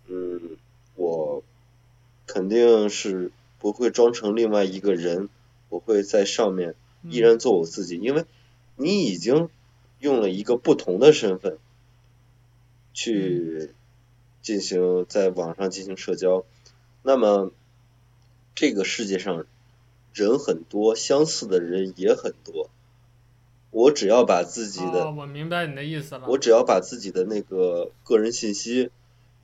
[0.07, 0.55] 嗯，
[0.95, 1.43] 我
[2.25, 3.29] 肯定是
[3.59, 5.27] 不会装成另外一个人，
[5.67, 8.23] 我会在上面依然做我自己，因为
[8.77, 9.49] 你已经
[9.99, 11.57] 用了一个不同的身份
[12.93, 13.71] 去
[14.41, 16.45] 进行在网上进行社交。
[17.03, 17.51] 那么，
[18.55, 19.45] 这个世界上
[20.13, 22.69] 人很多，相似的人也很多。
[23.71, 26.27] 我只要把自己的，哦，我明白你的意思了。
[26.27, 28.91] 我只要把自己的那个个人信息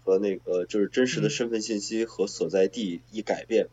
[0.04, 3.70] 和那个就是真实的身份信息和所在地一改变，嗯，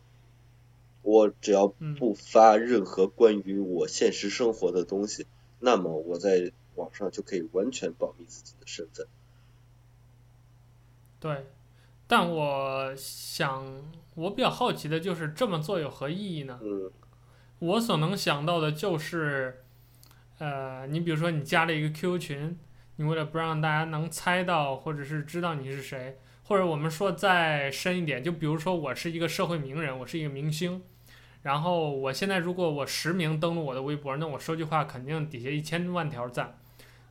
[1.02, 5.26] 我只要不发任何关于我现实生活的东西，
[5.58, 9.06] 那么我在网上就可以完全保密自己的身份。
[11.18, 11.46] 对。
[12.06, 13.64] 但我想，
[14.16, 16.58] 我比较好奇的就是这么做有何意义呢？
[16.60, 16.90] 嗯，
[17.60, 19.62] 我所能想到的就是，
[20.40, 22.58] 呃，你比如说你加了一个 QQ 群，
[22.96, 30.82] 你为了不让大家能猜到或者是知道你是谁，或者我们说再深一点，就比如说我是一个社会名人，我是一个明星，
[31.42, 36.58] 然后我现在如果我实名登录我的微博，那我说句话肯定底下一千万条赞，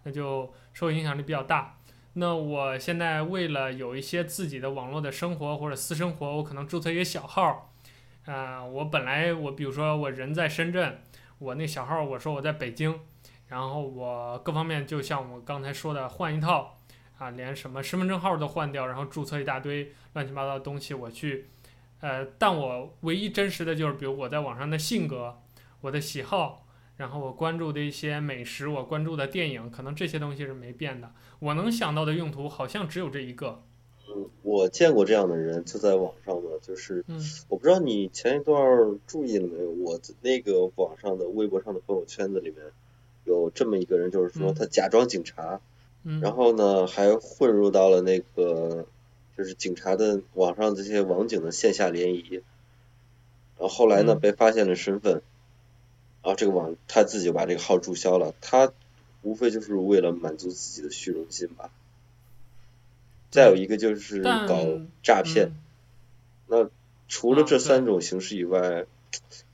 [0.05, 1.77] 那就社会影响力比较大。
[2.13, 7.71] 那我现在为了有一些自己的网络的生活或者私生活，我可能注册一个小号，
[8.25, 10.99] 啊、我本来我比如说我人在深圳，
[11.37, 12.99] 我那小号我说我在北京，
[13.49, 16.77] 然后我各方面就像我刚才说的换一套，
[17.17, 21.49] 啊，连什么身份证号都换掉，然后注册一大堆乱七八糟的东西我去，
[21.99, 25.39] 呃，但我唯一真实的就是比如我在网上的性格，
[25.81, 26.65] 我的喜好。
[26.97, 31.09] 然后我关注的一些美食，我关注的电影，可能这些东西是没变的。
[31.39, 33.63] 我能想到的用途好像只有这一个。
[34.09, 37.17] 嗯，我见过这样的人，就在网上的，就是，嗯
[37.47, 39.71] 我不知道你前一段注意了没有？
[39.71, 42.57] 我那个网上的微博上的朋友圈子里面
[43.23, 45.61] 有这么一个人，就是说他假装警察，
[46.03, 48.85] 嗯，然后呢还混入到了那个
[49.37, 52.41] 就是警察的网上这些网警的线下联谊，
[53.57, 55.21] 然后后来呢被发现了身份。
[56.21, 58.73] 然后这个网他自己就把这个号注销了，他
[59.21, 61.69] 无非就是为了满足自己的虚荣心吧。
[63.31, 65.55] 再有一个就是搞诈骗，嗯、
[66.47, 66.69] 那
[67.07, 68.85] 除了这三种形式以外，啊、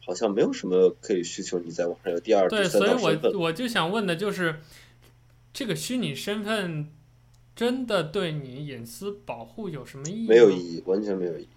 [0.06, 2.48] 好像没有什么可以需求你在网上有第二。
[2.48, 4.62] 对，所以我我就想问的就是，
[5.52, 6.90] 这个虚拟身份
[7.56, 10.28] 真的对你隐私保护有什么意义？
[10.28, 11.48] 没有意义，完全没有意义。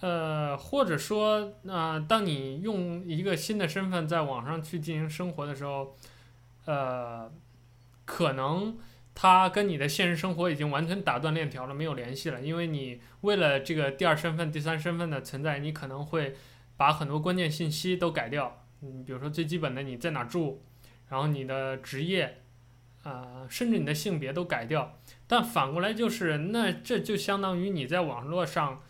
[0.00, 5.94] 呃，或者说，那、呃、当你用一个新的身份在网上去进行生活的时候，
[6.64, 7.30] 呃，
[8.06, 8.78] 可能
[9.14, 16.34] 他跟你的现实生活已经完全打断链条了，没有联系了，因为你为了这个第二身份、第三身份的存在，你可能会
[16.80, 18.64] 把很多关键信息都改掉。
[18.80, 20.62] 嗯，比如说最基本的你在哪住，
[21.10, 22.40] 然后你的职业，
[23.02, 24.98] 啊、甚至你的性别都改掉。
[25.26, 28.80] 但反过来就是，那这就相当于你在网络上。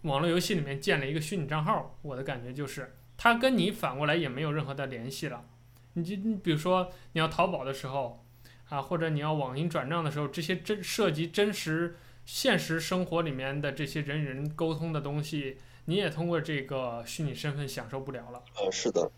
[0.00, 5.44] 网络游戏里面建了一个虚拟账号，我的感觉就是，它跟你反过来也没有任何的联系了。
[5.92, 8.26] 你就你比如说你要淘宝的时候，
[8.68, 11.94] 啊，或者你要网银转账的时候，这些真涉及真实
[12.24, 18.42] 现实生活里面的这些人与人沟通的东西，你也通过这个虚拟身份享受不了了。
[18.56, 19.10] 呃，是的，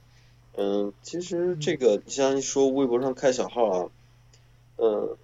[0.56, 3.90] 嗯，其实这个你像说微博上开小号啊，
[4.76, 5.16] 嗯，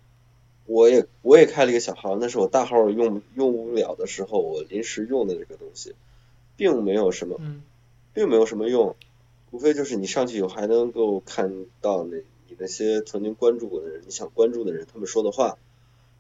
[0.67, 5.95] 我也我也开了一个小号，那是我大号用用不了的时候，我临时用的这个东西，
[6.57, 7.41] 并没有什么，
[8.13, 8.97] 并没有什么用。
[9.51, 12.19] 无非就是你上去以后还能够看到那
[12.49, 15.59] 你那些曾经关注过的人，你想关注的人，他们说的话，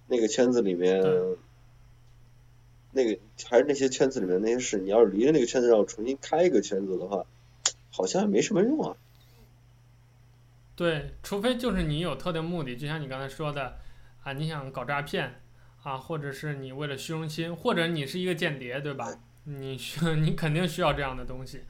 [0.08, 1.00] 那个圈子里面，
[2.92, 4.78] 那个还是那些圈子里面那些事。
[4.78, 7.24] 你要是离了那个圈子，让我重新开一个圈子的话，
[7.90, 8.96] 好像也没什么用啊。
[10.76, 13.78] 对，除非就是你有特定目的，就像你刚才说的
[14.22, 15.40] 啊，你想搞诈骗
[15.82, 19.20] 啊，或者是你为了虚荣心，或者你是一个间谍，对吧？
[19.44, 21.62] 你需你肯定需要这样的东西。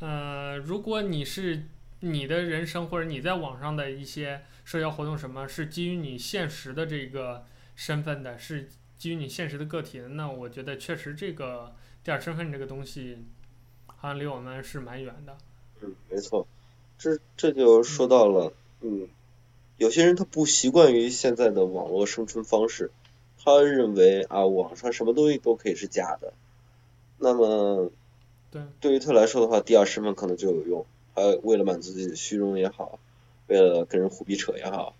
[0.00, 1.64] 呃，如果你是
[2.00, 8.68] 你的人生或者你在网上的一些社交活动，什么是基于你现实的这个身份的，是
[9.02, 11.74] 基于你现实的个体，那我觉得确实这个
[12.04, 13.18] 第二身份这个东西，
[13.86, 15.36] 好像离我们是蛮远的。
[15.80, 16.46] 嗯，没错，
[16.98, 19.08] 这这就说到了，嗯，
[19.76, 22.92] 有些人他不习惯于现在的网络生存方式，
[23.42, 26.32] 他认为啊，网上什么东西都可以是假的，
[27.18, 27.90] 那么。
[28.52, 30.86] 对，对于他来说的话，第二身份可能就有用。
[31.16, 33.00] 他为了满足自己的虚荣也好，
[33.48, 34.94] 为了跟人胡逼扯也好，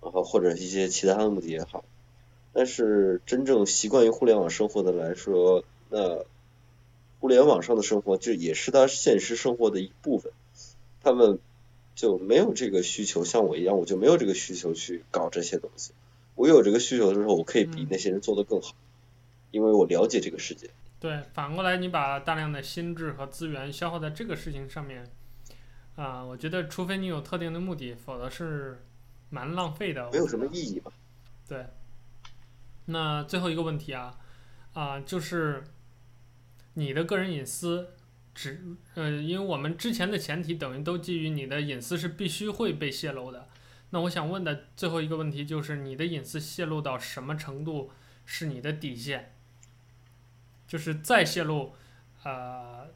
[0.00, 1.84] 然后或者一些其他的目的也好。
[2.58, 6.24] 但是真正习惯于互联网生活的来说，那
[7.20, 10.32] 互联网上的生活就也是他现实生活的一部分。
[11.00, 11.38] 他们
[11.94, 15.92] 就没有这个需求，像我一样，我就没有这个需求去搞这些东西。
[16.34, 18.74] 我有这个需求的时候，我可以比那些人做得更好，
[19.52, 20.68] 因为我了解这个世界。
[20.98, 25.04] 对，反过来你把大量的心智和资源消耗在这个事情上面，
[25.94, 28.82] 啊、呃，我觉得除非你有特定的目的，否则是
[29.30, 30.10] 蛮浪费的。
[30.10, 30.90] 没有什么意义吧？
[31.46, 31.64] 对。
[32.90, 34.18] 那最后一个问题啊，
[34.72, 35.62] 啊、就是
[36.72, 37.90] 你的个人隐私，
[38.34, 43.48] 只呃，因为我们之前的前提等于都基于你的隐私是必须会被泄露的。
[43.90, 47.90] 那我想问的最后一个问题就是，你的隐私泄露到什么程度
[48.24, 49.34] 是你的底线？
[50.66, 51.74] 就是再泄露，
[52.24, 52.88] 呃，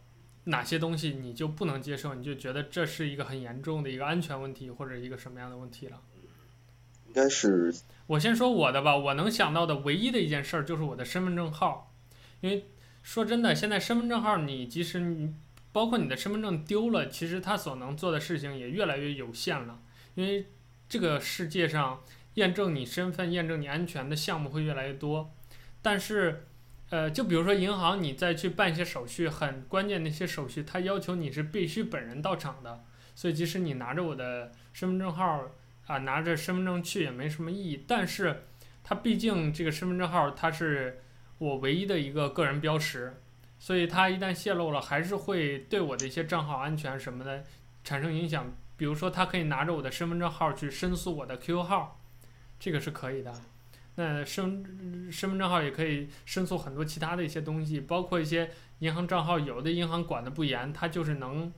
[0.44, 6.00] 哪些东西你就不能接受，你就觉得这是一个很严重的一个安全问题或者一个什么样的问题了？
[7.06, 7.74] 应该是。
[8.12, 11.94] 我先说我的吧，我能想到的唯一的一件事儿就是我的身份证号，
[12.40, 12.66] 因为
[13.02, 15.34] 说真的，现在身份证号你即使你
[15.72, 19.80] 包括你的身份证丢了，其实他所能做的事情也越来越有限了，
[20.14, 20.46] 因为
[20.88, 22.02] 这个世界上
[22.34, 25.34] 验证你身份、验证你安全的项目会越来越多，
[25.80, 26.46] 但是。
[26.90, 32.84] 呃，就比如说银行，你再去办一些手续，很关键的一些手续，他要求你是必须本人到场的。
[33.14, 35.50] 所以即使你拿着我的身份证号
[35.86, 37.84] 啊，拿着身份证去也没什么意义。
[37.86, 38.44] 但是
[38.82, 41.02] 它毕竟这个身份证号它是
[41.38, 43.20] 我唯一的一个个人标识，
[43.58, 47.44] 所以它一旦泄露了，还是会对我的一些账号安全什么的
[47.84, 48.52] 产生影响。
[48.74, 52.00] 比如说，他可以拿着我的身份证号去申诉我的 QQ 号，
[52.58, 53.32] 这个是可以的。
[53.94, 58.50] 那身身份证号也可以申诉很多其他的一些东西，包括一些
[58.80, 61.52] 银行账号，有的银行管得不严，它就是能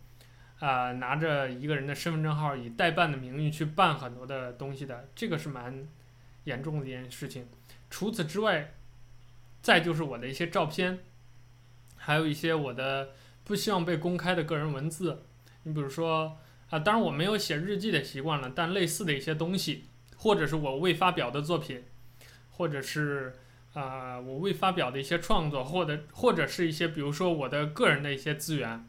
[0.64, 5.86] 啊、呃、拿着一个人的身份证号以代办的名义去办很多的东西的，这个是蛮
[6.44, 7.46] 严重的一件事情。
[7.90, 8.72] 除此之外，
[9.60, 11.00] 再就是我的一些照片，
[11.96, 13.10] 还有一些我的
[13.44, 15.24] 不希望被公开的个人文字。
[15.64, 16.38] 你比如说
[16.70, 19.84] 啊，当然我没有写日记的习惯了，但类似的一些东西，
[20.16, 21.84] 或者是我未发表的作品。
[22.56, 23.34] 或者是
[23.72, 28.88] 啊、我未发表的一些创作，或者或者是一些，比如说我的个人的一些资源，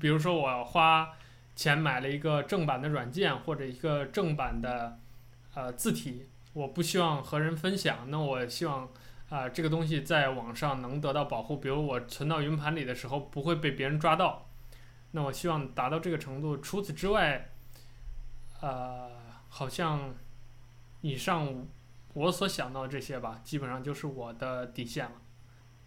[0.00, 1.12] 比如说我花
[1.56, 4.98] 钱买了一个正版的软件或者一个正版的
[5.54, 8.88] 呃字体，我不希望和人分享，那我希望
[9.28, 14.46] 啊、这个东西在网上能得到保护，比如我存到云盘里的时候不会被别人抓到，
[15.12, 16.56] 那我希望达到这个程度。
[16.58, 17.50] 除此之外，
[18.60, 19.10] 呃，
[19.48, 20.14] 好像
[21.00, 21.66] 以上。
[22.16, 25.12] 我所想到这些吧，基本上就是我的底线了。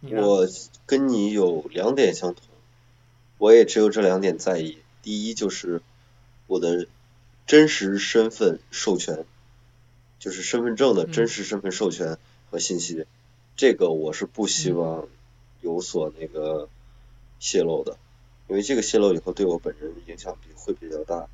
[0.01, 0.45] 我
[0.85, 2.43] 跟你有两点相同，
[3.37, 4.77] 我也只有这两点在意。
[5.01, 5.81] 第一就是
[6.47, 6.87] 我的
[7.45, 9.25] 真实身份授权，
[10.19, 12.17] 就是身份证的真实身份授权
[12.49, 13.05] 和信息，嗯、
[13.55, 15.07] 这个我是不希望
[15.61, 16.67] 有所那个
[17.39, 17.97] 泄露的，
[18.47, 21.27] 因为这个泄露以后对我本人影响比会比较大。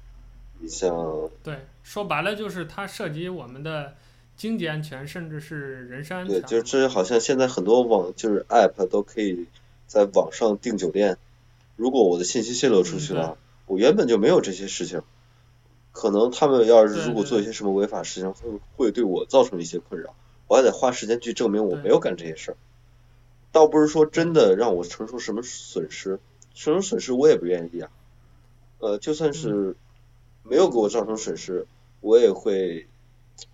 [0.59, 3.95] 你像对，说白了就是它涉及我们的。
[4.35, 6.41] 经济安全，甚至是人身安全。
[6.41, 9.45] 对，就这好像现在很多网就是 App 都可以
[9.85, 11.19] 在网上订酒店，
[11.76, 15.02] 如果我的信息泄露出去了，我原本就没有这些事情，
[15.91, 20.16] 可能他们要是如果做一些什么违法事情，会会对我造成一些困扰，
[20.48, 22.58] 我还得花时间去证明我没有干这些事儿。
[23.52, 26.20] 倒不是说真的让我承受什么损失，
[26.54, 27.91] 承受损失我也不愿意啊。
[28.80, 29.76] 呃，就算是
[30.44, 31.68] 没有给我造成损失，
[32.02, 32.88] 我也会，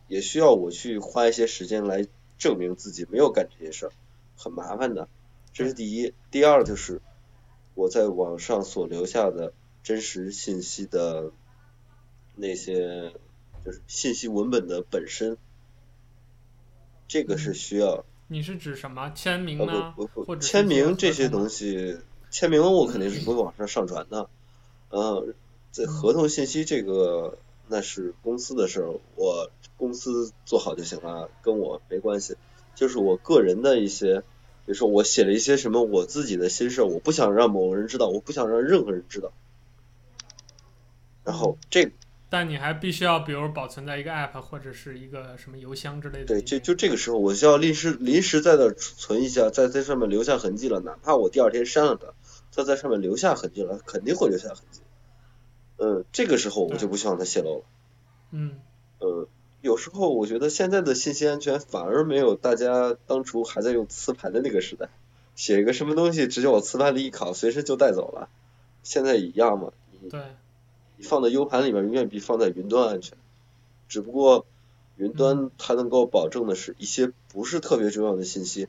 [0.07, 3.91] 也需要我去花一些时间来证明自己没有干这些事儿，
[4.37, 5.07] 很麻烦的。
[5.53, 7.01] 这是第一，第二就是
[7.79, 9.53] 我在网上所留下的
[9.83, 11.31] 真实信息的
[12.35, 13.13] 那些，
[13.63, 15.37] 就是信息文本的本身，
[17.07, 18.03] 这个是需要。
[18.27, 19.93] 你是指什么签名呢？
[19.95, 21.99] 不不不，签名这些东西，
[22.29, 24.29] 签名我肯定是不会往上上传的。
[24.89, 25.33] 嗯，
[25.71, 27.37] 这合同信息这个
[27.69, 32.35] 那是公司的事儿，我公司做好就行了，跟我没关系。
[32.75, 34.23] 就是我个人的一些，
[34.69, 39.33] 比如说我写了一些什么我自己的心事，我不想让某个人知道，我不想让任何人知道。
[41.23, 41.91] 然后这。
[42.29, 46.25] 但你还必须要，比如保存在一个 app 或者是一个什么邮箱之类的。
[46.25, 52.13] 对，就就这个时候，我需要临时临时在那存一下，在在上面留下痕迹了，哪怕我第二天删了它，
[52.55, 54.81] 它在上面留下痕迹了，肯定会留下痕迹。
[55.77, 57.65] 嗯，这个时候我就不希望它泄露了。
[58.29, 58.59] 嗯。
[58.99, 59.27] 呃，
[59.61, 64.89] 有时候我觉得现在的信息安全反而没有大家当初还在用磁盘的那个时代，
[65.35, 68.29] 写一个什么东西直接往磁盘里一拷，随时就带走了。
[68.83, 69.71] 现在一样嘛。
[70.09, 70.21] 对。
[70.95, 73.17] 你放在 U 盘里面永远比放在云端安全，
[73.87, 74.45] 只不过
[74.97, 78.67] 云端它能够保证的是一些不是特别重要的信息，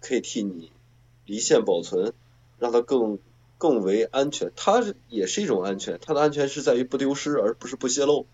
[0.00, 0.70] 可以替你
[1.26, 2.12] 离线保存，
[2.58, 3.18] 让它更
[3.58, 4.52] 更为安全。
[4.54, 8.26] 它也是一种安全，它的安全是在于不丢失，而不是不泄露。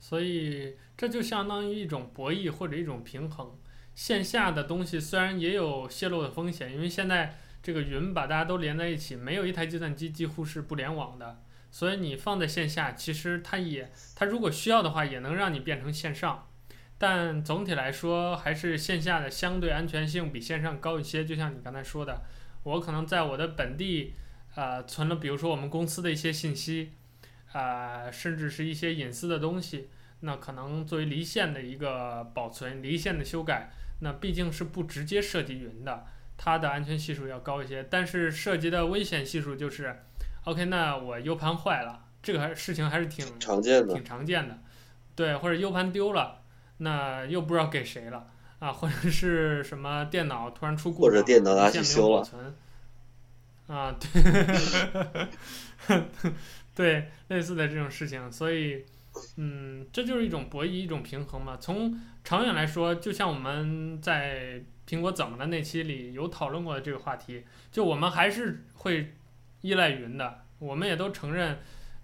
[0.00, 3.56] 所以这就相当于一种博弈或者一种平衡。
[3.94, 11.42] 线下的东西虽然也有泄露的风险，因为现在这个云把大家都连在一起，没有一台计算机几乎是不联网的。
[11.70, 16.48] 所以你放在线下，其实它也，它如果需要的话，也能让你变成线上。
[16.98, 21.24] 但总体来说，还是线下的相对安全性比线上高一些。
[21.24, 22.22] 就像你刚才说的，
[22.64, 24.14] 我可能在我的本地，
[24.54, 26.92] 呃，存了，比如说我们公司的一些信息，
[27.52, 29.88] 呃，甚至是一些隐私的东西，
[30.20, 33.70] 那可能作为离线的一个保存、离线的修改，
[34.00, 36.06] 那毕竟是不直接涉及云的，
[36.36, 37.86] 它的安全系数要高一些。
[37.90, 40.04] 但是涉及的危险系数就是。
[40.44, 44.58] OK，那我 U 盘坏了，这个还事情还是挺常见的，挺常见的，
[45.14, 46.40] 对，或者 U 盘丢了，
[46.78, 48.26] 那又不知道给谁了
[48.58, 52.26] 啊，或者是什么电脑突然出故障，或者电脑拿去修了，
[53.66, 55.28] 啊，对
[56.80, 58.84] 对，类似的这种事情，所以，
[59.36, 61.56] 嗯，这就是一种博弈，一种平衡嘛。
[61.60, 69.14] 从长远来说，就像我们在苹果怎么了那期里有讨论过的这个话题，就我们还是会。
[69.62, 71.58] 依赖云的，我们也都承认，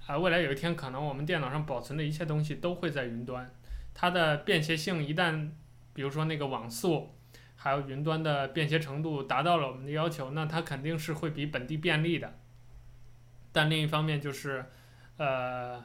[0.07, 3.51] 啊，未来有一天可能我们电脑上保存的一切东西都会在云端，
[3.95, 5.53] 它的便携性一旦，
[5.95, 7.15] 比如说那个网速，
[7.55, 12.39] 还有云端的便携程度达到了我们的要求，那它肯定是会比本地便利的。
[13.57, 14.67] 但另一方面就是，
[15.17, 15.83] 呃，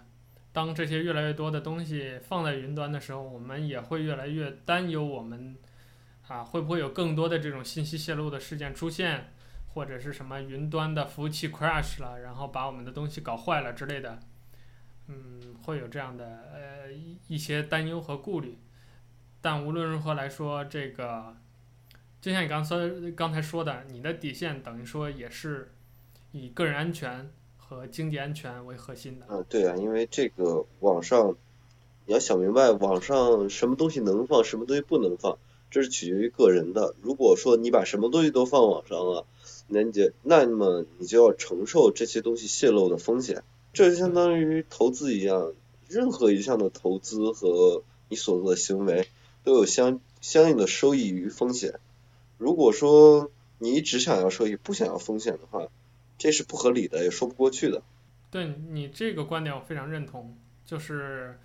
[0.51, 5.55] 当这些越来越多的东西放在云端的时候，我们也会越来越担忧我们，
[6.27, 9.31] 啊，会不会有更多的这种信息泄露的事件出现？
[9.73, 14.19] 或者是什么云端的服务器 crash 了，然后把我们的东西搞坏了之类的，
[15.07, 16.91] 嗯，会有这样的呃
[17.29, 18.57] 一些担忧和顾虑。
[19.39, 21.37] 但无论如何来说，这个
[22.19, 22.75] 就像你刚才
[23.15, 25.73] 刚才说的，你的底线等于说也是
[26.33, 27.31] 以个人安全
[27.71, 29.25] 和经济安全为核心的。
[29.29, 31.37] 嗯，对啊，因为这个网上
[32.05, 35.39] 你要想明白，网上什么东西能放，什么东西不能放，
[35.69, 36.95] 这是取决于个人的。
[37.01, 39.25] 如果说你把什么东西都放网上了，
[39.69, 43.41] 那你那么你就要承受这些东西泄露的风险，
[43.71, 45.53] 这就相当于投资一样，
[45.87, 49.07] 任何一项的投资和你所做的行为
[49.45, 51.79] 都有相相应的收益与风险。
[52.37, 55.69] 如果说你只想要收益，不想要风险的话，
[56.21, 57.81] 这是不合理的，也说不过去的。
[58.29, 61.39] 对你这个观点我非常认同，就是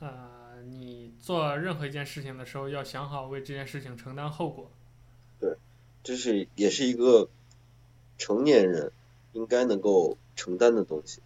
[0.00, 4.70] 呃，你做任何一件事情的时候要想好为这件事情承担后果。
[5.40, 5.56] 对，
[6.02, 7.30] 这是也是一个。
[8.20, 8.90] 成年人
[9.32, 11.22] 应该能够承担的东西，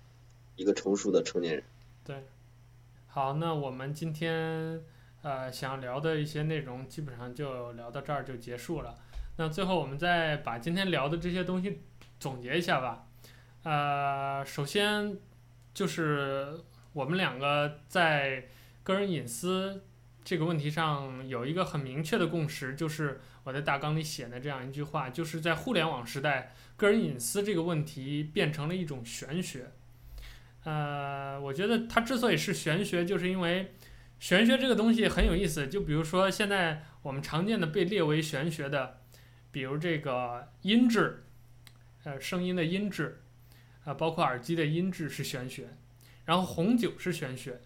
[0.57, 1.65] 一个成熟的成年人。
[2.05, 2.23] 对，
[3.09, 4.79] 好，那我们今天
[5.23, 8.99] 呃想聊的一些内容基本上就聊到这儿就结束了。
[9.39, 11.81] 那最后我们再把今天聊的这些东西
[12.23, 13.05] 总结一下吧。
[13.65, 15.17] 呃，首先
[15.75, 16.57] 就是
[16.93, 18.47] 我们两个在
[18.85, 19.83] 个人隐私
[20.23, 29.73] 这个问题上有一个很明确的共识，就是我在大纲里写的这样一句话，就是在互联网时代，个人隐私这个问题变成了一种玄学。
[30.63, 33.75] 呃，我觉得它之所以是玄学，就是因为
[34.21, 35.67] 玄学这个东西很有意思。
[35.67, 39.01] 就比如说现在我们常见的被列为玄学的，
[39.51, 41.25] 比如这个音质，
[42.05, 43.23] 呃，声音的音质，
[43.85, 45.77] 啊、包括耳机的音质是玄学，
[46.25, 47.61] 然后红酒是玄学。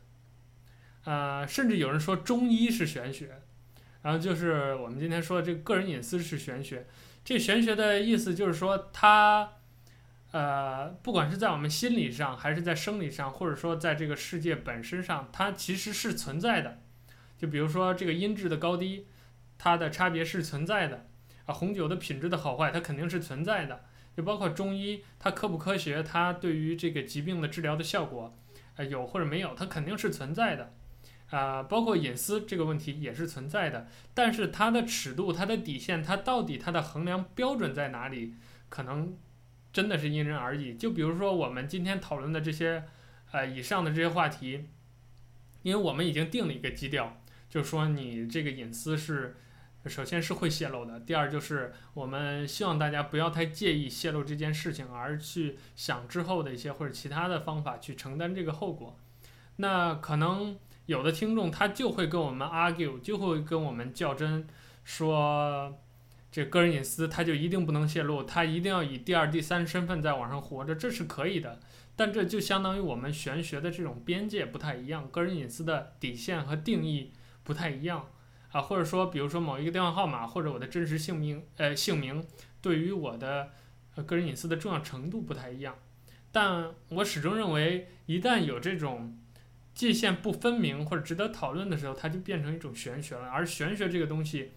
[1.05, 3.41] 啊、甚至有人说中医是玄学，
[4.03, 6.87] 然后就是我们今天说的这个个人隐私是玄学。
[7.25, 9.53] 这玄学的意思就是说，它，
[10.33, 16.83] 呃，不管是在我们心理上，还是在生理上，或者说在这个世界本身上，它其实是存在的。
[17.39, 19.07] 就比如说这个音质的高低，
[19.59, 21.09] 它的差别是存在的。
[21.45, 23.85] 啊，红酒的品质的好坏，它肯定是存在的。
[24.17, 28.35] 就包括中医，它科不科学，它对于这个疾病的治疗的效果，
[28.77, 30.73] 呃，有或者没有，它肯定是存在的。
[31.31, 38.35] 啊、包括隐私这个问题也是存在的，但是它的尺度、它的底线、它到底它的衡量标准在哪里，
[38.69, 39.19] 可能
[39.73, 40.75] 真的是因人而异。
[40.77, 42.85] 就比如说我们今天讨论的这些，
[43.33, 44.67] 呃，以上的这些话题，
[45.63, 47.21] 因为我们已经定了一个基调，
[47.51, 49.37] 就是说你这个隐私是，
[49.89, 58.97] 首先是会泄露的，第二就是我们希望大家不要太介意泄露这件事情，而去想之后的一些或者其他的方法去承担这个后果。
[59.57, 60.57] 那可能。
[60.87, 64.47] 有的听众他就会跟我们 argue，就会跟我们较真，
[64.85, 65.77] 说
[66.31, 71.59] 这个人隐私他就一定不能泄露，他一定要以第二、第三身份在网上活着，这是可以的。
[71.97, 77.11] 但这就相当于我们玄学的这种边界不太一样，个人隐私的底线和定义
[77.43, 78.09] 不太一样
[78.57, 82.25] 啊，或者说，比如说某一个电话号码或者我的真实姓名，呃，姓名
[82.63, 83.51] 对于我的
[84.07, 85.77] 个人隐私的重要程度不太一样。
[86.33, 89.19] 但我始终认为，一旦有这种。
[89.77, 93.29] 界限不分明或者值得讨论的时候，它就变成一种玄学了。
[93.29, 94.53] 而玄学这个东西，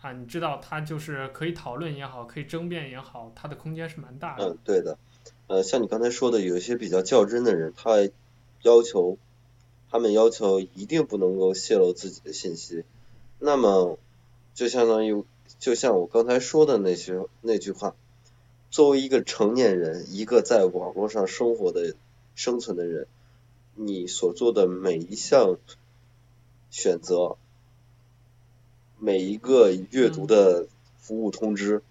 [0.00, 4.48] 啊，你知道，它就是可以讨论也好，可以争辩也好，它的空间是蛮大的。
[4.48, 4.96] 嗯，对的。
[5.48, 7.90] 呃，像你刚才说的，有一些比较较真的人，他
[8.62, 9.18] 要求，
[9.90, 12.84] 他们要求一定不能够泄露自己的信息。
[13.40, 13.98] 那么，
[14.52, 15.24] 就相当于，
[15.58, 17.94] 就像我刚才说的那些那句话，
[18.70, 21.94] 作为一个成年人，一个在网络上生活的
[22.34, 23.06] 生存的人。
[23.80, 25.56] 你所做的每一项
[26.68, 27.36] 选择，
[28.98, 30.66] 每一个阅读的
[30.98, 31.82] 服务通知，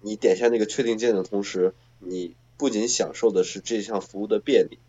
[0.00, 4.80] 你点下那个确定键的同时，你不仅享受的是这项服务的便利，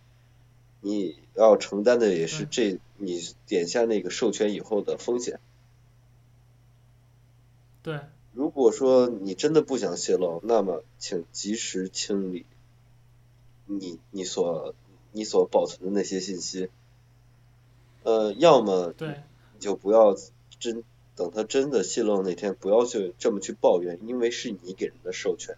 [0.81, 5.39] 你要承担的也是这你点下那个授权以后的风险。
[7.81, 7.99] 对。
[8.33, 12.45] 如果说你真的不想泄露，那么请及时清理
[13.65, 14.73] 你你所。
[15.11, 16.69] 你所保存的那些信息，
[18.03, 20.15] 呃，要么你就不要
[20.59, 20.83] 真
[21.15, 25.57] 等他真的泄露那天，不要去这么去抱怨，因为是你给人的授权，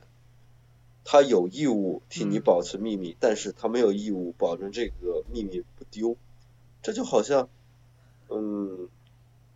[1.03, 6.15] 他有义务替你保存秘密，嗯、但是他没有义务保证这个秘密不丢，
[6.81, 7.49] 这就好像，
[8.29, 8.87] 嗯，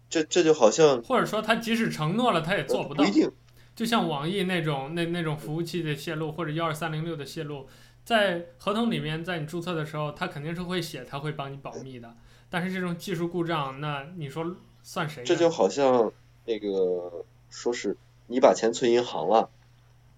[0.09, 3.31] 这这就好像，或者说他即使承诺了，他也做不到，不一定，
[3.75, 7.67] 就像网易那种那那种服务器的泄露，或者幺二三零六的泄露。
[8.03, 12.15] 在合同里面，在你注册的时候，他肯定是会写，他会帮你保密的。
[12.51, 15.23] 但是这种技术故障，那你说算谁？
[15.23, 16.13] 这就好像
[16.45, 19.49] 那个说是你把钱存银行了，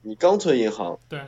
[0.02, 1.22] 你刚存银行，对，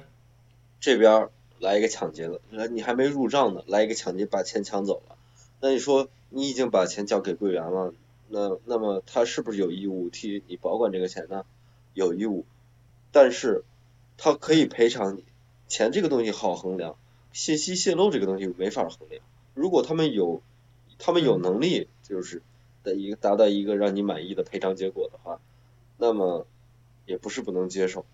[0.81, 1.29] 这边
[1.59, 5.15] 来一个抢劫了，你还没入账呢，来一个抢劫把钱抢走了。
[5.61, 7.93] 那你说你已经把钱交给柜员了，
[8.29, 11.45] 那那么他是不是有义务替你保管这个钱呢？
[11.93, 12.45] 有义务，
[13.11, 13.63] 但是
[14.17, 15.23] 他可以赔偿你。
[15.67, 16.95] 钱这个东西好衡量，
[17.33, 19.23] 信息泄露这个东西没法衡量。
[19.53, 20.41] 如果他们有，
[20.97, 22.41] 他们有能力，就是
[22.83, 25.39] 的一个达到一个让你满意的赔偿结果的话，
[25.97, 26.47] 那么
[27.05, 28.05] 也不是不能接受。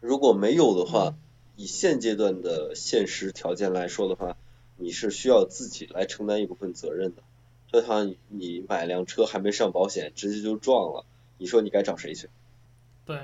[0.00, 1.14] 如果没有的话，
[1.56, 4.36] 以现阶段的现实条件来说的话，
[4.76, 7.22] 你是需要自己来承担一部分责任的。
[7.72, 11.06] 就像你买辆车还没上保险，直接就撞了，
[11.38, 12.28] 你说你该找谁去？
[13.06, 13.18] 对。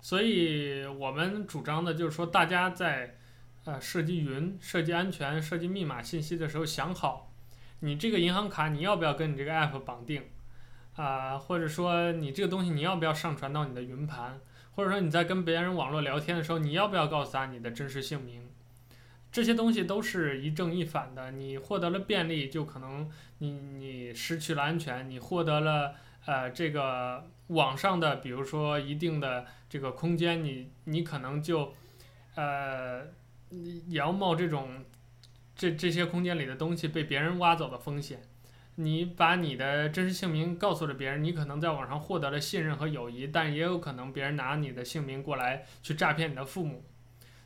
[0.00, 3.16] 所以我们主张的就是说，大家在
[3.64, 7.32] 呃设计云、设计安全、设计密码信息的时候，想好
[7.78, 10.24] 你这个银行卡你要不要跟你这个 app 绑定
[10.94, 14.40] 啊、或者说你这个东西你要不要上传到你的云盘，
[14.74, 18.42] 或者说你在跟别人网络聊天的时候，你要不要告诉他你的真实姓名？
[19.32, 21.32] 这些东西都是一正一反的。
[21.32, 25.94] 你获得了便利，就可能你你失去了安全；你获得了
[26.26, 27.26] 呃这个。
[27.48, 31.74] 网上的，比如说一定的这个空间，你你可能就，
[32.34, 33.02] 呃，
[33.50, 34.86] 也要冒这种
[35.54, 38.22] 这这些空间里的东西被别人挖走的风险。
[38.76, 46.86] 你把你的真实姓名告诉了别人，你可能在网上获得了信任和友谊，但也有可能别人拿你的姓名过来去诈骗你的父母，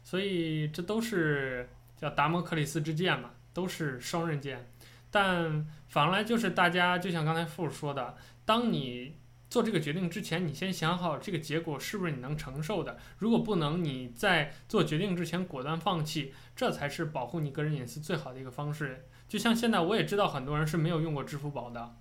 [0.05, 4.71] 所以这都是叫达摩克里斯之剑嘛，都是双刃剑。
[5.11, 9.17] 但反过来就是大家就像刚才富说的，当你
[9.49, 12.99] 做这个决定之前，你先想好这个结果是不是你能承受的。
[13.19, 19.07] 如果不能，你在做决定之前果断放弃，这才是保护你个人隐私最好的一个方式。
[19.29, 21.95] 就像现在我也知道很多人是没有用过支付宝的，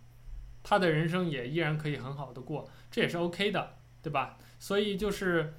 [0.64, 4.38] 他的人生也依然可以很好的过，这也是 OK 的，对吧？
[4.60, 5.54] 所以就是，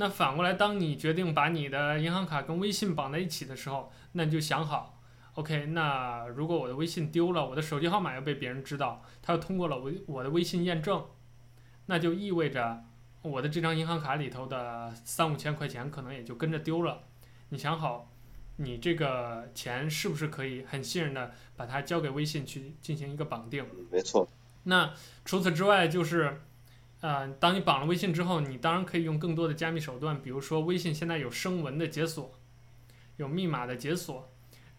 [0.00, 4.98] 那反过来，当你决定把你的银行卡跟微信绑在一起的时候，那你就想好。
[5.34, 11.04] OK，那如果我的微信丢了，我的手机号码又被别人知道，他又通过了我我的微信验证，
[11.84, 12.82] 那就意味着
[13.20, 17.02] 我的这张银行卡里头的三五千块钱可能也就跟着丢了。
[17.50, 18.10] 你想好，
[18.56, 23.66] 你这个钱是不是可以很信任的把它交给微信去进行一个绑定？
[23.92, 24.26] 没错。
[24.62, 24.94] 那
[25.26, 26.40] 除此之外，就是，
[27.00, 32.32] 呃，当你绑了微信之后，你当然可以用更多的加密手段，比如说微信现在有声纹的解锁，
[33.16, 34.30] 有密码的解锁。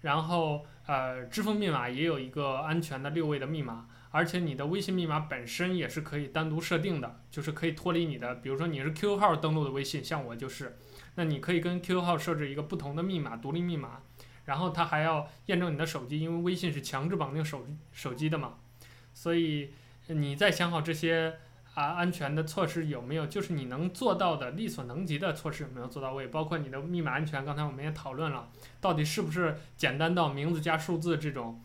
[0.01, 10.77] 然后，呃，支付密码也有一个安全的六位的密码，而且你的微信密码本身也是可以单独设定的，就是可以脱离你的，比如说你是 QQ 号登录的微信，像我就是，
[11.15, 14.01] 那你可以跟 QQ 号设置一个不同的密码，独立密码，
[14.45, 18.55] 然后它还要验证你的手机，因为微信是强制绑定手手机的嘛，
[19.13, 19.71] 所以
[20.07, 21.35] 你再想好这些。
[21.73, 23.25] 啊，安全的措施有没有？
[23.25, 26.27] 就是你能做到的，力所能及的措施有没有做到位？
[26.27, 28.49] 包括你的密码安全，刚才我们也讨论了，
[28.81, 31.61] 到底是不是简单到名字加数字这种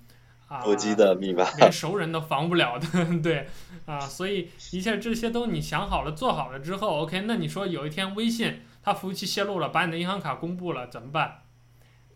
[0.47, 0.63] 啊？
[0.63, 2.87] 手机的密码， 连熟人都防不了的，
[3.21, 3.49] 对
[3.87, 11.39] 啊，所以一切这些都你想好了、做好了之后，OK，那你说有一天微信它服务器泄露了，把你的银行卡公布了，怎么办？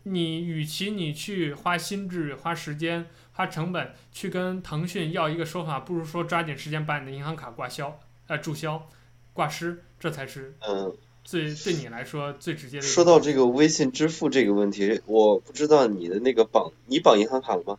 [0.03, 3.07] 你与其你去花心智、花时间。
[3.33, 8.87] 花成本去跟腾讯要一个说法，不如说抓紧时间把你的银行卡挂销，呃，注销、
[9.33, 12.83] 挂失，这才是嗯最对你来说最直接的。
[12.83, 17.77] 说到这个微信支付这个问题，我不知道你的那个绑，你绑银行卡了吗？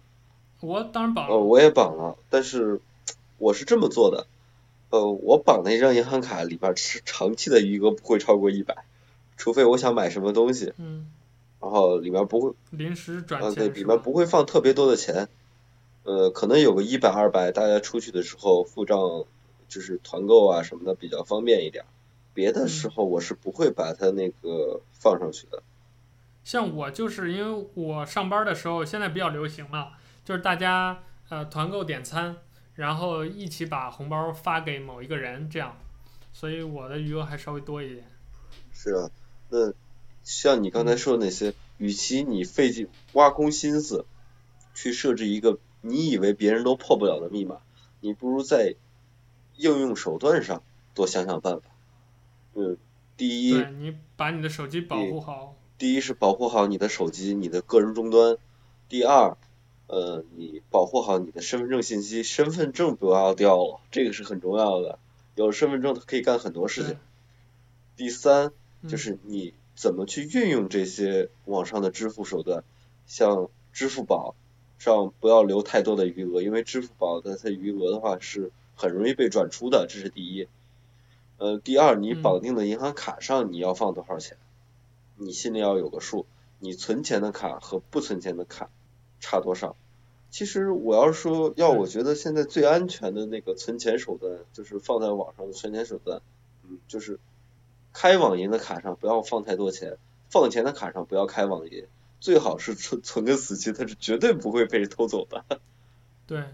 [0.61, 1.35] 我当然绑了。
[1.35, 2.81] 呃，我也绑了，但是
[3.39, 4.27] 我是这么做的，
[4.91, 8.85] 呃，我绑的一张银行卡里边是长期的余额不会超过一百，
[9.37, 11.11] 除非我想买什么东西，嗯，
[11.61, 15.29] 然后里面不会临时转钱，呃，对，里面不会放特别多的钱。
[16.05, 19.25] 呃，可能有个一百二百，大家出去的时候付账，
[19.69, 21.85] 就是团购啊什么的比较方便一点。
[22.35, 25.59] 别的时候我是不会把它那个放上去的。
[25.59, 25.63] 嗯、
[26.43, 29.93] 像我就是因为我上班的时候，现在比较流行嘛，
[30.25, 32.37] 就是大家呃团购点餐，
[32.75, 35.79] 然后一起把红包发给某一个人，这样，
[36.33, 38.05] 所以我的余额还稍微多一点。
[38.73, 39.11] 是啊，
[39.51, 39.73] 那
[40.25, 44.05] 像你刚才说的那些，嗯、与其你费劲挖空心思
[44.75, 45.61] 去设置一个。
[45.83, 47.59] 你以为别人都破不了的密码，
[48.01, 48.77] 你不如在
[49.57, 50.63] 应用手段上
[50.95, 51.69] 多想想办法。
[52.55, 52.79] 嗯，
[53.17, 55.57] 第一，你把你的手机保护好。
[55.77, 58.39] 第一是保护好你的手机，你的个人终端。
[58.89, 59.37] 第二，
[59.89, 64.99] 呃，你保护好你的身份证信息，身份证不要掉了，这个是很重要的。
[65.35, 66.97] 有了身份证，它可以干很多事情。
[67.97, 68.53] 第三，
[68.89, 72.63] 就是你怎么去运用这些网上的支付手段，
[73.07, 74.37] 像支付宝。
[74.83, 80.49] 上不要留太多的余额，因为支付宝的它余额的话是很容易被转出的，这是第一。
[81.39, 84.37] 呃，第二，你绑定的银行卡上你要放多少钱，
[85.15, 86.27] 你心里要有个数。
[86.59, 88.71] 你存钱的卡和不存钱的卡
[89.21, 89.77] 差多少？
[90.31, 96.23] 其实我要说，要我觉得现在最安全的那个存钱手段，就是放在网上的存钱手段，
[96.65, 97.21] 嗯，就是
[97.93, 99.97] 开网银的卡上不要放太多钱，
[100.29, 101.85] 放钱的卡上不要开网银。
[102.23, 105.45] 最好是存存个死期，它是绝对不会被偷走的。
[106.25, 106.45] 对，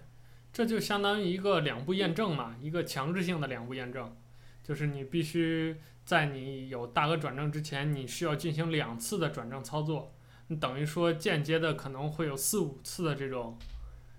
[0.50, 4.16] 这就相当于一个两步验证嘛，一个强制性的两步验证，
[4.64, 5.76] 就是你必须
[6.06, 10.10] 在你有大额转账之前，你需要进行两次的转账操作。
[10.46, 13.58] 你等于说间接的可能会有四五次的这种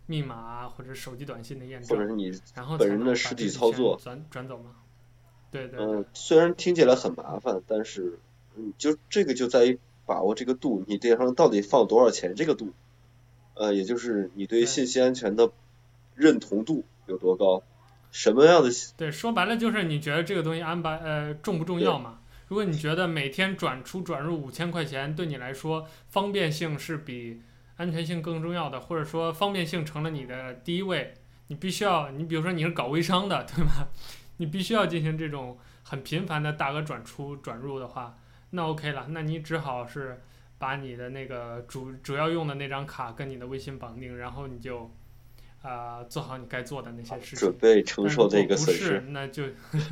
[0.05, 2.31] 密码或者手机短信的验证，或者是你
[2.77, 4.75] 本人的实体操作转转走吗？
[5.49, 5.79] 对对。
[5.79, 8.19] 嗯，虽然听起来很麻烦，但是
[8.55, 9.79] 嗯，就这个就在于。
[10.09, 12.33] 把握这个度，你电商到底放多少钱？
[12.33, 12.73] 这个度，
[13.53, 15.51] 呃，也就是你对信息安全的
[16.15, 17.61] 认同度有多高？
[18.11, 18.71] 什么样的？
[18.97, 22.21] 对，说白了就是你觉得这个东西安排呃重不重要嘛？
[22.47, 27.39] 如果你觉得每天转出转入五千块钱对你来说方便性是比
[27.77, 31.13] 安全性更重要的，或者说方便性成了你的第一位，
[31.49, 33.87] 你必须要，你比如说你是搞微商的，对吧？
[34.37, 38.17] 你必须要进行这种很频繁的大额转出转入的话。
[38.51, 40.21] 那 OK 了，那你只好是
[40.57, 44.91] 把你的那个主主要用的那张卡跟你的微信绑定，然后你就
[45.61, 47.39] 啊、呃，做好你该做的那些事情。
[47.39, 48.99] 准备承受这个损失。
[48.99, 49.43] 不是，那就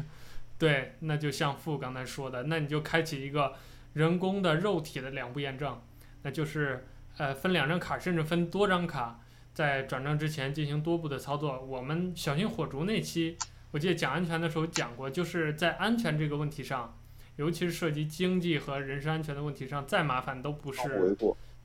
[0.58, 3.54] 对，那就像父刚才说的，那你就开启一个
[3.94, 5.80] 人工的肉体的两步验证，
[6.24, 9.20] 那就是呃分两张卡，甚至分多张卡，
[9.54, 11.62] 在转账之前进行多步的操作。
[11.62, 13.38] 我们小心火烛那期，
[13.70, 16.97] 我记得讲安全的时候讲过，就是在安全这个问题上，
[17.38, 21.16] 尤其是涉及经济和人身安全的问题上，再麻烦都不是，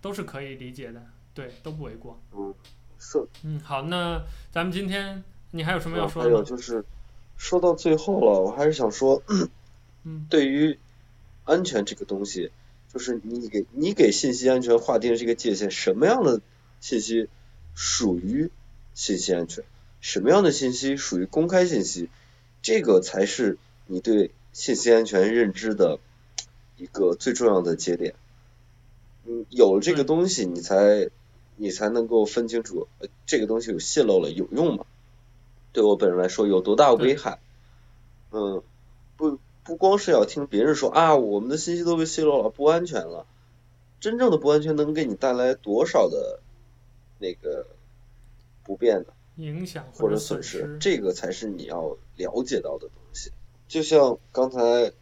[0.00, 1.04] 都是可以理解的，
[1.34, 2.18] 对，都不为过。
[2.32, 2.54] 嗯，
[2.98, 3.26] 是。
[3.42, 6.30] 嗯，好，那咱们今天你还有什么要说的？
[6.30, 6.84] 还有就是。
[7.38, 10.78] 说到最后了，我还是想说，嗯，对于
[11.42, 12.52] 安全这个东西，
[12.92, 16.40] 就是你给你给信息安全划定这个界限，什么样的
[16.78, 17.28] 信息
[17.74, 18.52] 属于
[18.94, 19.64] 信息安全，
[20.00, 22.10] 什么样的信息属于公开信息，
[22.60, 25.98] 这个才是你对信息安全认知的
[26.76, 28.14] 一个最重要的节点。
[29.24, 31.10] 嗯，有了这个东西，你才
[31.56, 32.88] 你才能够分清楚，
[33.26, 34.84] 这个东西有泄露了有用吗？
[35.72, 37.38] 对我本人来说有多大危害？
[38.30, 38.62] 嗯，
[39.16, 43.26] 不不光是要听别人说啊，我们的信息都被泄露了，不安全了。
[44.00, 46.40] 真正的不安全能给你带来多少的
[47.18, 47.66] 那个
[48.64, 49.14] 不便的？
[49.36, 52.88] 影响或者损失，这个才是你要了解到的。
[53.72, 54.92] 就像刚才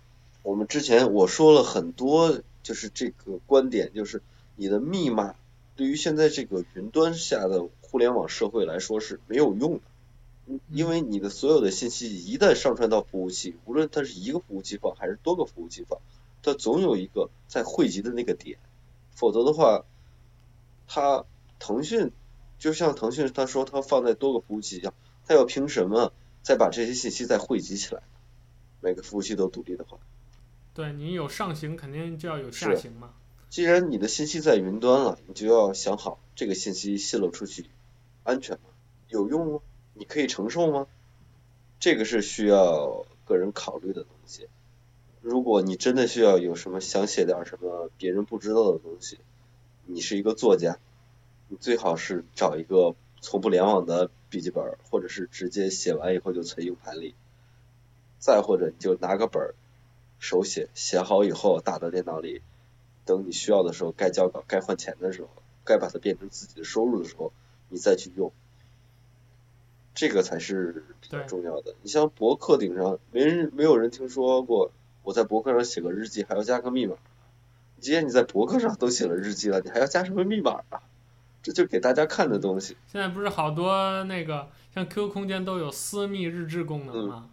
[0.45, 4.23] 我们之前我说了很多，就是这个观点，就是
[4.55, 5.35] 你的密码
[5.75, 10.57] 对于现在这个云端下的互联网社会来说是没有用的。
[10.71, 15.99] 因为你的所有的信息一旦上传到服务器，无论它是一个服务器放还是多个服务器放，
[16.41, 18.57] 它总有一个在汇集的那个点，
[19.17, 19.85] 否则的话，
[20.87, 21.25] 它
[21.59, 22.13] 腾讯
[22.61, 24.95] 就像腾讯他说他放在多个服务器一样，
[25.27, 26.13] 他要凭什么
[26.45, 28.03] 再把这些信息再汇集起来？
[28.81, 29.99] 每个服务器都独立的话，
[30.75, 33.13] 对你有上行肯定就要有下行嘛。
[33.49, 37.67] 既然你的信息在云端了，你就要想好这个信息泄露出去
[38.23, 38.71] 安全吗？
[39.09, 39.61] 有用吗？
[39.95, 40.87] 你可以承受吗？
[41.81, 44.49] 这个是需要个人考虑的东西。
[45.21, 49.19] 如果你真的需要有什么想写点什么别人不知道的东西，
[49.85, 50.79] 你是一个作家，
[51.49, 57.15] 你最好是找一个从不联网的笔记本，或者是直接写完以后就存硬盘里。
[58.21, 59.55] 再或者你就拿个本儿
[60.21, 62.43] 手写，写好以后打到电脑里，
[63.05, 65.31] 等你需要的时候，该交稿、该换钱的时候，
[65.65, 67.33] 该把它变成自己的收入的时候，
[67.71, 68.31] 你再去用。
[69.95, 71.75] 这个才是比较重要的。
[71.83, 74.71] 你像博客顶上，没人没有人听说过，
[75.03, 76.95] 我在博客上写个日记还要加个密码。
[77.81, 80.83] 既然你在博客上都写了日记了，你还要加什么密码啊？
[81.43, 82.77] 这就给大家看的东西。
[82.87, 87.31] 现在不是好多那个像 QQ 空间都有私密日志功能吗？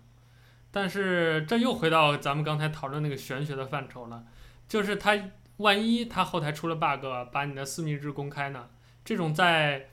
[0.80, 4.26] 但是这又回到咱们刚才讨论那个玄学的范畴了，
[4.68, 8.70] 就是它万一它后台出了 bug，把你的私密日公开呢？
[9.04, 9.90] 这种在。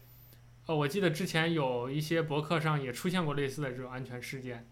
[0.66, 4.66] 呃，我记得之前有一些博客上也出现过类似的这种安全事件，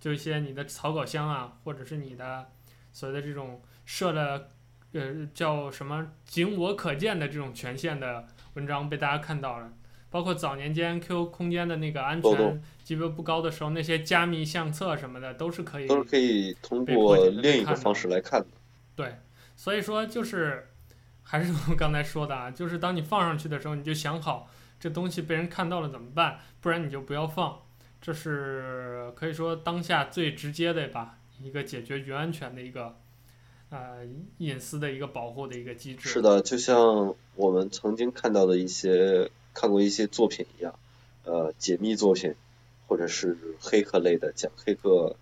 [0.00, 2.50] 就一些你的草稿箱啊，或者是你的
[2.92, 4.48] 所谓的这种设了
[4.92, 9.70] 呃叫什么“仅我可见”的这种权限的文章被大家看到了，
[10.14, 18.46] 包括早年间 QQ 空间的那个安全级别不高的时候，那些加密相册什么的都是可以都是可以通过另一个方式来看的。
[18.94, 19.16] 对，
[19.56, 20.68] 所以说就是
[21.24, 24.48] 还是我刚才说的啊，就是当你放上去的时候，你就想好。
[24.78, 26.38] 这东西被人看到了怎么办？
[26.60, 27.58] 不然你就不要放。
[28.00, 32.94] 这是可以说当下最直接的吧，一个解决云安全的一个，
[33.70, 34.06] 呃，
[34.38, 36.08] 隐私的一个保护的一个机制。
[36.08, 40.78] 是的，就像我们曾经看到的一些看过一些作品一样，
[41.24, 42.34] 呃，解密作品，
[42.86, 45.16] 或者是黑客类的讲黑客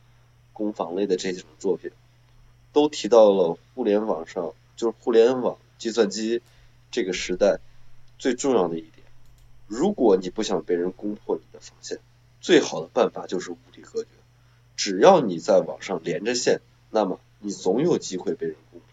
[0.53, 1.93] 攻防类的这种作品，
[2.73, 6.43] 都提到了互联网上就是互联网计算机
[6.91, 7.61] 这个时代
[8.19, 8.93] 最重要的一点。
[9.67, 11.99] 如果你不想被人攻破你的防线，
[12.41, 14.09] 最好的办法就是物理隔绝。
[14.77, 16.61] 只要你在网上连着线，
[16.91, 18.89] 那么你总有机会被人攻破。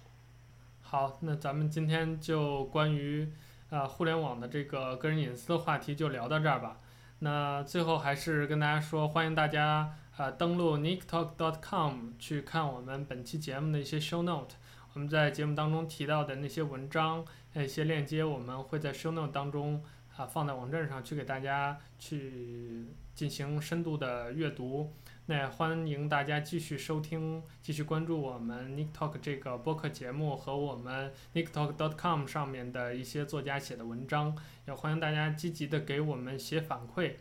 [0.81, 3.27] 好，那咱们今天就关于
[3.69, 6.79] 呃、互联网的这个个人隐私的话题就聊到这儿吧。
[7.19, 14.55] 那最后还是跟大家说，欢迎大家、呃、登录 nicktalk.com 去看我们本期节目的一些 show note。
[14.93, 19.83] 我们在节目当中提到的那些文章、那些链接，我们会在 show note 当中。
[20.17, 22.85] 啊，放在网站上去给大家去
[23.15, 24.93] 进行深度的阅读。
[25.29, 34.35] 那也欢迎大家继续收听、继续关注我们 Nick Talk 这个播客节目和我们 nicktalk.com 上面的一些作家写的文章。
[34.65, 37.11] 也欢迎大家积极的给我们写反馈。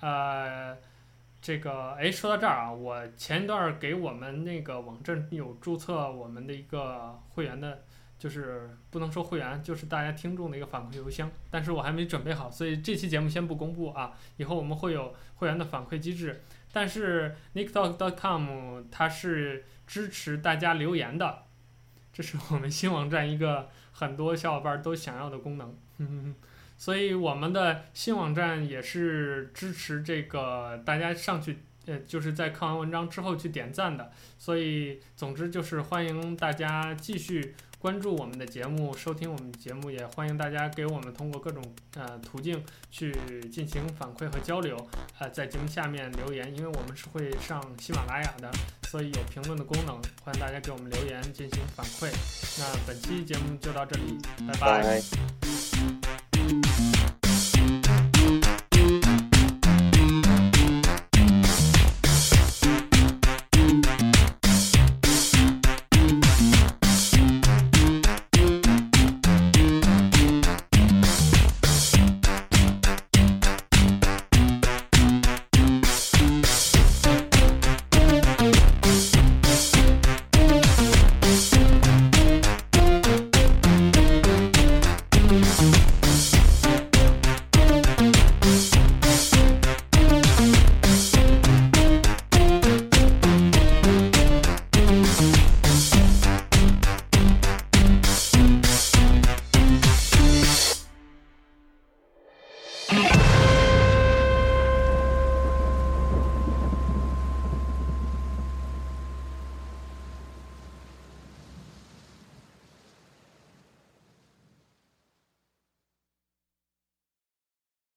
[0.00, 0.76] 呃，
[1.40, 7.84] 这个哎，说到这儿啊，我前一段给我们那个网站有注册我们的一个会员的
[8.18, 14.12] 就是不能说会员，就是大家听众的一个反馈邮箱，但是我还没准备好，所以这期节目先不公布啊。
[14.36, 16.42] 以后我们会有会员的反馈机制，
[16.76, 21.44] 但是 nicktalk.com 它是支持大家留言的，
[22.12, 25.74] 这是我们新网站一个很多小伙伴都想要的功能。
[26.76, 31.60] 所以我们的新网站也是支持这个大家上去。
[31.86, 41.62] 呃，就是在看完文章之后去点赞的，所以总之就是欢迎大家继续关注我们的节目，收听我们节目，也欢迎大家给我们通过各种
[41.94, 43.12] 呃途径去
[43.52, 44.76] 进行反馈和交流，
[45.18, 48.50] 呃，在节目下面留言，因为我们是会上喜马拉雅的，
[48.88, 52.10] 所以有评论的功能，欢迎大家给我们留言进行反馈。
[52.58, 54.18] 那本期节目就到这里，
[54.58, 54.82] 拜。
[54.82, 55.65] 拜。